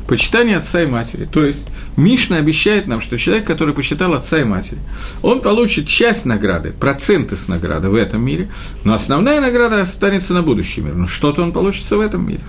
почитание 0.10 0.58
отца 0.58 0.82
и 0.82 0.88
матери. 0.88 1.26
То 1.32 1.46
есть 1.46 1.68
Мишна 1.96 2.38
обещает 2.38 2.88
нам, 2.88 3.00
что 3.00 3.16
человек, 3.16 3.46
который 3.46 3.76
посчитал 3.76 4.16
отца 4.16 4.40
и 4.40 4.44
матери, 4.44 4.80
он 5.22 5.40
получит 5.40 5.88
часть 5.88 6.26
награды, 6.26 6.72
проценты 6.72 7.38
с 7.38 7.48
награды 7.48 7.90
в 7.90 7.96
этом 7.96 8.26
мире, 8.26 8.50
но 8.84 8.96
основная 8.96 9.40
награда 9.40 9.80
останется 9.82 10.34
на 10.34 10.42
будущем 10.42 10.86
мире. 10.86 10.96
Но 10.96 11.06
что-то 11.06 11.44
он 11.44 11.54
получится 11.54 11.96
в 11.96 12.00
этом 12.00 12.28
мире. 12.28 12.42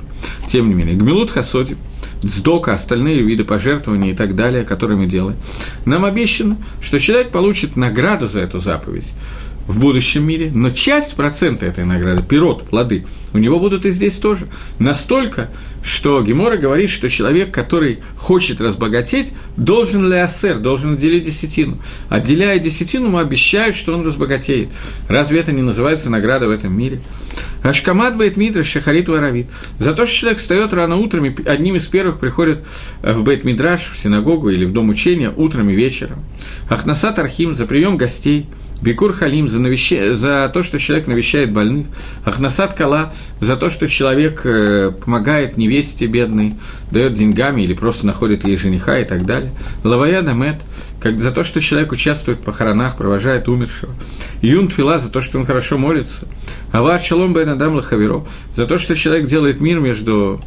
Тем 0.49 0.69
не 0.69 0.75
менее, 0.75 0.97
Гмилут 0.97 1.31
Хасоди, 1.31 1.77
Дздока, 2.25 2.73
остальные 2.73 3.23
виды 3.23 3.45
пожертвований 3.45 4.13
и 4.13 4.17
так 4.17 4.35
далее, 4.35 4.65
которые 4.65 4.97
мы 4.97 5.07
делаем, 5.07 5.37
нам 5.85 6.07
обещано, 6.07 6.57
что 6.81 6.99
человек 6.99 7.31
получит 7.31 7.77
награду 7.77 8.27
за 8.27 8.41
эту 8.41 8.59
заповедь 8.59 9.13
в 9.71 9.79
будущем 9.79 10.25
мире, 10.25 10.51
но 10.53 10.71
часть 10.71 11.15
процента 11.15 11.65
этой 11.65 11.85
награды, 11.85 12.25
пирот, 12.25 12.65
плоды, 12.65 13.07
у 13.33 13.39
него 13.39 13.61
будут 13.61 13.87
и 13.87 13.91
здесь 13.91 14.17
тоже. 14.17 14.49
Настолько, 14.81 15.49
что 15.85 16.21
Гемора 16.23 16.57
говорит, 16.57 16.91
что 16.91 17.09
человек, 17.09 17.55
который 17.55 18.01
хочет 18.17 18.61
разбогатеть, 18.61 19.33
должен 19.57 20.09
лясер, 20.09 20.59
должен 20.59 20.95
уделить 20.95 21.25
десятину. 21.25 21.79
Отделяя 22.09 22.59
десятину, 22.59 23.07
ему 23.07 23.19
обещают, 23.19 23.77
что 23.77 23.95
он 23.95 24.05
разбогатеет. 24.05 24.71
Разве 25.09 25.39
это 25.39 25.53
не 25.53 25.63
называется 25.63 26.11
награда 26.11 26.49
в 26.49 26.51
этом 26.51 26.77
мире? 26.77 27.01
Ашкамат 27.63 28.17
Бейт 28.17 28.37
Мидраш 28.37 28.67
Шахарит 28.67 29.09
Варавит. 29.09 29.47
За 29.79 29.95
то, 29.95 30.05
что 30.05 30.17
человек 30.17 30.41
встает 30.41 30.73
рано 30.73 30.97
утром 30.97 31.27
и 31.27 31.45
одним 31.45 31.77
из 31.77 31.87
первых 31.87 32.19
приходит 32.19 32.65
в 33.03 33.23
Бейт 33.23 33.45
Мидраш, 33.45 33.93
в 33.93 33.97
синагогу 33.97 34.51
или 34.51 34.65
в 34.65 34.73
дом 34.73 34.89
учения 34.89 35.33
утром 35.35 35.71
и 35.71 35.77
вечером. 35.77 36.25
Ахнасат 36.69 37.21
Архим 37.21 37.55
за 37.55 37.67
прием 37.67 37.97
гостей– 37.97 38.47
Бикур 38.83 39.13
Халим 39.13 39.49
за, 39.49 39.59
навеща... 39.59 40.15
за 40.15 40.49
то, 40.49 40.63
что 40.63 40.79
человек 40.79 41.07
навещает 41.07 41.53
больных, 41.53 41.87
Ахнасад 42.25 42.75
Кала 42.75 43.13
за 43.41 43.57
то, 43.57 43.71
что 43.71 43.89
человек 43.89 44.43
э, 44.45 44.93
помогает 44.93 45.57
невесте 45.57 46.07
бедной, 46.07 46.55
дает 46.91 47.15
деньгами 47.15 47.63
или 47.63 47.75
просто 47.75 48.07
находит 48.07 48.45
ей 48.45 48.57
жениха 48.57 48.99
и 48.99 49.05
так 49.05 49.27
далее. 49.27 49.53
Лавая 49.85 50.23
Дамет 50.23 50.57
как 51.01 51.19
за 51.19 51.33
то, 51.33 51.43
что 51.43 51.61
человек 51.61 51.93
участвует 51.93 52.41
в 52.41 52.43
похоронах, 52.43 52.97
провожает 52.97 53.49
умершего. 53.49 53.93
Юн 54.43 54.69
Твила 54.69 54.99
за 54.99 55.11
то, 55.11 55.21
что 55.21 55.39
он 55.39 55.45
хорошо 55.45 55.79
молится. 55.79 56.27
Авар 56.73 57.01
Шалом 57.01 57.33
Бен 57.33 57.49
Адам 57.49 57.75
Лахаверо 57.75 58.27
за 58.55 58.67
то, 58.67 58.79
что 58.79 58.95
человек 58.95 59.27
делает 59.27 59.61
мир 59.61 59.81
между 59.81 60.41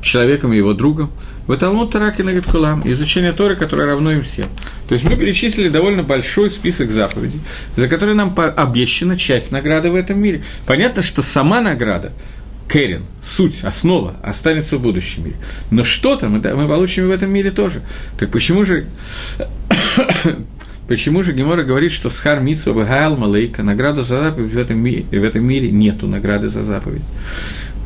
человеком 0.00 0.52
и 0.52 0.56
его 0.56 0.72
другом. 0.72 1.10
В 1.48 1.56
Талмуд 1.56 1.90
Тараки 1.90 2.20
Нагид 2.20 2.44
Кулам, 2.44 2.82
изучение 2.84 3.32
Торы, 3.32 3.56
которое 3.56 3.86
равно 3.86 4.12
им 4.12 4.22
всем. 4.22 4.46
То 4.86 4.92
есть 4.92 5.08
мы 5.08 5.16
перечислили 5.16 5.70
довольно 5.70 6.02
большой 6.02 6.50
список 6.50 6.90
заповедей, 6.90 7.40
за 7.74 7.88
которые 7.88 8.14
нам 8.14 8.34
обещана 8.36 9.16
часть 9.16 9.50
награды 9.50 9.90
в 9.90 9.94
этом 9.94 10.20
мире. 10.20 10.42
Понятно, 10.66 11.00
что 11.00 11.22
сама 11.22 11.62
награда, 11.62 12.12
Кэрин, 12.68 13.06
суть, 13.22 13.64
основа 13.64 14.16
останется 14.22 14.76
в 14.76 14.82
будущем 14.82 15.24
мире. 15.24 15.36
Но 15.70 15.84
что-то 15.84 16.28
мы, 16.28 16.38
мы 16.38 16.68
получим 16.68 17.08
в 17.08 17.10
этом 17.10 17.30
мире 17.30 17.50
тоже. 17.50 17.80
Так 18.18 18.30
почему 18.30 18.62
же 18.62 18.86
Почему 20.86 21.22
же 21.22 21.32
Гемора 21.32 21.64
говорит, 21.64 21.92
что 21.92 22.10
Схар 22.10 22.40
Митсу 22.40 22.74
Багаал 22.74 23.16
Малейка, 23.16 23.62
награда 23.62 24.02
за 24.02 24.22
заповедь 24.22 24.52
в 24.52 24.58
этом, 24.58 24.78
мире, 24.78 25.04
в 25.10 25.24
этом 25.24 25.44
мире 25.44 25.70
нету 25.70 26.06
награды 26.06 26.48
за 26.48 26.62
заповедь? 26.62 27.04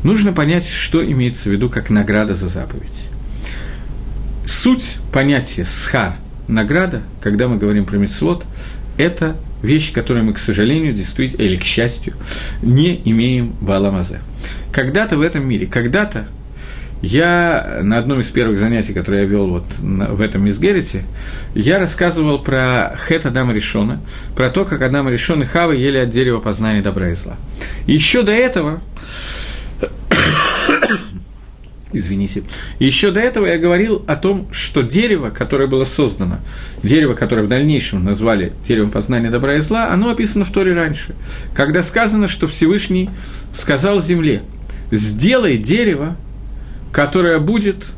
Нужно 0.03 0.33
понять, 0.33 0.65
что 0.65 1.01
имеется 1.01 1.47
в 1.47 1.51
виду 1.53 1.69
как 1.69 1.89
награда 1.89 2.33
за 2.33 2.49
заповедь. 2.49 3.09
Суть 4.63 4.95
понятия 5.11 5.65
схар, 5.65 6.13
награда, 6.47 7.01
когда 7.19 7.49
мы 7.49 7.57
говорим 7.57 7.83
про 7.83 7.97
мецвод, 7.97 8.45
это 8.97 9.35
вещь, 9.61 9.91
которую 9.91 10.23
мы, 10.23 10.33
к 10.33 10.39
сожалению, 10.39 10.93
действительно, 10.93 11.41
или 11.41 11.57
к 11.57 11.63
счастью, 11.65 12.13
не 12.61 13.01
имеем 13.03 13.57
в 13.59 13.69
Аламазе. 13.69 14.21
Когда-то 14.71 15.17
в 15.17 15.21
этом 15.21 15.45
мире, 15.45 15.65
когда-то 15.65 16.29
я 17.01 17.79
на 17.81 17.97
одном 17.97 18.21
из 18.21 18.29
первых 18.29 18.57
занятий, 18.57 18.93
которые 18.93 19.23
я 19.23 19.27
вел 19.27 19.49
вот 19.49 19.65
в 19.79 20.21
этом 20.21 20.45
Мизгерите, 20.45 21.03
я 21.55 21.77
рассказывал 21.77 22.41
про 22.41 22.95
Хет 23.05 23.25
Адама 23.25 23.51
Решона, 23.51 23.99
про 24.33 24.49
то, 24.49 24.63
как 24.63 24.81
Адама 24.81 25.11
Решон 25.11 25.41
и 25.41 25.45
Хава 25.45 25.73
ели 25.73 25.97
от 25.97 26.09
дерева 26.09 26.39
познания 26.39 26.81
добра 26.81 27.09
и 27.09 27.15
зла. 27.15 27.35
Еще 27.85 28.23
до 28.23 28.31
этого 28.31 28.81
Извините. 31.93 32.43
Еще 32.79 33.11
до 33.11 33.19
этого 33.19 33.45
я 33.45 33.57
говорил 33.57 34.03
о 34.07 34.15
том, 34.15 34.47
что 34.51 34.81
дерево, 34.81 35.29
которое 35.29 35.67
было 35.67 35.83
создано, 35.83 36.39
дерево, 36.81 37.13
которое 37.13 37.43
в 37.43 37.47
дальнейшем 37.47 38.03
назвали 38.03 38.53
деревом 38.67 38.89
познания 38.89 39.29
добра 39.29 39.57
и 39.57 39.61
зла, 39.61 39.89
оно 39.91 40.09
описано 40.09 40.43
в 40.43 40.51
Торе 40.51 40.73
раньше, 40.73 41.15
когда 41.53 41.83
сказано, 41.83 42.27
что 42.27 42.47
Всевышний 42.47 43.09
сказал 43.53 44.01
земле, 44.01 44.41
сделай 44.91 45.57
дерево, 45.57 46.17
которое 46.91 47.39
будет 47.39 47.93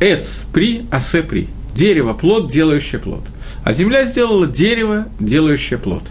эц 0.00 0.40
при, 0.52 0.84
асе 0.90 1.22
при. 1.22 1.48
Дерево– 1.74 2.12
плод, 2.14 2.52
делающее 2.52 3.00
плод. 3.00 3.24
А 3.64 3.72
земля 3.72 4.04
сделала 4.04 4.46
дерево, 4.46 5.08
делающее 5.18 5.78
плод. 5.78 6.04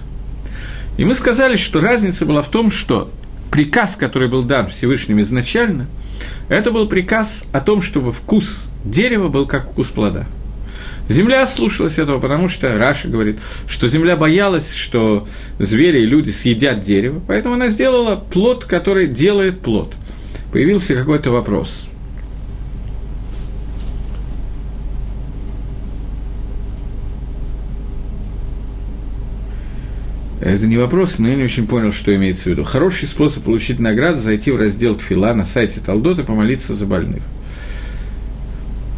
И 0.98 1.06
мы 1.06 1.14
сказали, 1.14 1.56
что 1.56 1.80
разница 1.80 2.26
была 2.26 2.42
в 2.42 2.50
том, 2.50 2.70
что 2.70 3.10
приказ, 3.50 3.96
который 3.96 4.30
был 4.30 4.44
дан 4.44 4.68
Всевышним 4.68 5.22
изначально, 5.22 5.88
это 6.50 6.72
был 6.72 6.88
приказ 6.88 7.44
о 7.52 7.62
том, 7.62 7.82
чтобы 7.82 8.12
вкус 8.12 8.70
дерева 8.84 9.30
был 9.30 9.48
как 9.48 9.72
вкус 9.72 9.90
плода. 9.90 10.26
Земля 11.10 11.46
слушалась 11.46 12.00
этого, 12.00 12.20
потому 12.20 12.48
что 12.48 12.78
Раша 12.78 13.10
говорит, 13.10 13.40
что 13.68 13.88
земля 13.88 14.16
боялась, 14.16 14.74
что 14.74 15.28
звери 15.60 16.04
и 16.04 16.06
люди 16.06 16.32
съедят 16.32 16.82
дерево, 16.82 17.22
поэтому 17.28 17.56
она 17.56 17.70
сделала 17.70 18.16
плод, 18.16 18.66
который 18.66 19.08
делает 19.08 19.60
плод. 19.60 19.94
Появился 20.52 20.96
какой-то 20.96 21.32
вопрос– 21.32 21.88
Это 30.44 30.68
не 30.68 30.76
вопрос, 30.76 31.20
но 31.20 31.30
я 31.30 31.36
не 31.36 31.44
очень 31.44 31.68
понял, 31.68 31.94
что 31.94 32.14
имеется 32.14 32.44
в 32.44 32.46
виду. 32.48 32.66
Хороший 32.66 33.08
способ 33.08 33.44
получить 33.44 33.80
награду– 33.80 34.18
зайти 34.20 34.52
в 34.52 34.58
раздел 34.58 34.96
Тфила 34.96 35.34
на 35.34 35.46
сайте 35.46 35.80
Талдот 35.80 36.20
и 36.20 36.24
помолиться 36.24 36.76
за 36.76 36.86
больных. 36.86 37.24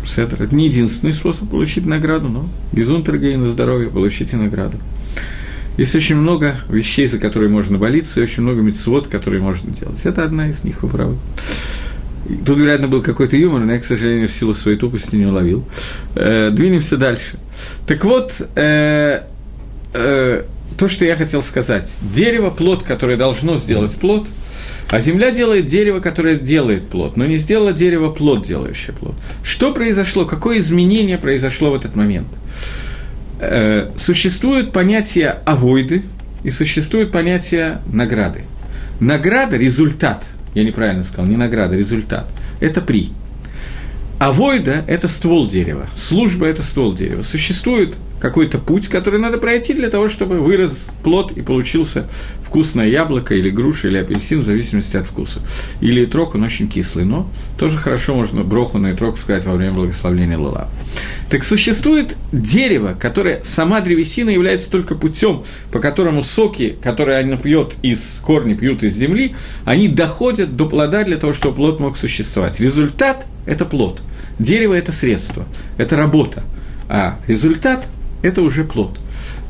Седр. 0.03 0.41
Это 0.41 0.55
не 0.55 0.65
единственный 0.65 1.13
способ 1.13 1.47
получить 1.47 1.85
награду, 1.85 2.29
но 2.29 2.49
Гизунтергей 2.73 3.35
на 3.35 3.47
здоровье, 3.47 3.91
получите 3.91 4.37
награду. 4.37 4.79
Есть 5.77 5.95
очень 5.95 6.15
много 6.15 6.55
вещей, 6.67 7.05
за 7.05 7.19
которые 7.19 7.49
можно 7.49 7.77
молиться, 7.77 8.21
и 8.21 8.23
очень 8.23 8.41
много 8.41 8.61
мецвод, 8.61 9.07
которые 9.07 9.43
можно 9.43 9.71
делать. 9.71 10.03
Это 10.03 10.23
одна 10.23 10.49
из 10.49 10.63
них, 10.63 10.81
вы 10.81 10.89
правы. 10.89 11.17
Тут, 12.43 12.57
вероятно, 12.57 12.87
был 12.87 13.03
какой-то 13.03 13.37
юмор, 13.37 13.61
но 13.61 13.73
я, 13.73 13.79
к 13.79 13.85
сожалению, 13.85 14.29
в 14.29 14.31
силу 14.31 14.55
своей 14.55 14.79
тупости 14.79 15.15
не 15.15 15.27
уловил. 15.27 15.63
Э, 16.15 16.49
двинемся 16.49 16.97
дальше. 16.97 17.37
Так 17.85 18.03
вот, 18.03 18.33
э, 18.55 19.25
э, 19.93 20.43
то, 20.77 20.87
что 20.87 21.05
я 21.05 21.15
хотел 21.15 21.41
сказать. 21.41 21.91
Дерево– 22.13 22.49
плод, 22.51 22.83
которое 22.83 23.17
должно 23.17 23.57
сделать 23.57 23.93
плод, 23.95 24.27
а 24.89 24.99
земля 24.99 25.31
делает 25.31 25.65
дерево, 25.65 25.99
которое 25.99 26.37
делает 26.37 26.87
плод, 26.89 27.17
но 27.17 27.25
не 27.25 27.37
сделала 27.37 27.73
дерево 27.73 28.11
плод, 28.11 28.45
делающее 28.45 28.95
плод. 28.95 29.15
Что 29.43 29.73
произошло? 29.73 30.25
Какое 30.25 30.59
изменение 30.59 31.17
произошло 31.17 31.71
в 31.71 31.75
этот 31.75 31.95
момент? 31.95 32.27
Э, 33.39 33.91
существует 33.97 34.71
понятие 34.71 35.29
авойды 35.45 36.03
и 36.43 36.49
существует 36.49 37.11
понятие 37.11 37.81
награды. 37.91 38.43
Награда– 38.99 39.57
результат. 39.57 40.25
Я 40.53 40.63
неправильно 40.63 41.03
сказал, 41.03 41.25
не 41.25 41.35
награда, 41.35 41.75
результат. 41.75 42.27
Это 42.59 42.81
при. 42.81 43.09
Авойда– 44.19 44.85
это 44.87 45.07
ствол 45.07 45.47
дерева, 45.47 45.87
служба– 45.95 46.45
это 46.47 46.63
ствол 46.63 46.93
дерева. 46.93 47.21
Существует 47.21 47.97
какой-то 48.19 48.57
путь, 48.57 48.87
который 48.87 49.19
надо 49.19 49.37
пройти 49.37 49.73
для 49.73 49.89
того, 49.89 50.09
чтобы 50.09 50.39
вырос 50.39 50.89
плод 51.03 51.31
и 51.31 51.41
получился 51.41 52.07
вкусное 52.43 52.87
яблоко 52.87 53.35
или 53.35 53.49
груша 53.49 53.89
или 53.89 53.97
апельсин, 53.97 54.39
в 54.39 54.45
зависимости 54.45 54.95
от 54.97 55.07
вкуса. 55.07 55.41
Или 55.81 56.05
трог, 56.05 56.35
он 56.35 56.43
очень 56.43 56.67
кислый, 56.67 57.05
но 57.05 57.29
тоже 57.59 57.77
хорошо 57.77 58.15
можно 58.15 58.43
броху 58.43 58.77
на 58.77 58.95
трог 58.95 59.17
сказать 59.17 59.45
во 59.45 59.53
время 59.53 59.73
благословления 59.73 60.37
Лула. 60.37 60.69
Так 61.29 61.43
существует 61.43 62.15
дерево, 62.31 62.95
которое 62.97 63.41
сама 63.43 63.81
древесина 63.81 64.29
является 64.29 64.71
только 64.71 64.95
путем, 64.95 65.43
по 65.71 65.79
которому 65.79 66.23
соки, 66.23 66.77
которые 66.81 67.19
она 67.19 67.37
пьет 67.37 67.75
из 67.81 68.19
корни, 68.21 68.53
пьют 68.53 68.83
из 68.83 68.95
земли, 68.95 69.35
они 69.65 69.87
доходят 69.87 70.55
до 70.55 70.67
плода 70.67 71.03
для 71.03 71.17
того, 71.17 71.33
чтобы 71.33 71.55
плод 71.55 71.79
мог 71.79 71.97
существовать. 71.97 72.59
Результат– 72.59 73.25
это 73.45 73.65
плод. 73.65 74.01
Дерево– 74.39 74.73
это 74.75 74.91
средство, 74.91 75.45
это 75.77 75.95
работа. 75.95 76.43
А 76.87 77.19
результат– 77.27 77.87
это 78.25 78.41
уже 78.41 78.63
плод. 78.63 78.99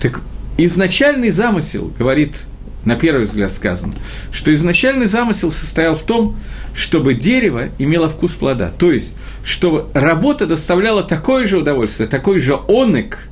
Так 0.01 0.21
изначальный 0.57 1.31
замысел, 1.31 1.91
говорит 1.97 2.45
на 2.83 2.95
первый 2.95 3.25
взгляд 3.25 3.51
сказано, 3.51 3.95
что 4.31 4.53
изначальный 4.53 5.07
замысел 5.07 5.49
состоял 5.49 5.95
в 5.95 6.03
том, 6.03 6.37
чтобы 6.75 7.15
дерево 7.15 7.69
имело 7.79 8.09
вкус 8.09 8.33
плода. 8.33 8.71
То 8.77 8.91
есть, 8.91 9.17
чтобы 9.43 9.87
работа 9.95 10.45
доставляла 10.45 11.03
такое 11.03 11.47
же 11.47 11.57
удовольствие, 11.57 12.07
такой 12.07 12.39
же 12.39 12.59
онек, 12.67 13.27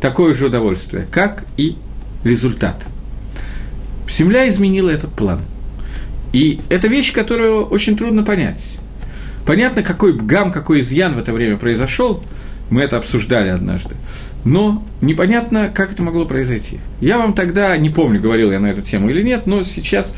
такое 0.00 0.32
же 0.32 0.46
удовольствие, 0.46 1.06
как 1.10 1.44
и 1.58 1.76
результат. 2.24 2.84
Земля 4.08 4.48
изменила 4.48 4.88
этот 4.88 5.12
план. 5.12 5.42
И 6.32 6.60
это 6.70 6.88
вещь, 6.88 7.12
которую 7.12 7.66
очень 7.66 7.98
трудно 7.98 8.22
понять. 8.22 8.78
Понятно, 9.44 9.82
какой 9.82 10.16
гам, 10.16 10.52
какой 10.52 10.80
изъян 10.80 11.14
в 11.14 11.18
это 11.18 11.32
время 11.32 11.56
произошел, 11.56 12.24
мы 12.70 12.82
это 12.82 12.96
обсуждали 12.96 13.48
однажды. 13.48 13.94
Но 14.44 14.84
непонятно, 15.00 15.70
как 15.74 15.92
это 15.92 16.02
могло 16.02 16.24
произойти. 16.24 16.78
Я 17.00 17.18
вам 17.18 17.32
тогда, 17.32 17.76
не 17.76 17.90
помню, 17.90 18.20
говорил 18.20 18.52
я 18.52 18.60
на 18.60 18.66
эту 18.66 18.82
тему 18.82 19.10
или 19.10 19.22
нет, 19.22 19.46
но 19.46 19.62
сейчас, 19.62 20.14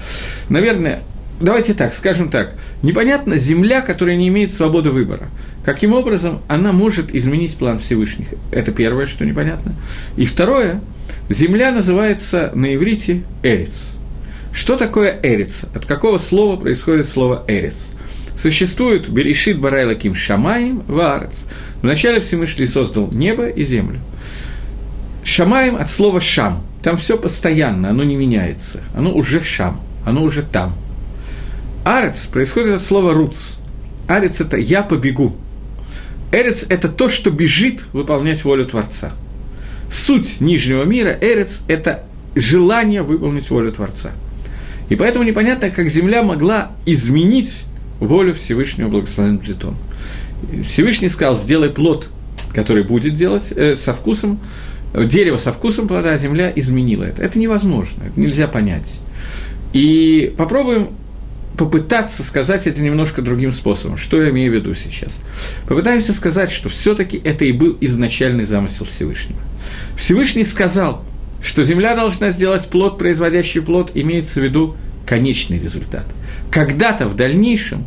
наверное, 0.49 1.03
давайте 1.41 1.75
так, 1.75 1.95
скажем 1.95 2.29
так, 2.29 2.55
непонятна 2.83 3.37
земля, 3.37 3.81
которая 3.81 4.17
не 4.17 4.29
имеет 4.29 4.53
свободы 4.53 4.91
выбора. 4.91 5.29
Каким 5.65 5.93
образом 5.93 6.41
она 6.49 6.73
может 6.73 7.15
изменить 7.15 7.57
план 7.57 7.79
Всевышних? 7.79 8.29
Это 8.51 8.73
первое, 8.73 9.07
что 9.07 9.25
непонятно. 9.25 9.75
И 10.17 10.25
второе, 10.25 10.81
земля 11.29 11.71
называется 11.71 12.51
на 12.55 12.75
иврите 12.75 13.23
«эрец». 13.43 13.91
Что 14.53 14.77
такое 14.77 15.19
«эрец»? 15.23 15.63
От 15.75 15.85
какого 15.85 16.19
слова 16.19 16.57
происходит 16.57 17.09
слово 17.09 17.45
«эрец»? 17.49 17.89
Существует 18.39 19.09
Берешит 19.09 19.59
Барайлаким 19.59 20.15
Шамаем 20.15 20.85
Ваарец. 20.87 21.45
Вначале 21.83 22.21
Всевышний 22.21 22.67
создал 22.67 23.11
небо 23.13 23.49
и 23.49 23.65
землю. 23.65 23.99
Шамаем 25.25 25.75
от 25.75 25.91
слова 25.91 26.21
шам. 26.21 26.65
Там 26.83 26.97
все 26.99 27.19
постоянно, 27.19 27.91
оно 27.91 28.05
не 28.05 28.15
меняется. 28.15 28.81
Оно 28.95 29.13
уже 29.13 29.43
шам, 29.43 29.81
оно 30.07 30.23
уже 30.23 30.43
там. 30.43 30.77
Арец 31.85 32.27
происходит 32.27 32.77
от 32.77 32.85
слова 32.85 33.13
руц. 33.13 33.57
Арец– 34.07 34.41
это 34.41 34.57
«я 34.57 34.83
побегу». 34.83 35.37
Эрец– 36.31 36.65
это 36.69 36.89
то, 36.89 37.09
что 37.09 37.31
бежит 37.31 37.85
выполнять 37.93 38.45
волю 38.45 38.67
Творца. 38.67 39.13
Суть 39.91 40.41
нижнего 40.41 40.85
мира, 40.85 41.17
эрец– 41.21 41.63
это 41.69 42.05
желание 42.37 43.03
выполнить 43.03 43.51
волю 43.51 43.73
Творца. 43.73 44.13
И 44.89 44.97
поэтому 44.97 45.25
непонятно, 45.25 45.71
как 45.71 45.89
Земля 45.89 46.23
могла 46.23 46.73
изменить 46.87 47.65
волю 48.01 48.35
Всевышнего 48.35 48.89
благословенным 48.89 49.39
Плетон. 49.39 49.77
Всевышний 50.65 51.09
сказал, 51.09 51.37
сделай 51.37 51.71
плод, 51.71 52.09
который 52.55 52.85
будет 52.85 53.15
делать 53.15 53.53
э, 53.55 53.75
со 53.75 53.95
вкусом, 53.95 54.41
дерево 54.95 55.37
со 55.37 55.53
вкусом 55.53 55.89
плода, 55.89 56.13
а 56.13 56.19
земля 56.19 56.53
изменила 56.55 57.05
это. 57.05 57.23
Это 57.23 57.39
невозможно, 57.39 58.05
это 58.05 58.19
нельзя 58.19 58.47
понять. 58.49 59.01
И 59.73 60.35
попробуем 60.37 60.91
попытаться 61.59 62.23
сказать 62.23 62.69
это 62.69 62.81
немножко 62.81 63.21
другим 63.21 63.51
способом. 63.51 63.97
Что 63.97 64.23
я 64.23 64.31
имею 64.31 64.53
в 64.53 64.55
виду 64.55 64.75
сейчас? 64.75 65.19
Попытаемся 65.67 66.15
сказать, 66.15 66.51
что 66.51 66.69
все-таки 66.69 67.21
это 67.23 67.45
и 67.45 67.53
был 67.53 67.77
изначальный 67.81 68.45
замысел 68.45 68.87
Всевышнего. 68.87 69.41
Всевышний 69.97 70.45
сказал, 70.45 71.05
что 71.43 71.65
земля 71.65 71.97
должна 71.97 72.31
сделать 72.31 72.69
плод, 72.69 72.97
производящий 72.97 73.61
плод, 73.61 73.91
имеется 73.95 74.41
в 74.41 74.45
виду 74.45 74.77
конечный 75.05 75.59
результат. 75.59 76.07
Когда-то 76.51 77.07
в 77.07 77.17
дальнейшем 77.17 77.87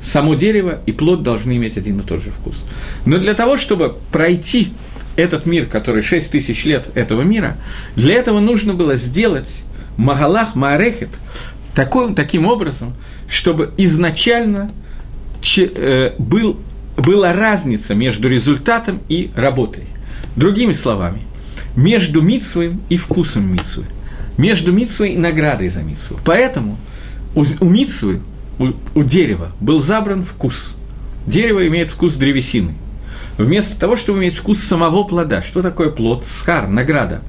само 0.00 0.34
дерево 0.34 0.80
и 0.86 0.92
плод 0.92 1.22
должны 1.22 1.56
иметь 1.56 1.76
один 1.76 2.00
и 2.00 2.02
тот 2.02 2.22
же 2.22 2.30
вкус. 2.30 2.64
Но 3.04 3.18
для 3.18 3.34
того, 3.34 3.56
чтобы 3.56 3.96
пройти 4.12 4.72
этот 5.16 5.46
мир, 5.46 5.66
который 5.66 6.02
6 6.02 6.30
тысяч 6.30 6.64
лет 6.64 6.90
этого 6.94 7.22
мира, 7.22 7.56
для 7.96 8.14
этого 8.14 8.40
нужно 8.40 8.74
было 8.74 8.96
сделать 8.96 9.64
Магалах 9.96 10.54
Маарехет 10.54 11.10
такой, 11.74 12.14
таким 12.14 12.46
образом, 12.46 12.94
чтобы 13.28 13.72
изначально 13.78 14.70
э, 15.56 16.14
был, 16.18 16.60
была 16.96 17.32
разница 17.32 17.94
между 17.94 18.28
результатом 18.28 19.00
и 19.08 19.30
работой. 19.34 19.84
Другими 20.36 20.72
словами, 20.72 21.22
между 21.76 22.20
митсвой 22.20 22.76
и 22.88 22.96
вкусом 22.96 23.52
митсвы 23.52 23.84
между 24.36 24.72
митсвой 24.72 25.10
и 25.10 25.18
наградой 25.18 25.68
за 25.68 25.82
митсву. 25.82 26.18
Поэтому 26.24 26.78
у, 27.34 27.44
у 27.60 27.64
митсвы, 27.68 28.20
у, 28.58 28.68
у 28.94 29.02
дерева 29.02 29.52
был 29.60 29.80
забран 29.80 30.24
вкус. 30.24 30.76
Дерево 31.26 31.66
имеет 31.66 31.90
вкус 31.90 32.14
древесины. 32.16 32.74
Вместо 33.38 33.78
того, 33.78 33.96
чтобы 33.96 34.18
иметь 34.18 34.36
вкус 34.36 34.58
самого 34.60 35.04
плода. 35.04 35.42
Что 35.42 35.62
такое 35.62 35.90
плод? 35.90 36.24
Схар, 36.24 36.68
награда. 36.68 37.22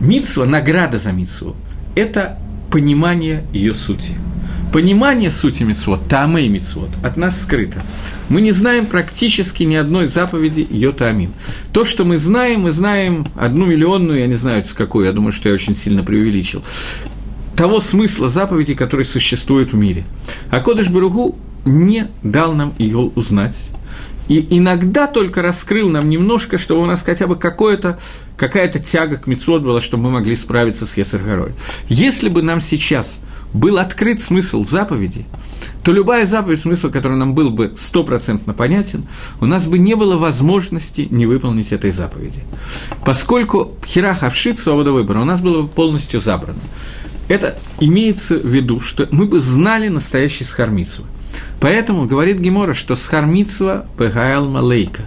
Митсва, 0.00 0.44
награда 0.44 0.98
за 0.98 1.12
митсву– 1.12 1.56
это 1.94 2.38
понимание 2.70 3.44
ее 3.52 3.74
сути– 3.74 4.14
Понимание 4.72 5.30
сути 5.30 5.62
мицвод, 5.62 6.08
тамы 6.08 6.44
и 6.44 6.48
мицвод, 6.48 6.90
от 7.02 7.16
нас 7.16 7.40
скрыто. 7.40 7.82
Мы 8.28 8.42
не 8.42 8.52
знаем 8.52 8.84
практически 8.84 9.62
ни 9.62 9.74
одной 9.74 10.08
заповеди 10.08 10.66
йота 10.68 11.06
амин. 11.06 11.32
То, 11.72 11.86
что 11.86 12.04
мы 12.04 12.18
знаем, 12.18 12.62
мы 12.62 12.70
знаем 12.70 13.26
одну 13.34 13.64
миллионную, 13.64 14.20
я 14.20 14.26
не 14.26 14.34
знаю, 14.34 14.62
с 14.66 14.74
какой, 14.74 15.06
я 15.06 15.12
думаю, 15.12 15.32
что 15.32 15.48
я 15.48 15.54
очень 15.54 15.74
сильно 15.74 16.04
преувеличил, 16.04 16.62
того 17.58 17.80
смысла 17.80 18.28
заповеди, 18.28 18.74
который 18.74 19.04
существует 19.04 19.72
в 19.72 19.76
мире. 19.76 20.04
А 20.48 20.60
Кодыш 20.60 20.88
Баругу 20.88 21.36
не 21.64 22.06
дал 22.22 22.54
нам 22.54 22.72
ее 22.78 22.98
узнать. 22.98 23.58
И 24.28 24.46
иногда 24.50 25.08
только 25.08 25.42
раскрыл 25.42 25.88
нам 25.88 26.08
немножко, 26.08 26.56
чтобы 26.56 26.82
у 26.82 26.86
нас 26.86 27.02
хотя 27.02 27.26
бы 27.26 27.34
какое-то, 27.34 27.98
какая-то 28.36 28.78
тяга 28.78 29.16
к 29.16 29.26
мецвод 29.26 29.62
была, 29.62 29.80
чтобы 29.80 30.04
мы 30.04 30.10
могли 30.10 30.36
справиться 30.36 30.86
с 30.86 30.96
Ецаргорой. 30.96 31.52
Если 31.88 32.28
бы 32.28 32.42
нам 32.42 32.60
сейчас 32.60 33.18
был 33.52 33.78
открыт 33.78 34.20
смысл 34.20 34.62
заповеди, 34.62 35.26
то 35.82 35.90
любая 35.90 36.26
заповедь, 36.26 36.60
смысл 36.60 36.90
который 36.90 37.16
нам 37.16 37.34
был 37.34 37.50
бы 37.50 37.72
стопроцентно 37.76 38.54
понятен, 38.54 39.06
у 39.40 39.46
нас 39.46 39.66
бы 39.66 39.78
не 39.78 39.96
было 39.96 40.16
возможности 40.16 41.08
не 41.10 41.26
выполнить 41.26 41.72
этой 41.72 41.90
заповеди. 41.90 42.44
Поскольку 43.04 43.74
херах 43.84 44.22
авшит, 44.22 44.60
свобода 44.60 44.92
выбора, 44.92 45.22
у 45.22 45.24
нас 45.24 45.40
было 45.40 45.62
бы 45.62 45.68
полностью 45.68 46.20
забрано. 46.20 46.60
Это 47.28 47.58
имеется 47.78 48.36
в 48.36 48.46
виду, 48.46 48.80
что 48.80 49.06
мы 49.10 49.26
бы 49.26 49.40
знали 49.40 49.88
настоящий 49.88 50.44
схармицу. 50.44 51.04
Поэтому 51.60 52.06
говорит 52.06 52.38
Гемора, 52.38 52.72
что 52.72 52.94
схармицва 52.94 53.86
пегаэл 53.98 54.48
малейка. 54.48 55.02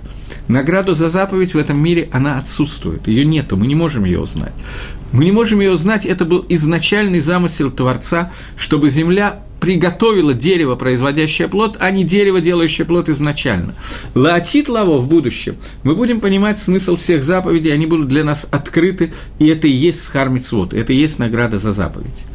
Награду 0.47 0.93
за 0.93 1.09
заповедь 1.09 1.53
в 1.53 1.57
этом 1.57 1.81
мире, 1.81 2.09
она 2.11 2.37
отсутствует, 2.37 3.07
ее 3.07 3.25
нету, 3.25 3.57
мы 3.57 3.67
не 3.67 3.75
можем 3.75 4.05
ее 4.05 4.19
узнать. 4.19 4.53
Мы 5.11 5.25
не 5.25 5.31
можем 5.31 5.59
ее 5.61 5.71
узнать, 5.71 6.05
это 6.05 6.25
был 6.25 6.45
изначальный 6.47 7.19
замысел 7.19 7.71
Творца, 7.71 8.31
чтобы 8.55 8.89
земля 8.89 9.41
приготовила 9.61 10.33
дерево, 10.33 10.75
производящее 10.75 11.47
плод, 11.47 11.77
а 11.79 11.91
не 11.91 12.03
дерево, 12.03 12.41
делающее 12.41 12.85
плод 12.85 13.07
изначально. 13.07 13.75
Лаотит 14.15 14.67
лаво 14.67 14.97
в 14.97 15.07
будущем. 15.07 15.55
Мы 15.83 15.95
будем 15.95 16.19
понимать 16.19 16.59
смысл 16.59 16.97
всех 16.97 17.23
заповедей, 17.23 17.71
они 17.71 17.85
будут 17.85 18.07
для 18.07 18.23
нас 18.23 18.45
открыты, 18.51 19.13
и 19.39 19.47
это 19.47 19.67
и 19.67 19.71
есть 19.71 20.03
схармицвод, 20.03 20.73
это 20.73 20.91
и 20.91 20.97
есть 20.97 21.19
награда 21.19 21.59
за 21.59 21.71
заповедь. 21.71 22.25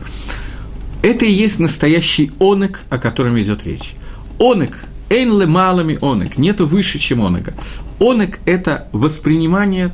Это 1.03 1.27
и 1.27 1.33
есть 1.33 1.59
настоящий 1.59 2.31
онек, 2.39 2.81
о 2.91 2.99
котором 2.99 3.39
идет 3.41 3.67
речь. 3.67 3.95
Онек, 4.39 4.85
эйн 5.11 5.39
ле 5.39 5.47
малами 5.47 5.99
онек, 6.01 6.39
нету 6.39 6.65
выше, 6.65 6.99
чем 6.99 7.27
онека. 7.27 7.55
Онек– 7.99 8.39
это 8.47 8.89
воспринимание 8.93 9.93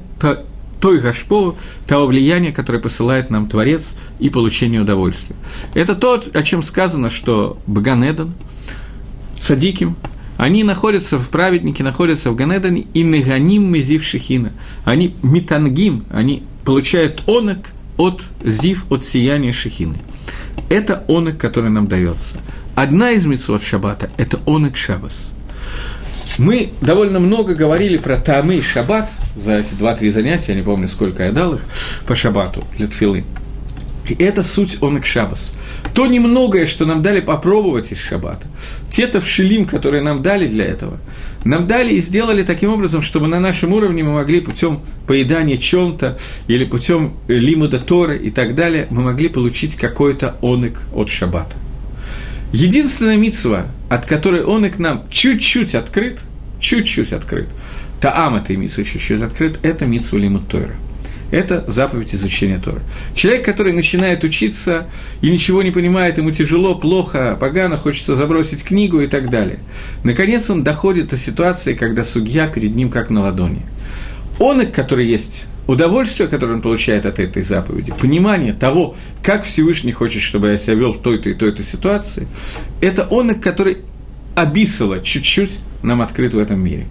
той 0.82 0.98
гашпо, 0.98 1.54
того 1.86 2.06
влияния, 2.06 2.50
которое 2.50 2.80
посылает 2.80 3.30
нам 3.30 3.46
Творец 3.46 3.94
и 4.18 4.30
получение 4.30 4.80
удовольствия. 4.80 5.36
Это 5.74 5.94
то, 5.94 6.20
о 6.34 6.42
чем 6.42 6.64
сказано, 6.64 7.08
что 7.08 7.56
Баганедан, 7.68 8.34
Садиким, 9.40 9.94
они 10.38 10.64
находятся 10.64 11.20
в 11.20 11.28
праведнике, 11.28 11.84
находятся 11.84 12.32
в 12.32 12.34
Ганедане, 12.34 12.86
и 12.94 13.04
Неганим 13.04 13.72
Мезив 13.72 14.02
Шехина. 14.02 14.52
Они 14.84 15.14
метангим, 15.22 16.04
они 16.10 16.42
получают 16.64 17.22
онок 17.28 17.68
от 17.96 18.24
зив, 18.44 18.84
от 18.90 19.04
сияния 19.04 19.52
Шехины. 19.52 19.98
Это 20.68 21.04
онок, 21.06 21.38
который 21.38 21.70
нам 21.70 21.86
дается. 21.86 22.40
Одна 22.74 23.12
из 23.12 23.24
митцвот 23.24 23.62
Шаббата– 23.62 24.10
это 24.16 24.40
онок 24.46 24.76
Шабас– 24.76 25.32
мы 26.38 26.70
довольно 26.80 27.20
много 27.20 27.54
говорили 27.54 27.96
про 27.96 28.16
Тамы 28.16 28.56
и 28.56 28.62
Шаббат 28.62 29.10
за 29.36 29.58
эти 29.58 29.74
два-три 29.74 30.10
занятия, 30.10 30.52
я 30.52 30.54
не 30.56 30.62
помню, 30.62 30.88
сколько 30.88 31.24
я 31.24 31.32
дал 31.32 31.54
их 31.54 31.60
по 32.06 32.14
Шаббату 32.14 32.64
для 32.76 32.86
Тфилы. 32.86 33.24
И 34.08 34.14
это 34.14 34.42
суть 34.42 34.78
онок 34.82 35.06
Шаббас. 35.06 35.52
То 35.94 36.06
немногое, 36.06 36.66
что 36.66 36.86
нам 36.86 37.02
дали 37.02 37.20
попробовать 37.20 37.92
из 37.92 37.98
Шаббата, 37.98 38.46
те-то 38.90 39.20
вшилим, 39.20 39.64
которые 39.64 40.02
нам 40.02 40.22
дали 40.22 40.48
для 40.48 40.64
этого, 40.64 40.98
нам 41.44 41.66
дали 41.66 41.94
и 41.94 42.00
сделали 42.00 42.42
таким 42.42 42.72
образом, 42.72 43.02
чтобы 43.02 43.26
на 43.28 43.40
нашем 43.40 43.72
уровне 43.72 44.02
мы 44.02 44.14
могли 44.14 44.40
путем 44.40 44.80
поедания 45.06 45.56
чем-то 45.56 46.18
или 46.48 46.64
путем 46.64 47.14
лимуда 47.28 47.78
Торы 47.78 48.18
и 48.18 48.30
так 48.30 48.54
далее, 48.54 48.86
мы 48.90 49.02
могли 49.02 49.28
получить 49.28 49.76
какой-то 49.76 50.36
онок 50.40 50.82
от 50.94 51.08
Шаббата. 51.08 51.61
Единственная 52.52 53.16
митсва, 53.16 53.66
от 53.88 54.06
которой 54.06 54.44
он 54.44 54.66
и 54.66 54.70
к 54.70 54.78
нам 54.78 55.04
чуть-чуть 55.10 55.74
открыт, 55.74 56.20
чуть-чуть 56.60 57.12
открыт, 57.12 57.48
Таам 58.00 58.34
этой 58.34 58.56
митсвы 58.56 58.84
чуть-чуть 58.84 59.22
открыт, 59.22 59.58
это 59.62 59.86
митсва 59.86 60.18
Лимут 60.18 60.48
Тойра. 60.48 60.74
Это 61.30 61.64
заповедь 61.66 62.14
изучения 62.14 62.58
Торы. 62.58 62.82
Человек, 63.14 63.44
который 63.44 63.72
начинает 63.72 64.22
учиться 64.22 64.86
и 65.22 65.30
ничего 65.30 65.62
не 65.62 65.70
понимает, 65.70 66.18
ему 66.18 66.30
тяжело, 66.30 66.74
плохо, 66.74 67.38
погано, 67.40 67.78
хочется 67.78 68.14
забросить 68.14 68.62
книгу 68.62 69.00
и 69.00 69.06
так 69.06 69.30
далее. 69.30 69.60
Наконец 70.04 70.50
он 70.50 70.62
доходит 70.62 71.06
до 71.06 71.16
ситуации, 71.16 71.72
когда 71.72 72.04
судья 72.04 72.48
перед 72.48 72.76
ним 72.76 72.90
как 72.90 73.08
на 73.08 73.22
ладони. 73.22 73.62
Он, 74.38 74.66
который 74.72 75.06
есть 75.06 75.46
удовольствие, 75.66 76.28
которое 76.28 76.54
он 76.54 76.62
получает 76.62 77.06
от 77.06 77.18
этой 77.18 77.42
заповеди, 77.42 77.94
понимание 77.98 78.52
того, 78.52 78.96
как 79.22 79.44
Всевышний 79.44 79.92
хочет, 79.92 80.22
чтобы 80.22 80.48
я 80.48 80.58
себя 80.58 80.74
вел 80.74 80.92
в 80.92 81.02
той-то 81.02 81.30
и 81.30 81.34
той-то 81.34 81.62
ситуации, 81.62 82.26
это 82.80 83.06
он, 83.08 83.34
который 83.40 83.78
обисало 84.34 85.00
чуть-чуть 85.00 85.60
нам 85.82 86.00
открыт 86.00 86.34
в 86.34 86.38
этом 86.38 86.60
мире. 86.62 86.86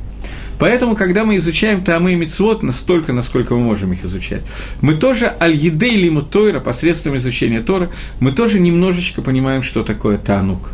Поэтому, 0.60 0.96
когда 0.96 1.26
мы 1.26 1.38
изучаем 1.38 1.84
Таамы 1.84 2.14
и 2.14 2.16
Мицвод 2.16 2.62
настолько, 2.62 3.14
насколько 3.14 3.56
мы 3.56 3.62
можем 3.62 3.94
их 3.94 4.04
изучать, 4.06 4.44
мы 4.80 4.94
тоже 4.94 5.34
аль-едей 5.42 5.98
лиму 5.98 6.22
Тойра, 6.22 6.60
посредством 6.60 7.16
изучения 7.16 7.62
Тора, 7.62 7.90
мы 8.20 8.32
тоже 8.32 8.60
немножечко 8.60 9.24
понимаем, 9.24 9.64
что 9.64 9.84
такое 9.84 10.20
Таанук. 10.20 10.70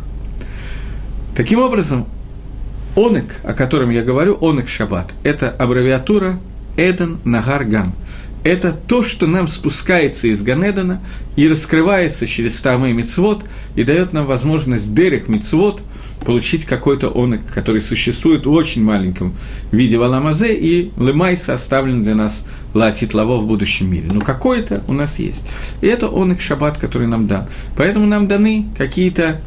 Таким 1.34 1.60
образом, 1.60 2.06
Онек, 2.96 3.36
о 3.44 3.54
котором 3.54 3.88
я 3.88 4.02
говорю, 4.02 4.36
Онек 4.42 4.68
Шаббат, 4.68 5.14
это 5.22 5.48
аббревиатура 5.50 6.38
Эден 6.78 7.18
Нагар 7.24 7.64
Ган. 7.64 7.92
Это 8.44 8.72
то, 8.72 9.02
что 9.02 9.26
нам 9.26 9.48
спускается 9.48 10.28
из 10.28 10.42
Ганедана 10.42 11.02
и 11.36 11.46
раскрывается 11.48 12.26
через 12.26 12.58
Тамы 12.60 12.92
Мицвод 12.92 13.44
и 13.74 13.82
дает 13.82 14.12
нам 14.14 14.24
возможность 14.24 14.94
Дерех 14.94 15.28
Мицвод 15.28 15.82
получить 16.24 16.64
какой-то 16.64 17.08
онок, 17.08 17.40
который 17.52 17.80
существует 17.80 18.46
в 18.46 18.52
очень 18.52 18.82
маленьком 18.82 19.34
виде 19.72 19.98
в 19.98 20.02
Аламазе, 20.02 20.54
и 20.54 20.90
Лемайса 20.98 21.54
оставлен 21.54 22.02
для 22.02 22.14
нас 22.14 22.44
Латит 22.74 23.14
Лаво 23.14 23.38
в 23.38 23.46
будущем 23.46 23.90
мире. 23.90 24.10
Но 24.12 24.20
какой-то 24.20 24.82
у 24.88 24.92
нас 24.92 25.18
есть. 25.18 25.46
И 25.80 25.86
это 25.86 26.08
онок 26.08 26.40
Шаббат, 26.40 26.78
который 26.78 27.06
нам 27.06 27.26
дан. 27.26 27.48
Поэтому 27.76 28.06
нам 28.06 28.28
даны 28.28 28.66
какие-то 28.76 29.40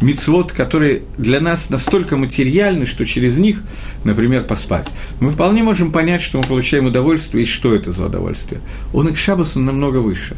мицвод, 0.00 0.52
которые 0.52 1.02
для 1.16 1.40
нас 1.40 1.70
настолько 1.70 2.16
материальны, 2.16 2.86
что 2.86 3.04
через 3.04 3.36
них, 3.36 3.62
например, 4.04 4.44
поспать. 4.44 4.86
Мы 5.20 5.30
вполне 5.30 5.62
можем 5.62 5.90
понять, 5.90 6.20
что 6.20 6.38
мы 6.38 6.44
получаем 6.44 6.86
удовольствие, 6.86 7.42
и 7.42 7.46
что 7.46 7.74
это 7.74 7.90
за 7.90 8.06
удовольствие. 8.06 8.60
Он 8.92 9.08
и 9.08 9.12
к 9.12 9.18
Шабасу 9.18 9.60
намного 9.60 9.98
выше. 9.98 10.36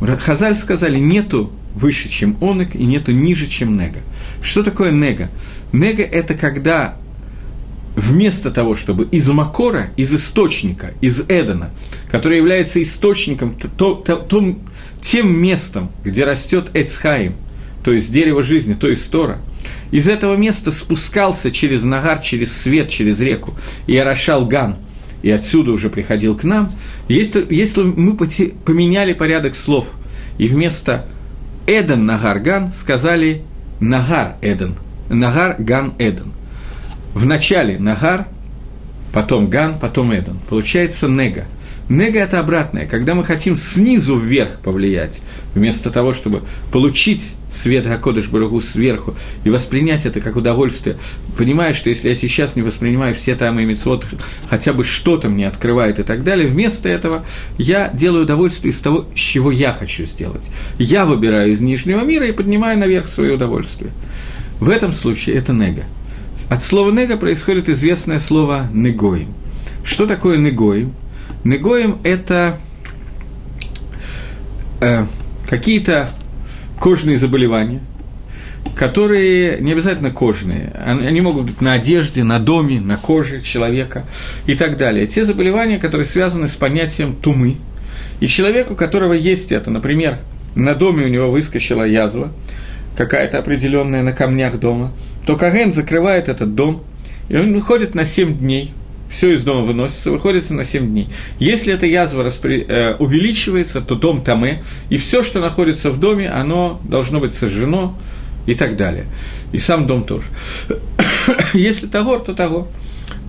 Хазаль 0.00 0.56
сказали, 0.56 0.98
нету 0.98 1.52
выше, 1.74 2.08
чем 2.08 2.36
онек, 2.40 2.74
и 2.74 2.84
нету 2.84 3.12
ниже, 3.12 3.46
чем 3.46 3.76
нега. 3.76 4.00
Что 4.42 4.62
такое 4.62 4.92
нега? 4.92 5.30
Нега– 5.72 6.02
это 6.12 6.34
когда 6.34 6.96
вместо 7.96 8.50
того, 8.50 8.74
чтобы 8.74 9.04
из 9.04 9.28
Макора, 9.28 9.90
из 9.96 10.14
источника, 10.14 10.92
из 11.00 11.20
Эдена, 11.28 11.72
который 12.10 12.38
является 12.38 12.82
источником, 12.82 13.54
то, 13.54 13.94
то, 13.94 14.16
то, 14.16 14.56
тем 15.00 15.36
местом, 15.36 15.90
где 16.04 16.24
растет 16.24 16.70
Эцхаим– 16.74 17.34
то 17.84 17.92
есть 17.92 18.12
дерево 18.12 18.42
жизни, 18.42 18.74
то 18.74 18.88
есть 18.88 19.10
Тора, 19.10 19.38
из 19.90 20.08
этого 20.08 20.36
места 20.36 20.70
спускался 20.70 21.50
через 21.50 21.82
Нагар, 21.82 22.20
через 22.20 22.56
свет, 22.56 22.88
через 22.88 23.20
реку, 23.20 23.54
и 23.86 23.96
орошал 23.96 24.46
Ган, 24.46 24.76
и 25.22 25.30
отсюда 25.30 25.72
уже 25.72 25.90
приходил 25.90 26.36
к 26.36 26.44
нам, 26.44 26.72
если, 27.08 27.46
если 27.50 27.82
мы 27.82 28.16
поменяли 28.16 29.12
порядок 29.12 29.54
слов, 29.54 29.88
и 30.38 30.48
вместо 30.48 31.06
Эден 31.66 32.06
Нагар 32.06 32.38
Ган 32.40 32.72
сказали 32.72 33.42
Нагар 33.80 34.36
Эден, 34.42 34.76
Нагар 35.08 35.56
Ган 35.58 35.94
Эден. 35.98 36.32
Начале 37.14 37.78
Нагар, 37.78 38.26
потом 39.12 39.48
Ган, 39.48 39.78
потом 39.78 40.12
Эден. 40.12 40.40
Получается 40.48 41.08
Нега– 41.08 41.44
Нега– 41.88 42.20
это 42.20 42.38
обратное, 42.38 42.86
когда 42.86 43.14
мы 43.14 43.24
хотим 43.24 43.56
снизу 43.56 44.16
вверх 44.16 44.60
повлиять, 44.60 45.20
вместо 45.54 45.90
того, 45.90 46.12
чтобы 46.12 46.40
получить 46.70 47.34
свет 47.50 47.86
Гакодыш 47.86 48.28
Барагу 48.28 48.60
сверху 48.60 49.14
и 49.44 49.50
воспринять 49.50 50.06
это 50.06 50.20
как 50.20 50.36
удовольствие, 50.36 50.96
понимая, 51.36 51.72
что 51.72 51.90
если 51.90 52.08
я 52.08 52.14
сейчас 52.14 52.56
не 52.56 52.62
воспринимаю 52.62 53.14
все 53.14 53.34
там 53.34 53.58
и 53.60 53.64
митцвот, 53.64 54.06
хотя 54.48 54.72
бы 54.72 54.84
что-то 54.84 55.28
мне 55.28 55.46
открывает 55.46 55.98
и 55.98 56.02
так 56.02 56.24
далее, 56.24 56.48
вместо 56.48 56.88
этого 56.88 57.24
я 57.58 57.88
делаю 57.88 58.24
удовольствие 58.24 58.72
из 58.72 58.78
того, 58.78 59.06
чего 59.14 59.50
я 59.50 59.72
хочу 59.72 60.04
сделать. 60.04 60.50
Я 60.78 61.04
выбираю 61.04 61.50
из 61.50 61.60
нижнего 61.60 62.00
мира 62.00 62.26
и 62.26 62.32
поднимаю 62.32 62.78
наверх 62.78 63.08
свое 63.08 63.34
удовольствие. 63.34 63.90
В 64.60 64.70
этом 64.70 64.92
случае 64.92 65.36
это 65.36 65.52
нега. 65.52 65.84
От 66.48 66.62
слова 66.62 66.90
нега 66.90 67.16
происходит 67.16 67.68
известное 67.68 68.18
слово 68.18 68.68
негоим. 68.72 69.34
Что 69.84 70.06
такое 70.06 70.38
негоим? 70.38 70.94
Негоем– 71.44 71.98
это 72.04 72.58
э, 74.80 75.06
какие-то 75.48 76.10
кожные 76.78 77.18
заболевания, 77.18 77.80
которые 78.76 79.60
не 79.60 79.72
обязательно 79.72 80.12
кожные, 80.12 80.70
они 80.70 81.20
могут 81.20 81.46
быть 81.46 81.60
на 81.60 81.72
одежде, 81.72 82.22
на 82.22 82.38
доме, 82.38 82.80
на 82.80 82.96
коже 82.96 83.40
человека 83.40 84.04
и 84.46 84.54
так 84.54 84.76
далее. 84.76 85.06
Те 85.06 85.24
заболевания, 85.24 85.78
которые 85.78 86.06
связаны 86.06 86.46
с 86.46 86.54
понятием 86.54 87.16
тумы. 87.16 87.56
И 88.20 88.28
человеку, 88.28 88.74
у 88.74 88.76
которого 88.76 89.12
есть 89.12 89.50
это, 89.50 89.70
например, 89.70 90.18
на 90.54 90.74
доме 90.74 91.06
у 91.06 91.08
него 91.08 91.30
выскочила 91.30 91.82
язва, 91.82 92.32
какая-то 92.96 93.38
определенная 93.38 94.02
на 94.02 94.12
камнях 94.12 94.60
дома, 94.60 94.92
то 95.26 95.36
Каген 95.36 95.72
закрывает 95.72 96.28
этот 96.28 96.54
дом, 96.54 96.84
и 97.28 97.36
он 97.36 97.52
выходит 97.52 97.96
на 97.96 98.04
7 98.04 98.38
дней– 98.38 98.72
все 99.12 99.32
из 99.32 99.44
дома 99.44 99.62
выносится, 99.62 100.10
выходится 100.10 100.54
на 100.54 100.64
7 100.64 100.88
дней. 100.88 101.08
Если 101.38 101.72
эта 101.72 101.86
язва 101.86 102.24
распри... 102.24 102.64
э, 102.66 102.96
увеличивается, 102.96 103.80
то 103.80 103.94
дом 103.94 104.22
таме, 104.22 104.64
и 104.88 104.96
все, 104.96 105.22
что 105.22 105.40
находится 105.40 105.90
в 105.90 106.00
доме, 106.00 106.28
оно 106.28 106.80
должно 106.84 107.20
быть 107.20 107.34
сожжено 107.34 107.96
и 108.46 108.54
так 108.54 108.76
далее. 108.76 109.06
И 109.52 109.58
сам 109.58 109.86
дом 109.86 110.04
тоже. 110.04 110.26
Если 111.52 111.86
того, 111.86 112.18
то 112.18 112.34
того. 112.34 112.68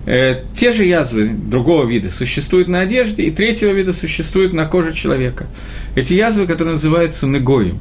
Э, 0.06 0.42
те 0.54 0.72
же 0.72 0.84
язвы 0.84 1.28
другого 1.28 1.86
вида 1.86 2.10
существуют 2.10 2.68
на 2.68 2.80
одежде, 2.80 3.24
и 3.24 3.30
третьего 3.30 3.70
вида 3.72 3.92
существуют 3.92 4.52
на 4.52 4.64
коже 4.64 4.94
человека. 4.94 5.46
Эти 5.94 6.14
язвы, 6.14 6.46
которые 6.46 6.74
называются 6.74 7.26
негоем. 7.26 7.78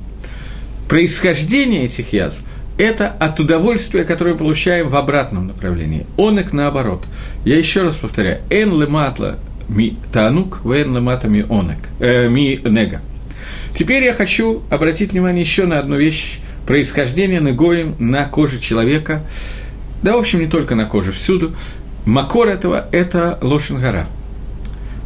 Происхождение 0.90 1.86
этих 1.86 2.14
язв– 2.14 2.42
это 2.78 3.08
от 3.08 3.40
удовольствия, 3.40 4.04
которое 4.04 4.36
получаем 4.36 4.90
в 4.90 4.96
обратном 4.96 5.48
направлении. 5.48 6.06
Онек 6.18 6.54
наоборот. 6.54 7.04
Я 7.46 7.58
еще 7.58 7.84
раз 7.84 7.96
повторяю. 7.96 8.40
Эн 8.50 8.82
лематла 8.82 9.38
ми 9.70 9.98
танук, 10.12 10.62
вен 10.66 10.96
лемата 10.96 11.28
ми 11.28 11.46
онек, 11.50 11.80
э, 12.00 12.28
ми 12.30 12.60
нега. 12.66 13.02
Теперь 13.76 14.04
я 14.04 14.14
хочу 14.14 14.64
обратить 14.70 15.12
внимание 15.12 15.42
еще 15.42 15.66
на 15.66 15.80
одну 15.80 15.98
вещь 15.98 16.40
происхождение 16.68 17.40
Негоем 17.40 17.96
на 18.00 18.26
коже 18.26 18.60
человека, 18.60 19.24
да, 20.02 20.16
в 20.16 20.20
общем, 20.20 20.40
не 20.40 20.48
только 20.48 20.76
на 20.76 20.86
коже, 20.86 21.12
всюду. 21.12 21.56
Макор 22.06 22.48
этого– 22.48 22.88
это 22.92 23.38
Лошенгара– 23.42 24.08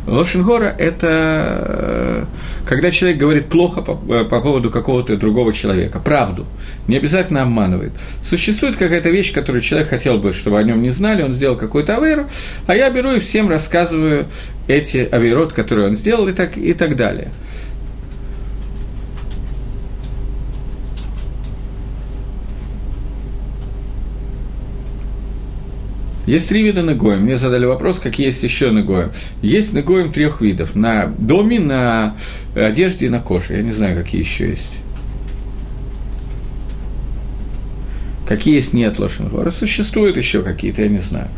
Лошенгора– 0.07 0.73
это 0.79 1.07
э, 1.09 2.25
когда 2.65 2.91
человек 2.91 3.19
говорит 3.19 3.47
плохо 3.47 3.81
по, 3.81 3.99
э, 4.13 4.23
по 4.23 4.41
поводу 4.41 4.69
какого-то 4.69 5.17
другого 5.17 5.51
человека, 5.51 5.99
правду, 5.99 6.45
не 6.87 6.97
обязательно 6.97 7.41
обманывает. 7.43 7.91
Существует 8.23 8.77
какая-то 8.77 9.09
вещь, 9.09 9.33
которую 9.33 9.61
человек 9.61 9.89
хотел 9.89 10.17
бы, 10.17 10.31
чтобы 10.31 10.59
о 10.59 10.63
нем 10.63 10.81
не 10.81 10.89
знали, 10.89 11.23
он 11.23 11.33
сделал 11.33 11.57
какую-то 11.57 11.97
аверу, 11.97 12.27
а 12.65 12.75
я 12.75 12.89
беру 12.89 13.11
и 13.11 13.19
всем 13.19 13.49
рассказываю 13.49 14.27
эти 14.67 15.07
аверот, 15.11 15.51
которые 15.53 15.89
он 15.89 15.95
сделал, 15.95 16.27
и 16.27 16.33
так, 16.33 16.57
и 16.57 16.73
так 16.73 16.95
далее. 16.95 17.29
Есть 26.27 26.49
три 26.49 26.61
вида 26.61 26.81
негоем. 26.81 27.21
Мне 27.21 27.37
задали 27.37 27.65
вопрос, 27.65 27.99
какие 27.99 28.27
есть 28.27 28.43
еще 28.43 28.69
негоем. 28.69 29.11
Есть 29.41 29.73
негоем 29.73 30.11
трех 30.11 30.41
видов. 30.41 30.75
На 30.75 31.05
доме, 31.05 31.59
на 31.59 32.17
одежде 32.53 33.05
и 33.05 33.09
на 33.09 33.21
коже. 33.21 33.55
Я 33.55 33.61
не 33.61 33.71
знаю, 33.71 33.95
какие 33.97 34.21
еще 34.21 34.49
есть. 34.49 34.77
Какие 38.27 38.55
есть 38.55 38.73
нет 38.73 38.99
Лошенгора? 38.99 39.49
Существуют 39.51 40.17
еще 40.17 40.41
какие-то, 40.41 40.81
я 40.81 40.89
не 40.89 40.99
знаю. 40.99 41.29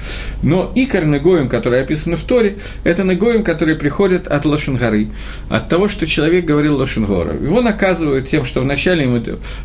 Но 0.41 0.71
икор 0.75 1.05
Негоем, 1.05 1.47
который 1.47 1.81
описан 1.81 2.15
в 2.17 2.23
Торе, 2.23 2.57
это 2.83 3.03
Негоем, 3.03 3.43
которые 3.43 3.77
приходят 3.77 4.27
от 4.27 4.45
Лошенгоры, 4.45 5.09
от 5.49 5.69
того, 5.69 5.87
что 5.87 6.07
человек 6.07 6.45
говорил 6.45 6.77
Лошенгора. 6.77 7.33
Его 7.33 7.61
наказывают 7.61 8.27
тем, 8.27 8.43
что 8.43 8.61
вначале 8.61 9.03
ему 9.03 9.19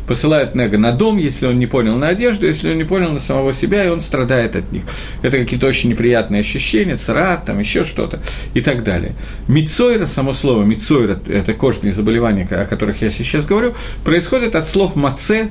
посылают 0.07 0.53
Нега 0.53 0.77
на 0.77 0.91
дом, 0.91 1.17
если 1.17 1.47
он 1.47 1.57
не 1.57 1.65
понял 1.65 1.97
на 1.97 2.09
одежду, 2.09 2.45
если 2.45 2.71
он 2.71 2.77
не 2.77 2.83
понял 2.83 3.11
на 3.11 3.19
самого 3.19 3.53
себя, 3.53 3.83
и 3.83 3.89
он 3.89 4.01
страдает 4.01 4.55
от 4.55 4.71
них. 4.71 4.83
Это 5.23 5.37
какие-то 5.39 5.65
очень 5.65 5.89
неприятные 5.89 6.41
ощущения, 6.41 6.97
царат, 6.97 7.45
там 7.45 7.59
еще 7.59 7.83
что-то 7.83 8.21
и 8.53 8.61
так 8.61 8.83
далее. 8.83 9.13
Мицойра, 9.47 10.05
само 10.05 10.31
слово 10.33 10.63
Мицойра, 10.63 11.19
это 11.27 11.53
кожные 11.53 11.91
заболевания, 11.91 12.47
о 12.51 12.65
которых 12.65 13.01
я 13.01 13.09
сейчас 13.09 13.45
говорю, 13.45 13.73
происходит 14.03 14.55
от 14.55 14.67
слов 14.67 14.95
маце 14.95 15.49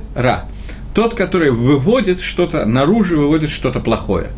тот, 0.94 1.14
который 1.14 1.50
выводит 1.50 2.20
что-то 2.20 2.64
наружу, 2.64 3.18
выводит 3.18 3.50
что-то 3.50 3.80
плохое. 3.80 4.30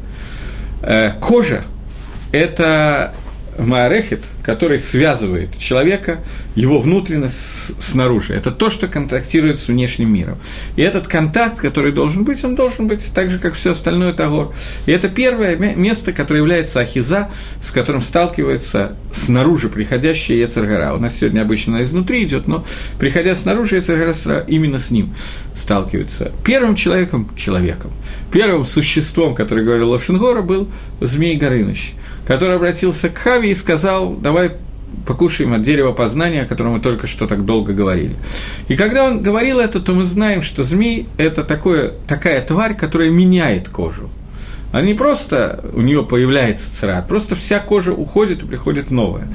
Э, 0.82 1.12
кожа– 1.20 1.64
это 2.32 3.14
Маарехет, 3.59 4.22
который 4.42 4.78
связывает 4.78 5.59
человека, 5.59 6.20
его 6.54 6.80
внутренность 6.80 7.80
снаружи. 7.82 8.34
Это 8.34 8.50
то, 8.50 8.70
что 8.70 8.88
контактирует 8.88 9.59
с 9.59 9.68
внешним 9.68 10.12
миром. 10.12 10.38
И 10.76 10.82
этот 10.82 11.07
контакт, 11.07 11.59
который 11.59 11.92
должен 11.92 12.24
быть, 12.24 12.42
он 12.44 12.54
должен 12.54 12.86
быть 12.86 13.12
так 13.14 13.30
же, 13.30 13.38
как 13.38 13.54
все 13.54 13.72
остальное 13.72 14.12
Тагор. 14.12 14.52
И 14.86 14.92
это 14.92 15.09
первое 15.09 15.57
место, 15.57 16.12
которое 16.12 16.40
является 16.40 16.80
Ахиза, 16.80 17.30
с 17.61 17.70
которым 17.70 18.00
сталкивается 18.00 18.96
снаружи 19.12 19.68
приходящая 19.68 20.38
Ецаргара. 20.38 20.94
У 20.94 20.98
нас 20.98 21.16
сегодня 21.16 21.42
обычно 21.42 21.82
изнутри 21.82 22.24
идет, 22.24 22.46
но 22.46 22.64
приходя 22.98 23.34
снаружи, 23.34 23.76
Ецаргара 23.76 24.14
именно 24.46 24.78
с 24.78 24.90
ним 24.90 25.14
сталкивается. 25.54 26.32
Первым 26.44 26.74
человеком, 26.74 27.30
человеком, 27.36 27.92
первым 28.32 28.64
существом, 28.64 29.34
который 29.34 29.64
говорил 29.64 29.90
Лошенгора, 29.90 30.42
был 30.42 30.68
Змей 31.00 31.36
Горыныч– 31.36 31.94
который 32.27 32.57
обратился 32.57 33.09
к 33.09 33.16
Хави 33.16 33.51
и 33.51 33.55
сказал, 33.55 34.14
давай 34.14 34.53
покушаем 35.07 35.55
от 35.55 35.62
дерева 35.62 35.93
познания, 35.93 36.43
о 36.43 36.47
котором 36.47 36.72
мы 36.72 36.81
только 36.81 37.07
что 37.07 37.27
так 37.27 37.45
долго 37.45 37.72
говорили. 37.72 38.16
И 38.68 38.77
когда 38.77 39.05
он 39.05 39.22
говорил 39.22 39.61
это, 39.61 39.81
то 39.81 39.93
мы 39.93 40.05
знаем, 40.05 40.43
что 40.43 40.62
змей– 40.62 41.09
это 41.16 41.45
такое, 41.45 41.93
такая 42.07 42.45
тварь, 42.45 42.77
которая 42.77 43.11
меняет 43.11 43.68
кожу. 43.68 44.11
А 44.72 44.83
не 44.83 44.95
просто 44.95 45.64
у 45.74 45.81
нее 45.81 46.05
появляется 46.05 46.74
церат, 46.74 47.09
просто 47.09 47.37
вся 47.37 47.61
кожа 47.61 47.93
уходит 47.93 48.43
и 48.43 48.47
приходит 48.47 48.91
новая. 48.91 49.29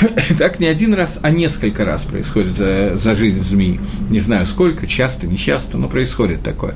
так 0.38 0.60
не 0.60 0.66
один 0.66 0.94
раз, 0.94 1.18
а 1.22 1.30
несколько 1.30 1.84
раз 1.84 2.04
происходит 2.04 2.56
за, 2.56 2.96
за 2.96 3.14
жизнь 3.14 3.40
змеи. 3.40 3.80
Не 4.10 4.20
знаю 4.20 4.44
сколько, 4.44 4.86
часто, 4.86 5.26
не 5.26 5.36
часто, 5.36 5.78
но 5.78 5.88
происходит 5.88 6.42
такое. 6.42 6.74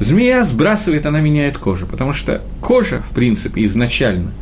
Змея 0.00 0.44
сбрасывает, 0.44 1.06
она 1.06 1.20
меняет 1.20 1.58
кожу, 1.58 1.86
потому 1.86 2.12
что 2.12 2.42
кожа, 2.60 3.02
в 3.10 3.14
принципе, 3.14 3.64
изначально, 3.64 4.32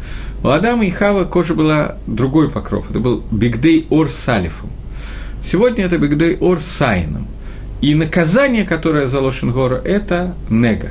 у 0.43 0.49
Адама 0.49 0.87
и 0.87 0.91
Хава 0.91 1.25
кожа 1.25 1.55
была 1.55 1.97
другой 2.07 2.51
покров, 2.51 2.91
это 2.91 3.01
был 3.01 3.23
Бигдей 3.31 3.87
Ор 3.91 4.09
Салифом. 4.09 4.71
Сегодня 5.45 5.85
это 5.85 5.99
Бигдей 5.99 6.37
Ор 6.37 6.61
Сайном. 6.61 7.27
И 7.81 7.95
наказание, 7.95 8.65
которое 8.65 9.07
за 9.07 9.21
Лошенгора, 9.21 9.77
это 9.77 10.35
нега. 10.51 10.91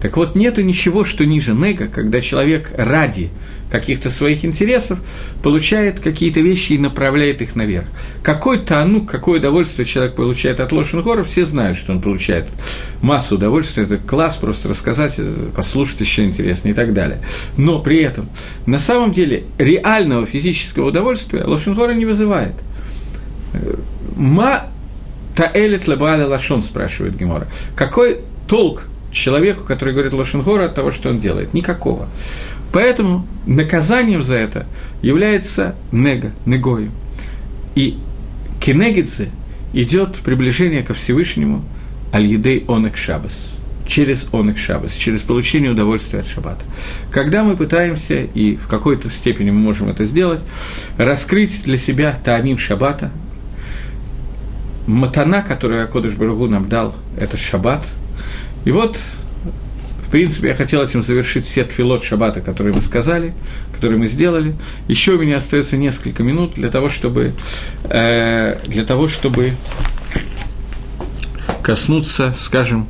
Так 0.00 0.16
вот, 0.16 0.36
нету 0.36 0.62
ничего, 0.62 1.04
что 1.04 1.24
ниже 1.24 1.52
нега, 1.52 1.88
когда 1.88 2.20
человек 2.20 2.70
ради 2.76 3.30
каких-то 3.70 4.10
своих 4.10 4.44
интересов, 4.44 5.00
получает 5.42 6.00
какие-то 6.00 6.40
вещи 6.40 6.74
и 6.74 6.78
направляет 6.78 7.42
их 7.42 7.56
наверх. 7.56 7.86
Какой-то 8.22 8.84
ну, 8.84 9.04
какое 9.04 9.40
удовольствие 9.40 9.86
человек 9.86 10.14
получает 10.14 10.60
от 10.60 10.70
Лошенгора, 10.70 11.24
все 11.24 11.44
знают, 11.44 11.76
что 11.76 11.92
он 11.92 12.00
получает 12.00 12.46
массу 13.02 13.34
удовольствия, 13.36 13.84
это 13.84 13.96
класс 13.96 14.36
просто 14.36 14.68
рассказать, 14.68 15.18
послушать 15.54 16.00
еще 16.00 16.24
интересно 16.24 16.68
и 16.68 16.74
так 16.74 16.92
далее. 16.92 17.20
Но 17.56 17.80
при 17.80 18.02
этом, 18.02 18.28
на 18.66 18.78
самом 18.78 19.12
деле, 19.12 19.44
реального 19.58 20.26
физического 20.26 20.88
удовольствия 20.88 21.44
Лошенгора 21.44 21.92
не 21.92 22.04
вызывает. 22.04 22.54
Ма 24.14 24.66
таэлит 25.34 25.86
лабаля 25.88 26.26
лашон, 26.26 26.62
спрашивает 26.62 27.16
Гемора. 27.16 27.48
Какой 27.74 28.20
толк 28.46 28.84
человеку, 29.16 29.64
который 29.64 29.94
говорит 29.94 30.12
Лошенгора, 30.12 30.66
от 30.66 30.74
того, 30.74 30.90
что 30.90 31.10
он 31.10 31.18
делает? 31.18 31.54
Никакого. 31.54 32.08
Поэтому 32.72 33.26
наказанием 33.46 34.22
за 34.22 34.36
это 34.36 34.66
является 35.02 35.74
нега, 35.92 36.32
негою. 36.44 36.90
И 37.74 37.98
кенегидзе 38.60 39.30
идет 39.72 40.16
приближение 40.16 40.82
ко 40.82 40.94
Всевышнему 40.94 41.64
аль-едей 42.12 42.64
онек 42.68 42.96
шабас 42.96 43.56
через 43.86 44.26
онек 44.32 44.58
шабас, 44.58 44.92
через 44.92 45.22
получение 45.22 45.70
удовольствия 45.70 46.20
от 46.20 46.26
шаббата. 46.26 46.64
Когда 47.10 47.44
мы 47.44 47.56
пытаемся, 47.56 48.20
и 48.22 48.56
в 48.56 48.66
какой-то 48.66 49.10
степени 49.10 49.50
мы 49.50 49.60
можем 49.60 49.88
это 49.88 50.04
сделать, 50.04 50.40
раскрыть 50.98 51.62
для 51.64 51.78
себя 51.78 52.18
таамим 52.24 52.58
шаббата, 52.58 53.12
матана, 54.86 55.42
которую 55.42 55.84
Акодыш 55.84 56.14
Барагу 56.14 56.48
нам 56.48 56.68
дал, 56.68 56.94
это 57.18 57.36
шаббат. 57.36 57.86
И 58.66 58.70
вот 58.70 58.98
в 60.06 60.10
принципе, 60.10 60.48
я 60.48 60.54
хотел 60.54 60.82
этим 60.82 61.02
завершить 61.02 61.46
все 61.46 61.64
твилот 61.64 62.04
шаббата, 62.04 62.40
которые 62.40 62.72
мы 62.72 62.80
сказали, 62.80 63.34
которые 63.74 63.98
мы 63.98 64.06
сделали. 64.06 64.54
Еще 64.86 65.12
у 65.12 65.18
меня 65.18 65.38
остается 65.38 65.76
несколько 65.76 66.22
минут 66.22 66.54
для 66.54 66.70
того, 66.70 66.88
чтобы, 66.88 67.32
э, 67.84 68.56
для 68.68 68.84
того, 68.84 69.08
чтобы 69.08 69.54
коснуться, 71.60 72.34
скажем, 72.36 72.86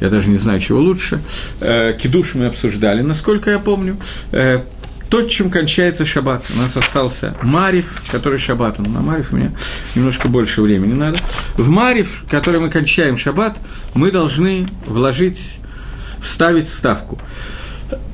я 0.00 0.08
даже 0.08 0.30
не 0.30 0.38
знаю, 0.38 0.58
чего 0.58 0.80
лучше. 0.80 1.20
Э, 1.60 1.92
кидуш 1.92 2.34
мы 2.34 2.46
обсуждали, 2.46 3.02
насколько 3.02 3.50
я 3.50 3.58
помню. 3.58 3.98
Э, 4.32 4.62
то, 5.08 5.22
чем 5.22 5.50
кончается 5.50 6.04
шаббат. 6.04 6.46
У 6.54 6.58
нас 6.58 6.76
остался 6.76 7.36
Марив, 7.42 8.02
который 8.10 8.38
шаббат. 8.38 8.78
На 8.78 9.00
Марив 9.00 9.32
у 9.32 9.36
меня 9.36 9.52
немножко 9.94 10.28
больше 10.28 10.62
времени 10.62 10.94
надо. 10.94 11.18
В 11.56 11.68
Марив, 11.68 12.24
который 12.28 12.60
мы 12.60 12.70
кончаем 12.70 13.16
шаббат, 13.16 13.58
мы 13.94 14.10
должны 14.10 14.68
вложить 14.86 15.58
вставить 16.20 16.68
вставку. 16.68 17.20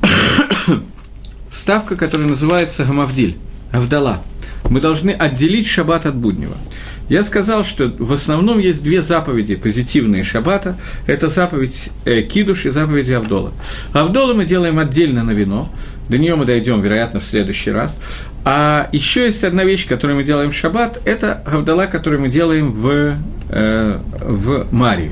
Вставка, 1.51 1.95
которая 1.95 2.27
называется 2.27 2.83
гамавдиль, 2.85 3.37
авдала. 3.71 4.21
Мы 4.69 4.79
должны 4.81 5.11
отделить 5.11 5.67
шаббат 5.67 6.05
от 6.05 6.15
буднего. 6.15 6.57
Я 7.09 7.23
сказал, 7.23 7.63
что 7.63 7.93
в 7.97 8.13
основном 8.13 8.59
есть 8.59 8.83
две 8.83 9.01
заповеди 9.01 9.55
позитивные 9.55 10.23
шаббата. 10.23 10.77
Это 11.05 11.27
заповедь 11.27 11.91
э, 12.05 12.21
Кидуш 12.21 12.65
и 12.65 12.69
заповедь 12.69 13.09
Авдола. 13.11 13.51
Авдола 13.91 14.33
мы 14.33 14.45
делаем 14.45 14.79
отдельно 14.79 15.23
на 15.23 15.31
вино. 15.31 15.69
До 16.09 16.17
нее 16.17 16.35
мы 16.35 16.45
дойдем, 16.45 16.81
вероятно, 16.81 17.19
в 17.19 17.25
следующий 17.25 17.71
раз. 17.71 17.99
А 18.45 18.89
еще 18.91 19.25
есть 19.25 19.43
одна 19.43 19.63
вещь, 19.63 19.87
которую 19.87 20.17
мы 20.17 20.23
делаем 20.23 20.51
в 20.51 20.55
шаббат. 20.55 21.01
Это 21.05 21.33
Авдала, 21.45 21.87
которую 21.87 22.21
мы 22.21 22.29
делаем 22.29 22.71
в, 22.71 23.17
э, 23.49 23.99
в 24.21 24.67
Марии. 24.71 25.11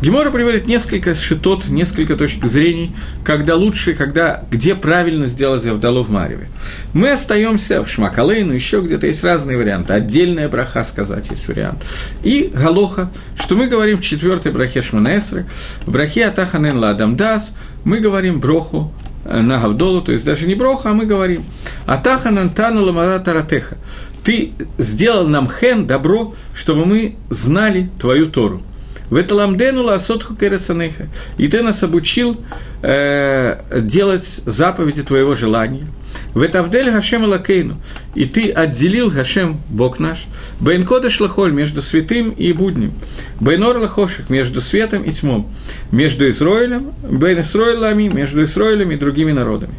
Гемора 0.00 0.30
приводит 0.30 0.66
несколько 0.66 1.14
шитот, 1.14 1.68
несколько 1.68 2.16
точек 2.16 2.44
зрений, 2.44 2.94
когда 3.24 3.54
лучше, 3.54 3.94
когда, 3.94 4.44
где 4.50 4.74
правильно 4.74 5.26
сделать 5.26 5.64
Авдалу 5.66 6.02
в 6.02 6.10
Мареве. 6.10 6.48
Мы 6.92 7.12
остаемся 7.12 7.82
в 7.82 7.90
Шмакалейну, 7.90 8.52
еще 8.52 8.80
где-то 8.82 9.06
есть 9.06 9.24
разные 9.24 9.56
варианты. 9.56 9.94
Отдельная 9.94 10.48
браха 10.48 10.84
сказать 10.84 11.30
есть 11.30 11.48
вариант. 11.48 11.84
И 12.22 12.50
Галоха, 12.54 13.10
что 13.38 13.54
мы 13.54 13.66
говорим 13.66 13.98
в 13.98 14.02
четвертой 14.02 14.52
брахе 14.52 14.82
Шманаэсры, 14.82 15.46
в 15.86 15.90
брахе 15.90 16.26
Атаханен 16.26 16.76
Ладамдас, 16.76 17.52
мы 17.84 18.00
говорим 18.00 18.40
броху 18.40 18.92
э, 19.24 19.40
на 19.40 19.58
Гавдолу, 19.58 20.02
то 20.02 20.12
есть 20.12 20.24
даже 20.24 20.46
не 20.46 20.54
броха, 20.54 20.90
а 20.90 20.94
мы 20.94 21.06
говорим 21.06 21.44
Атаханан 21.86 22.50
Тану 22.50 22.82
Ламара 22.84 23.18
Таратеха. 23.20 23.78
Ты 24.22 24.52
сделал 24.78 25.28
нам 25.28 25.48
хен, 25.48 25.86
добро, 25.86 26.34
чтобы 26.54 26.84
мы 26.84 27.16
знали 27.30 27.90
твою 28.00 28.26
Тору. 28.26 28.62
Веталамдену 29.10 29.82
ласотху 29.82 30.34
керецанеха. 30.34 31.08
И 31.36 31.48
ты 31.48 31.62
нас 31.62 31.82
обучил 31.82 32.40
э, 32.82 33.60
делать 33.80 34.26
заповеди 34.46 35.02
твоего 35.02 35.34
желания. 35.34 35.86
Ветавдель 36.34 36.90
Гашем 36.90 37.24
Лакейну. 37.24 37.80
И 38.14 38.24
ты 38.24 38.50
отделил 38.50 39.10
Гашем, 39.10 39.60
Бог 39.68 39.98
наш, 39.98 40.26
Бейн 40.60 40.84
Кодыш 40.84 41.20
Лахоль, 41.20 41.52
между 41.52 41.82
святым 41.82 42.30
и 42.30 42.52
будним. 42.52 42.92
Бейнор 43.40 43.78
Лахоших, 43.78 44.30
между 44.30 44.60
светом 44.60 45.02
и 45.02 45.12
тьмом. 45.12 45.52
Между 45.90 46.28
Израилем, 46.28 46.92
Бейн 47.02 47.40
Исроилами, 47.40 48.08
между 48.08 48.42
Израилем 48.44 48.90
и 48.92 48.96
другими 48.96 49.32
народами. 49.32 49.74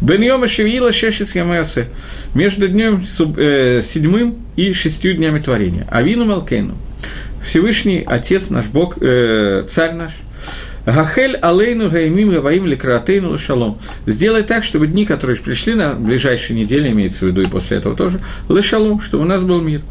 Бен 0.00 0.22
Йома 0.22 0.46
Шевила 0.48 0.92
Шешис 0.92 1.34
Ямасе, 1.34 1.88
между 2.34 2.68
днем 2.68 3.02
э, 3.36 3.82
седьмым 3.82 4.36
и 4.56 4.72
шестью 4.72 5.14
днями 5.14 5.40
творения. 5.40 5.86
Авину 5.90 6.24
Малкейну. 6.24 6.76
Всевышний 7.44 8.02
Отец 8.06 8.50
наш, 8.50 8.66
Бог, 8.66 8.98
э, 9.00 9.64
Царь 9.68 9.94
наш– 9.94 10.12
Гахель 10.86 11.36
алейну 11.36 11.90
гаймим 11.90 12.30
гаваим 12.30 12.66
лекратейну 12.66 13.36
шалом. 13.36 13.78
Сделай 14.06 14.42
так, 14.42 14.64
чтобы 14.64 14.86
дни, 14.86 15.04
которые 15.04 15.36
пришли 15.36 15.74
на 15.74 15.94
ближайшие 15.94 16.58
недели, 16.58 16.90
имеется 16.90 17.24
в 17.24 17.28
виду 17.28 17.42
и 17.42 17.46
после 17.46 17.78
этого 17.78 17.94
тоже, 17.94 18.20
лешалом, 18.48 19.00
чтобы 19.00 19.24
у 19.24 19.26
нас 19.26 19.42
был 19.42 19.60
мир. 19.60 19.82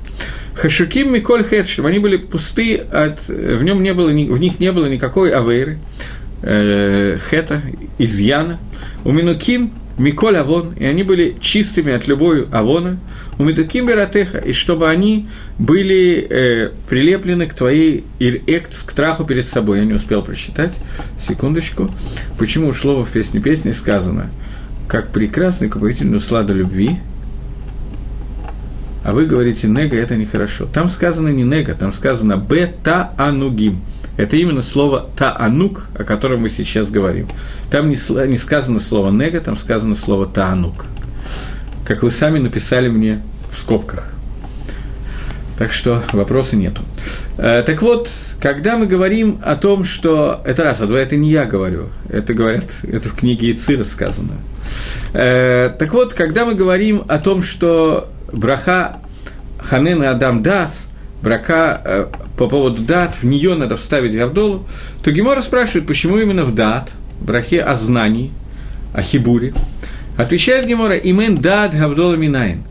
Хашуким 0.55 1.13
Миколь 1.13 1.43
Хет, 1.43 1.67
чтобы 1.67 1.89
они 1.89 1.99
были 1.99 2.17
пусты, 2.17 2.77
от, 2.77 3.27
в, 3.27 3.63
нем 3.63 3.83
не 3.83 3.93
было, 3.93 4.07
в 4.07 4.39
них 4.39 4.59
не 4.59 4.71
было 4.71 4.87
никакой 4.87 5.31
авейры, 5.31 5.79
э, 6.41 7.17
хета, 7.29 7.61
изъяна. 7.97 8.59
У 9.05 9.11
Минуким 9.11 9.71
Миколь 9.99 10.37
Авон, 10.37 10.73
и 10.73 10.85
они 10.85 11.03
были 11.03 11.35
чистыми 11.41 11.91
от 11.91 12.07
любой 12.07 12.47
Авона, 12.51 12.97
у 13.37 13.43
Медуким 13.43 13.85
Бератеха, 13.85 14.37
и 14.37 14.53
чтобы 14.53 14.89
они 14.89 15.27
были 15.57 16.25
э, 16.29 16.71
прилеплены 16.89 17.47
к 17.47 17.53
твоей 17.53 18.05
ирект, 18.17 18.85
к 18.85 18.93
траху 18.93 19.25
перед 19.25 19.45
собой. 19.45 19.79
Я 19.79 19.85
не 19.85 19.93
успел 19.93 20.23
прочитать, 20.23 20.73
секундочку. 21.19 21.91
Почему 22.37 22.69
ушло 22.69 23.03
в 23.03 23.09
песне 23.09 23.41
песни 23.41 23.71
сказано, 23.71 24.29
как 24.87 25.09
прекрасный 25.09 25.67
купительный 25.67 26.17
услада 26.17 26.53
любви, 26.53 26.97
а 29.03 29.11
вы 29.11 29.25
говорите 29.25 29.67
нега, 29.67 29.97
это 29.97 30.15
нехорошо. 30.15 30.65
Там 30.65 30.87
сказано 30.87 31.27
не 31.27 31.43
нега, 31.43 31.73
там 31.73 31.91
сказано 31.91 32.37
бета 32.37 33.11
анугим– 33.17 33.81
это 34.19 34.35
именно 34.35 34.61
слово 34.61 35.09
«таанук», 35.15 35.85
о 35.97 36.03
котором 36.03 36.41
мы 36.41 36.49
сейчас 36.49 36.91
говорим. 36.91 37.29
Там 37.71 37.87
не, 37.87 38.37
сказано 38.37 38.81
слово 38.81 39.11
«нега», 39.11 39.39
там 39.39 39.55
сказано 39.55 39.95
слово 39.95 40.25
«таанук». 40.25 40.85
Как 41.85 42.03
вы 42.03 42.11
сами 42.11 42.37
написали 42.37 42.89
мне 42.89 43.23
в 43.49 43.57
скобках. 43.57 44.11
Так 45.57 45.71
что 45.71 46.03
вопроса 46.11 46.57
нету. 46.57 46.81
Э, 47.37 47.63
так 47.65 47.81
вот, 47.81 48.09
когда 48.41 48.75
мы 48.75 48.87
говорим 48.87 49.39
о 49.41 49.55
том, 49.55 49.85
что... 49.85 50.41
Это 50.43 50.63
раз, 50.63 50.81
а 50.81 50.85
два, 50.85 50.99
это 50.99 51.15
не 51.15 51.29
я 51.29 51.45
говорю. 51.45 51.87
Это 52.09 52.33
говорят, 52.33 52.65
это 52.83 53.07
в 53.07 53.15
книге 53.15 53.51
Ицира 53.51 53.85
сказано. 53.85 54.33
Э, 55.13 55.69
так 55.79 55.93
вот, 55.93 56.13
когда 56.13 56.43
мы 56.43 56.55
говорим 56.55 57.05
о 57.07 57.19
том, 57.19 57.41
что 57.41 58.09
браха 58.33 58.97
Ханен 59.59 60.03
Адам 60.03 60.43
Дас, 60.43 60.88
брака 61.21 61.81
э, 61.83 62.05
по 62.37 62.47
поводу 62.47 62.81
дат, 62.81 63.15
в 63.21 63.25
нее 63.25 63.55
надо 63.55 63.75
вставить 63.75 64.15
Гавдолу, 64.15 64.67
то 65.03 65.11
Гемора 65.11 65.41
спрашивает, 65.41 65.87
почему 65.87 66.17
именно 66.17 66.43
в 66.43 66.53
дат, 66.53 66.93
брахе 67.19 67.61
о 67.61 67.75
знании, 67.75 68.31
о 68.93 69.01
хибуре. 69.01 69.53
Отвечает 70.17 70.65
Гемора, 70.67 70.95
имен 70.95 71.35
дат 71.35 71.75
Гавдола 71.75 72.15
Минайн. 72.15 72.63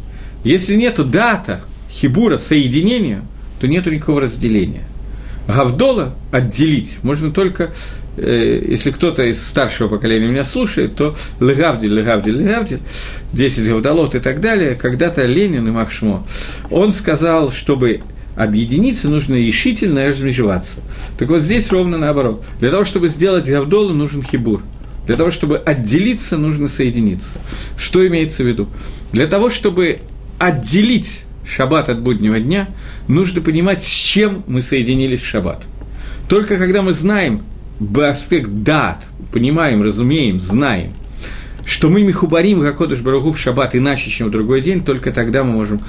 Если 0.45 0.77
нету 0.77 1.05
дата, 1.05 1.61
хибура, 1.91 2.39
соединения, 2.39 3.23
то 3.61 3.67
нету 3.67 3.91
никакого 3.91 4.21
разделения. 4.21 4.85
Гавдола 5.47 6.15
отделить 6.31 6.99
можно 7.03 7.31
только, 7.31 7.73
э, 8.17 8.65
если 8.69 8.91
кто-то 8.91 9.23
из 9.23 9.45
старшего 9.45 9.89
поколения 9.89 10.29
меня 10.29 10.45
слушает, 10.45 10.95
то 10.95 11.17
Легавдиль, 11.41 11.93
Легавдиль, 11.93 12.37
Легавдиль, 12.37 12.81
10 13.33 13.67
Гавдолот 13.67 14.15
и 14.15 14.21
так 14.21 14.41
далее, 14.41 14.75
когда-то 14.75 15.25
Ленин 15.25 15.67
и 15.67 15.71
Махшмо, 15.71 16.27
он 16.71 16.93
сказал, 16.93 17.51
чтобы 17.51 18.03
объединиться, 18.39 19.09
нужно 19.09 19.35
решительно 19.35 20.07
размежеваться. 20.07 20.79
Так 21.19 21.29
вот 21.29 21.43
здесь 21.43 21.71
ровно 21.73 21.99
наоборот. 21.99 22.45
Для 22.61 22.71
того, 22.71 22.85
чтобы 22.85 23.09
сделать 23.09 23.49
Гавдолу, 23.49 23.93
нужен 23.93 24.23
хибур. 24.23 24.63
Для 25.07 25.17
того, 25.17 25.31
чтобы 25.31 25.59
отделиться, 25.59 26.39
нужно 26.39 26.69
соединиться. 26.69 27.35
Что 27.77 28.07
имеется 28.07 28.45
в 28.45 28.47
виду? 28.47 28.69
Для 29.11 29.27
того, 29.27 29.49
чтобы 29.49 29.99
отделить 30.39 31.25
шаббат 31.45 31.89
от 31.89 32.01
буднего 32.01 32.39
дня, 32.39 32.69
нужно 33.09 33.41
понимать, 33.41 33.83
с 33.83 33.89
чем 33.89 34.45
мы 34.47 34.61
соединились 34.61 35.21
в 35.21 35.27
шаббат. 35.27 35.63
Только 36.29 36.59
когда 36.59 36.83
мы 36.83 36.93
знаем 36.93 37.43
аспект 37.97 38.51
дат, 38.51 39.05
понимаем, 39.33 39.83
разумеем, 39.83 40.39
знаем, 40.39 40.93
что 41.65 41.89
мы 41.89 42.03
михубарим 42.03 42.61
Гакодыш 42.61 43.01
Барагу 43.01 43.33
в 43.33 43.39
шаббат 43.39 43.75
иначе, 43.75 44.11
чем 44.11 44.29
в 44.29 44.31
другой 44.31 44.61
день, 44.61 44.85
только 44.85 45.11
тогда 45.11 45.43
мы 45.43 45.55
можем 45.55 45.81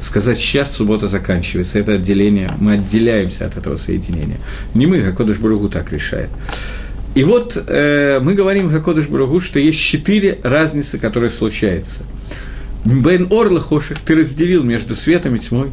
сказать, 0.00 0.38
сейчас 0.38 0.74
суббота 0.74 1.06
заканчивается, 1.06 1.78
это 1.78 1.92
отделение, 1.92 2.52
мы 2.58 2.74
отделяемся 2.74 3.46
от 3.46 3.56
этого 3.56 3.76
соединения. 3.76 4.38
Не 4.74 4.86
мы, 4.86 5.00
Хакодыш 5.00 5.38
Баругу 5.38 5.68
так 5.68 5.92
решает. 5.92 6.30
И 7.14 7.24
вот 7.24 7.56
э, 7.56 8.20
мы 8.22 8.34
говорим 8.34 8.70
Хакодыш 8.70 9.08
Баругу, 9.08 9.40
что 9.40 9.58
есть 9.58 9.80
четыре 9.80 10.38
разницы, 10.42 10.98
которые 10.98 11.30
случаются. 11.30 12.04
Бен 12.84 13.28
Орла 13.30 13.60
Хоших, 13.60 13.98
ты 13.98 14.14
разделил 14.14 14.62
между 14.62 14.94
светом 14.94 15.34
и 15.34 15.38
тьмой. 15.38 15.70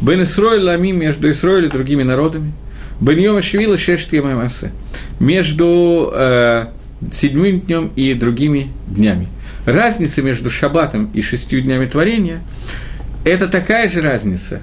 Бен 0.00 0.22
Исроиль 0.22 0.62
Лами 0.62 0.90
между 0.90 1.30
Исроиль 1.30 1.66
и 1.66 1.70
другими 1.70 2.02
народами. 2.02 2.52
Бен 3.00 3.18
Йома 3.18 3.40
Швила 3.40 3.76
Шешт 3.76 4.12
Ямамасе. 4.12 4.72
Между 5.20 6.10
э, 6.12 6.66
седьмым 7.12 7.60
днем 7.60 7.90
и 7.96 8.12
другими 8.14 8.68
днями. 8.88 9.28
Разница 9.66 10.22
между 10.22 10.50
Шаббатом 10.50 11.10
и 11.14 11.22
шестью 11.22 11.60
днями 11.60 11.86
творения 11.86 12.42
это 13.24 13.48
такая 13.48 13.88
же 13.88 14.00
разница, 14.00 14.60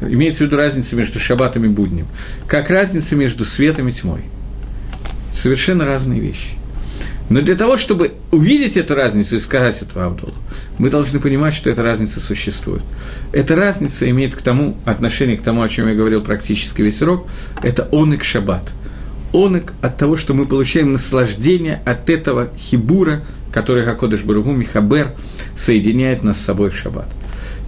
имеется 0.00 0.44
в 0.44 0.46
виду 0.46 0.56
разница 0.56 0.96
между 0.96 1.18
шаббатом 1.18 1.64
и 1.64 1.68
буднем, 1.68 2.06
как 2.46 2.70
разница 2.70 3.16
между 3.16 3.44
светом 3.44 3.88
и 3.88 3.92
тьмой. 3.92 4.22
Совершенно 5.32 5.84
разные 5.84 6.20
вещи. 6.20 6.58
Но 7.30 7.42
для 7.42 7.56
того, 7.56 7.76
чтобы 7.76 8.12
увидеть 8.30 8.76
эту 8.76 8.94
разницу 8.94 9.36
и 9.36 9.38
сказать 9.38 9.82
эту 9.82 10.00
Авдолу, 10.00 10.32
мы 10.78 10.88
должны 10.88 11.20
понимать, 11.20 11.52
что 11.52 11.68
эта 11.68 11.82
разница 11.82 12.20
существует. 12.20 12.82
Эта 13.32 13.54
разница 13.54 14.08
имеет 14.08 14.34
к 14.34 14.40
тому, 14.40 14.76
отношение 14.86 15.36
к 15.36 15.42
тому, 15.42 15.62
о 15.62 15.68
чем 15.68 15.88
я 15.88 15.94
говорил 15.94 16.22
практически 16.22 16.80
весь 16.80 17.02
урок, 17.02 17.26
это 17.62 17.86
онек 17.92 18.24
шаббат. 18.24 18.70
Онек 19.34 19.74
от 19.82 19.98
того, 19.98 20.16
что 20.16 20.32
мы 20.32 20.46
получаем 20.46 20.92
наслаждение 20.92 21.82
от 21.84 22.08
этого 22.08 22.48
хибура, 22.56 23.24
который 23.52 23.84
Хакодыш 23.84 24.22
Баругу 24.22 24.52
Михабер 24.52 25.14
соединяет 25.54 26.22
нас 26.22 26.38
с 26.38 26.44
собой 26.44 26.70
в 26.70 26.76
шаббат. 26.76 27.08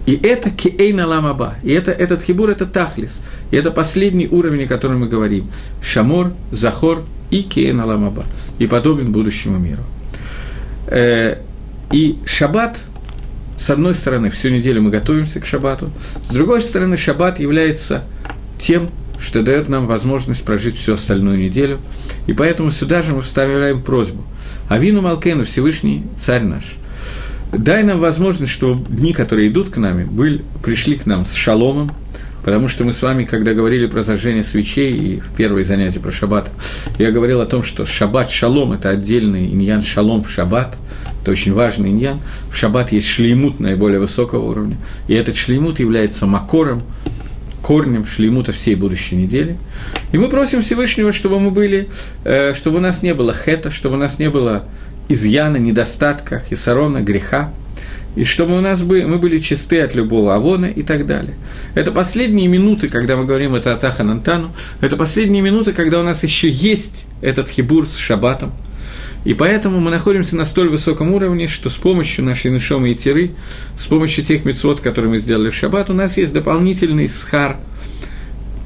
И 0.05 0.13
это 0.15 0.49
киэйна 0.49 1.05
ламаба. 1.05 1.55
И 1.63 1.71
это, 1.71 1.91
этот 1.91 2.23
хибур– 2.23 2.49
это 2.51 2.65
тахлис. 2.65 3.21
И 3.51 3.55
это 3.55 3.71
последний 3.71 4.27
уровень, 4.27 4.65
о 4.65 4.67
котором 4.67 5.01
мы 5.01 5.07
говорим. 5.07 5.47
Шамор, 5.81 6.33
Захор 6.51 7.03
и 7.29 7.43
киэйна 7.43 7.85
ламаба. 7.85 8.25
И 8.57 8.67
подобен 8.67 9.11
будущему 9.11 9.59
миру. 9.59 9.83
Э, 10.87 11.37
и 11.91 12.17
шаббат, 12.25 12.79
с 13.57 13.69
одной 13.69 13.93
стороны, 13.93 14.31
всю 14.31 14.49
неделю 14.49 14.81
мы 14.81 14.89
готовимся 14.89 15.39
к 15.39 15.45
шаббату, 15.45 15.91
с 16.23 16.33
другой 16.33 16.61
стороны, 16.61 16.97
шаббат 16.97 17.39
является 17.39 18.03
тем, 18.59 18.89
что 19.19 19.43
дает 19.43 19.69
нам 19.69 19.85
возможность 19.85 20.43
прожить 20.43 20.75
всю 20.75 20.93
остальную 20.93 21.37
неделю. 21.37 21.79
И 22.25 22.33
поэтому 22.33 22.71
сюда 22.71 23.03
же 23.03 23.13
мы 23.13 23.21
вставляем 23.21 23.83
просьбу. 23.83 24.23
Авину 24.67 25.01
Малкену, 25.01 25.43
Всевышний 25.43 26.05
Царь 26.17 26.43
наш– 26.43 26.63
дай 27.51 27.83
нам 27.83 27.99
возможность, 27.99 28.51
чтобы 28.51 28.87
дни, 28.93 29.13
которые 29.13 29.49
идут 29.49 29.69
к 29.69 29.77
нами, 29.77 30.03
были, 30.03 30.43
пришли 30.63 30.95
к 30.95 31.05
нам 31.05 31.25
с 31.25 31.33
шаломом, 31.33 31.91
потому 32.43 32.67
что 32.67 32.83
мы 32.83 32.93
с 32.93 33.01
вами, 33.01 33.23
когда 33.23 33.53
говорили 33.53 33.85
про 33.87 34.01
зажжение 34.03 34.43
свечей 34.43 34.91
и 34.91 35.19
в 35.19 35.29
первые 35.35 35.65
занятия 35.65 35.99
про 35.99 36.11
шаббат, 36.11 36.49
я 36.97 37.11
говорил 37.11 37.41
о 37.41 37.45
том, 37.45 37.63
что 37.63 37.85
шаббат 37.85 38.29
шалом– 38.29 38.71
это 38.73 38.89
отдельный 38.89 39.45
иньян 39.47 39.81
шалом 39.81 40.23
в 40.23 40.29
шаббат, 40.29 40.77
это 41.21 41.31
очень 41.31 41.53
важный 41.53 41.91
иньян. 41.91 42.19
В 42.51 42.57
шаббат 42.57 42.91
есть 42.91 43.07
шлеймут 43.07 43.59
наиболее 43.59 43.99
высокого 43.99 44.43
уровня, 44.43 44.77
и 45.07 45.13
этот 45.13 45.35
шлеймут 45.35 45.79
является 45.79 46.25
макором, 46.25 46.81
корнем 47.61 48.05
шлеймута 48.05 48.51
всей 48.53 48.75
будущей 48.75 49.15
недели. 49.15 49.57
И 50.11 50.17
мы 50.17 50.29
просим 50.29 50.61
Всевышнего, 50.61 51.11
чтобы 51.11 51.39
мы 51.39 51.51
были, 51.51 51.89
э, 52.23 52.53
чтобы 52.53 52.77
у 52.77 52.79
нас 52.79 53.03
не 53.03 53.13
было 53.13 53.33
хета, 53.33 53.69
чтобы 53.69 53.95
у 53.95 53.99
нас 53.99 54.17
не 54.17 54.29
было 54.29 54.65
изъяна, 55.11 55.57
недостатка, 55.57 56.43
хисарона, 56.49 57.01
греха, 57.01 57.53
и 58.15 58.23
чтобы 58.25 58.57
у 58.57 58.61
нас 58.61 58.83
бы, 58.83 59.05
мы 59.05 59.17
были 59.17 59.37
чисты 59.37 59.79
от 59.81 59.95
любого 59.95 60.35
авона 60.35 60.65
и 60.65 60.83
так 60.83 61.05
далее. 61.05 61.35
Это 61.75 61.91
последние 61.91 62.47
минуты, 62.47 62.89
когда 62.89 63.15
мы 63.15 63.25
говорим 63.25 63.55
это 63.55 63.73
Атаха 63.73 64.03
Нантану, 64.03 64.51
это 64.81 64.97
последние 64.97 65.41
минуты, 65.41 65.71
когда 65.71 65.99
у 65.99 66.03
нас 66.03 66.23
еще 66.23 66.49
есть 66.49 67.05
этот 67.21 67.47
хибур 67.47 67.87
с 67.87 67.95
шаббатом, 67.95 68.51
и 69.23 69.33
поэтому 69.33 69.79
мы 69.79 69.91
находимся 69.91 70.35
на 70.35 70.45
столь 70.45 70.69
высоком 70.69 71.13
уровне, 71.13 71.47
что 71.47 71.69
с 71.69 71.77
помощью 71.77 72.25
нашей 72.25 72.51
нишомы 72.51 72.91
и 72.91 72.95
тиры, 72.95 73.31
с 73.77 73.85
помощью 73.85 74.25
тех 74.25 74.45
мецвод, 74.45 74.81
которые 74.81 75.11
мы 75.11 75.17
сделали 75.19 75.49
в 75.49 75.55
шаббат, 75.55 75.89
у 75.89 75.93
нас 75.93 76.17
есть 76.17 76.33
дополнительный 76.33 77.07
схар, 77.07 77.57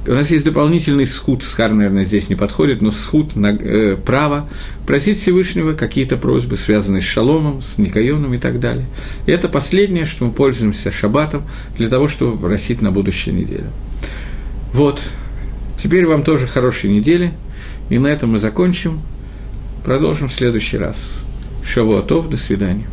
У 0.07 0.11
нас 0.11 0.29
есть 0.29 0.45
дополнительный 0.45 1.07
схуд, 1.07 1.43
схар, 1.43 1.73
наверное, 1.73 2.03
здесь 2.03 2.29
не 2.29 2.35
подходит, 2.35 2.81
но 2.81 2.91
схуд 2.91 3.35
на 3.35 3.47
э, 3.47 3.95
право 3.95 4.47
просить 4.85 5.19
Всевышнего 5.19 5.73
какие-то 5.73 6.17
просьбы, 6.17 6.57
связанные 6.57 7.01
с 7.01 7.05
шаломом, 7.05 7.61
с 7.61 7.79
Никайоном 7.79 8.33
и 8.33 8.37
так 8.37 8.59
далее. 8.59 8.85
И 9.25 9.31
это 9.31 9.49
последнее, 9.49 10.05
что 10.05 10.25
мы 10.25 10.31
пользуемся 10.31 10.91
шаббатом 10.91 11.43
для 11.75 11.89
того, 11.89 12.07
чтобы 12.07 12.37
просить 12.37 12.81
на 12.81 12.91
будущую 12.91 13.35
неделю. 13.35 13.71
Вот. 14.73 15.01
Теперь 15.81 16.05
вам 16.05 16.23
тоже 16.23 16.47
хорошей 16.47 16.91
недели. 16.91 17.33
И 17.89 17.97
на 17.97 18.07
этом 18.07 18.31
мы 18.31 18.39
закончим. 18.39 18.99
Продолжим 19.83 20.27
в 20.27 20.33
следующий 20.33 20.77
раз. 20.77 21.23
Шавуатов, 21.63 22.29
до 22.29 22.37
свидания. 22.37 22.85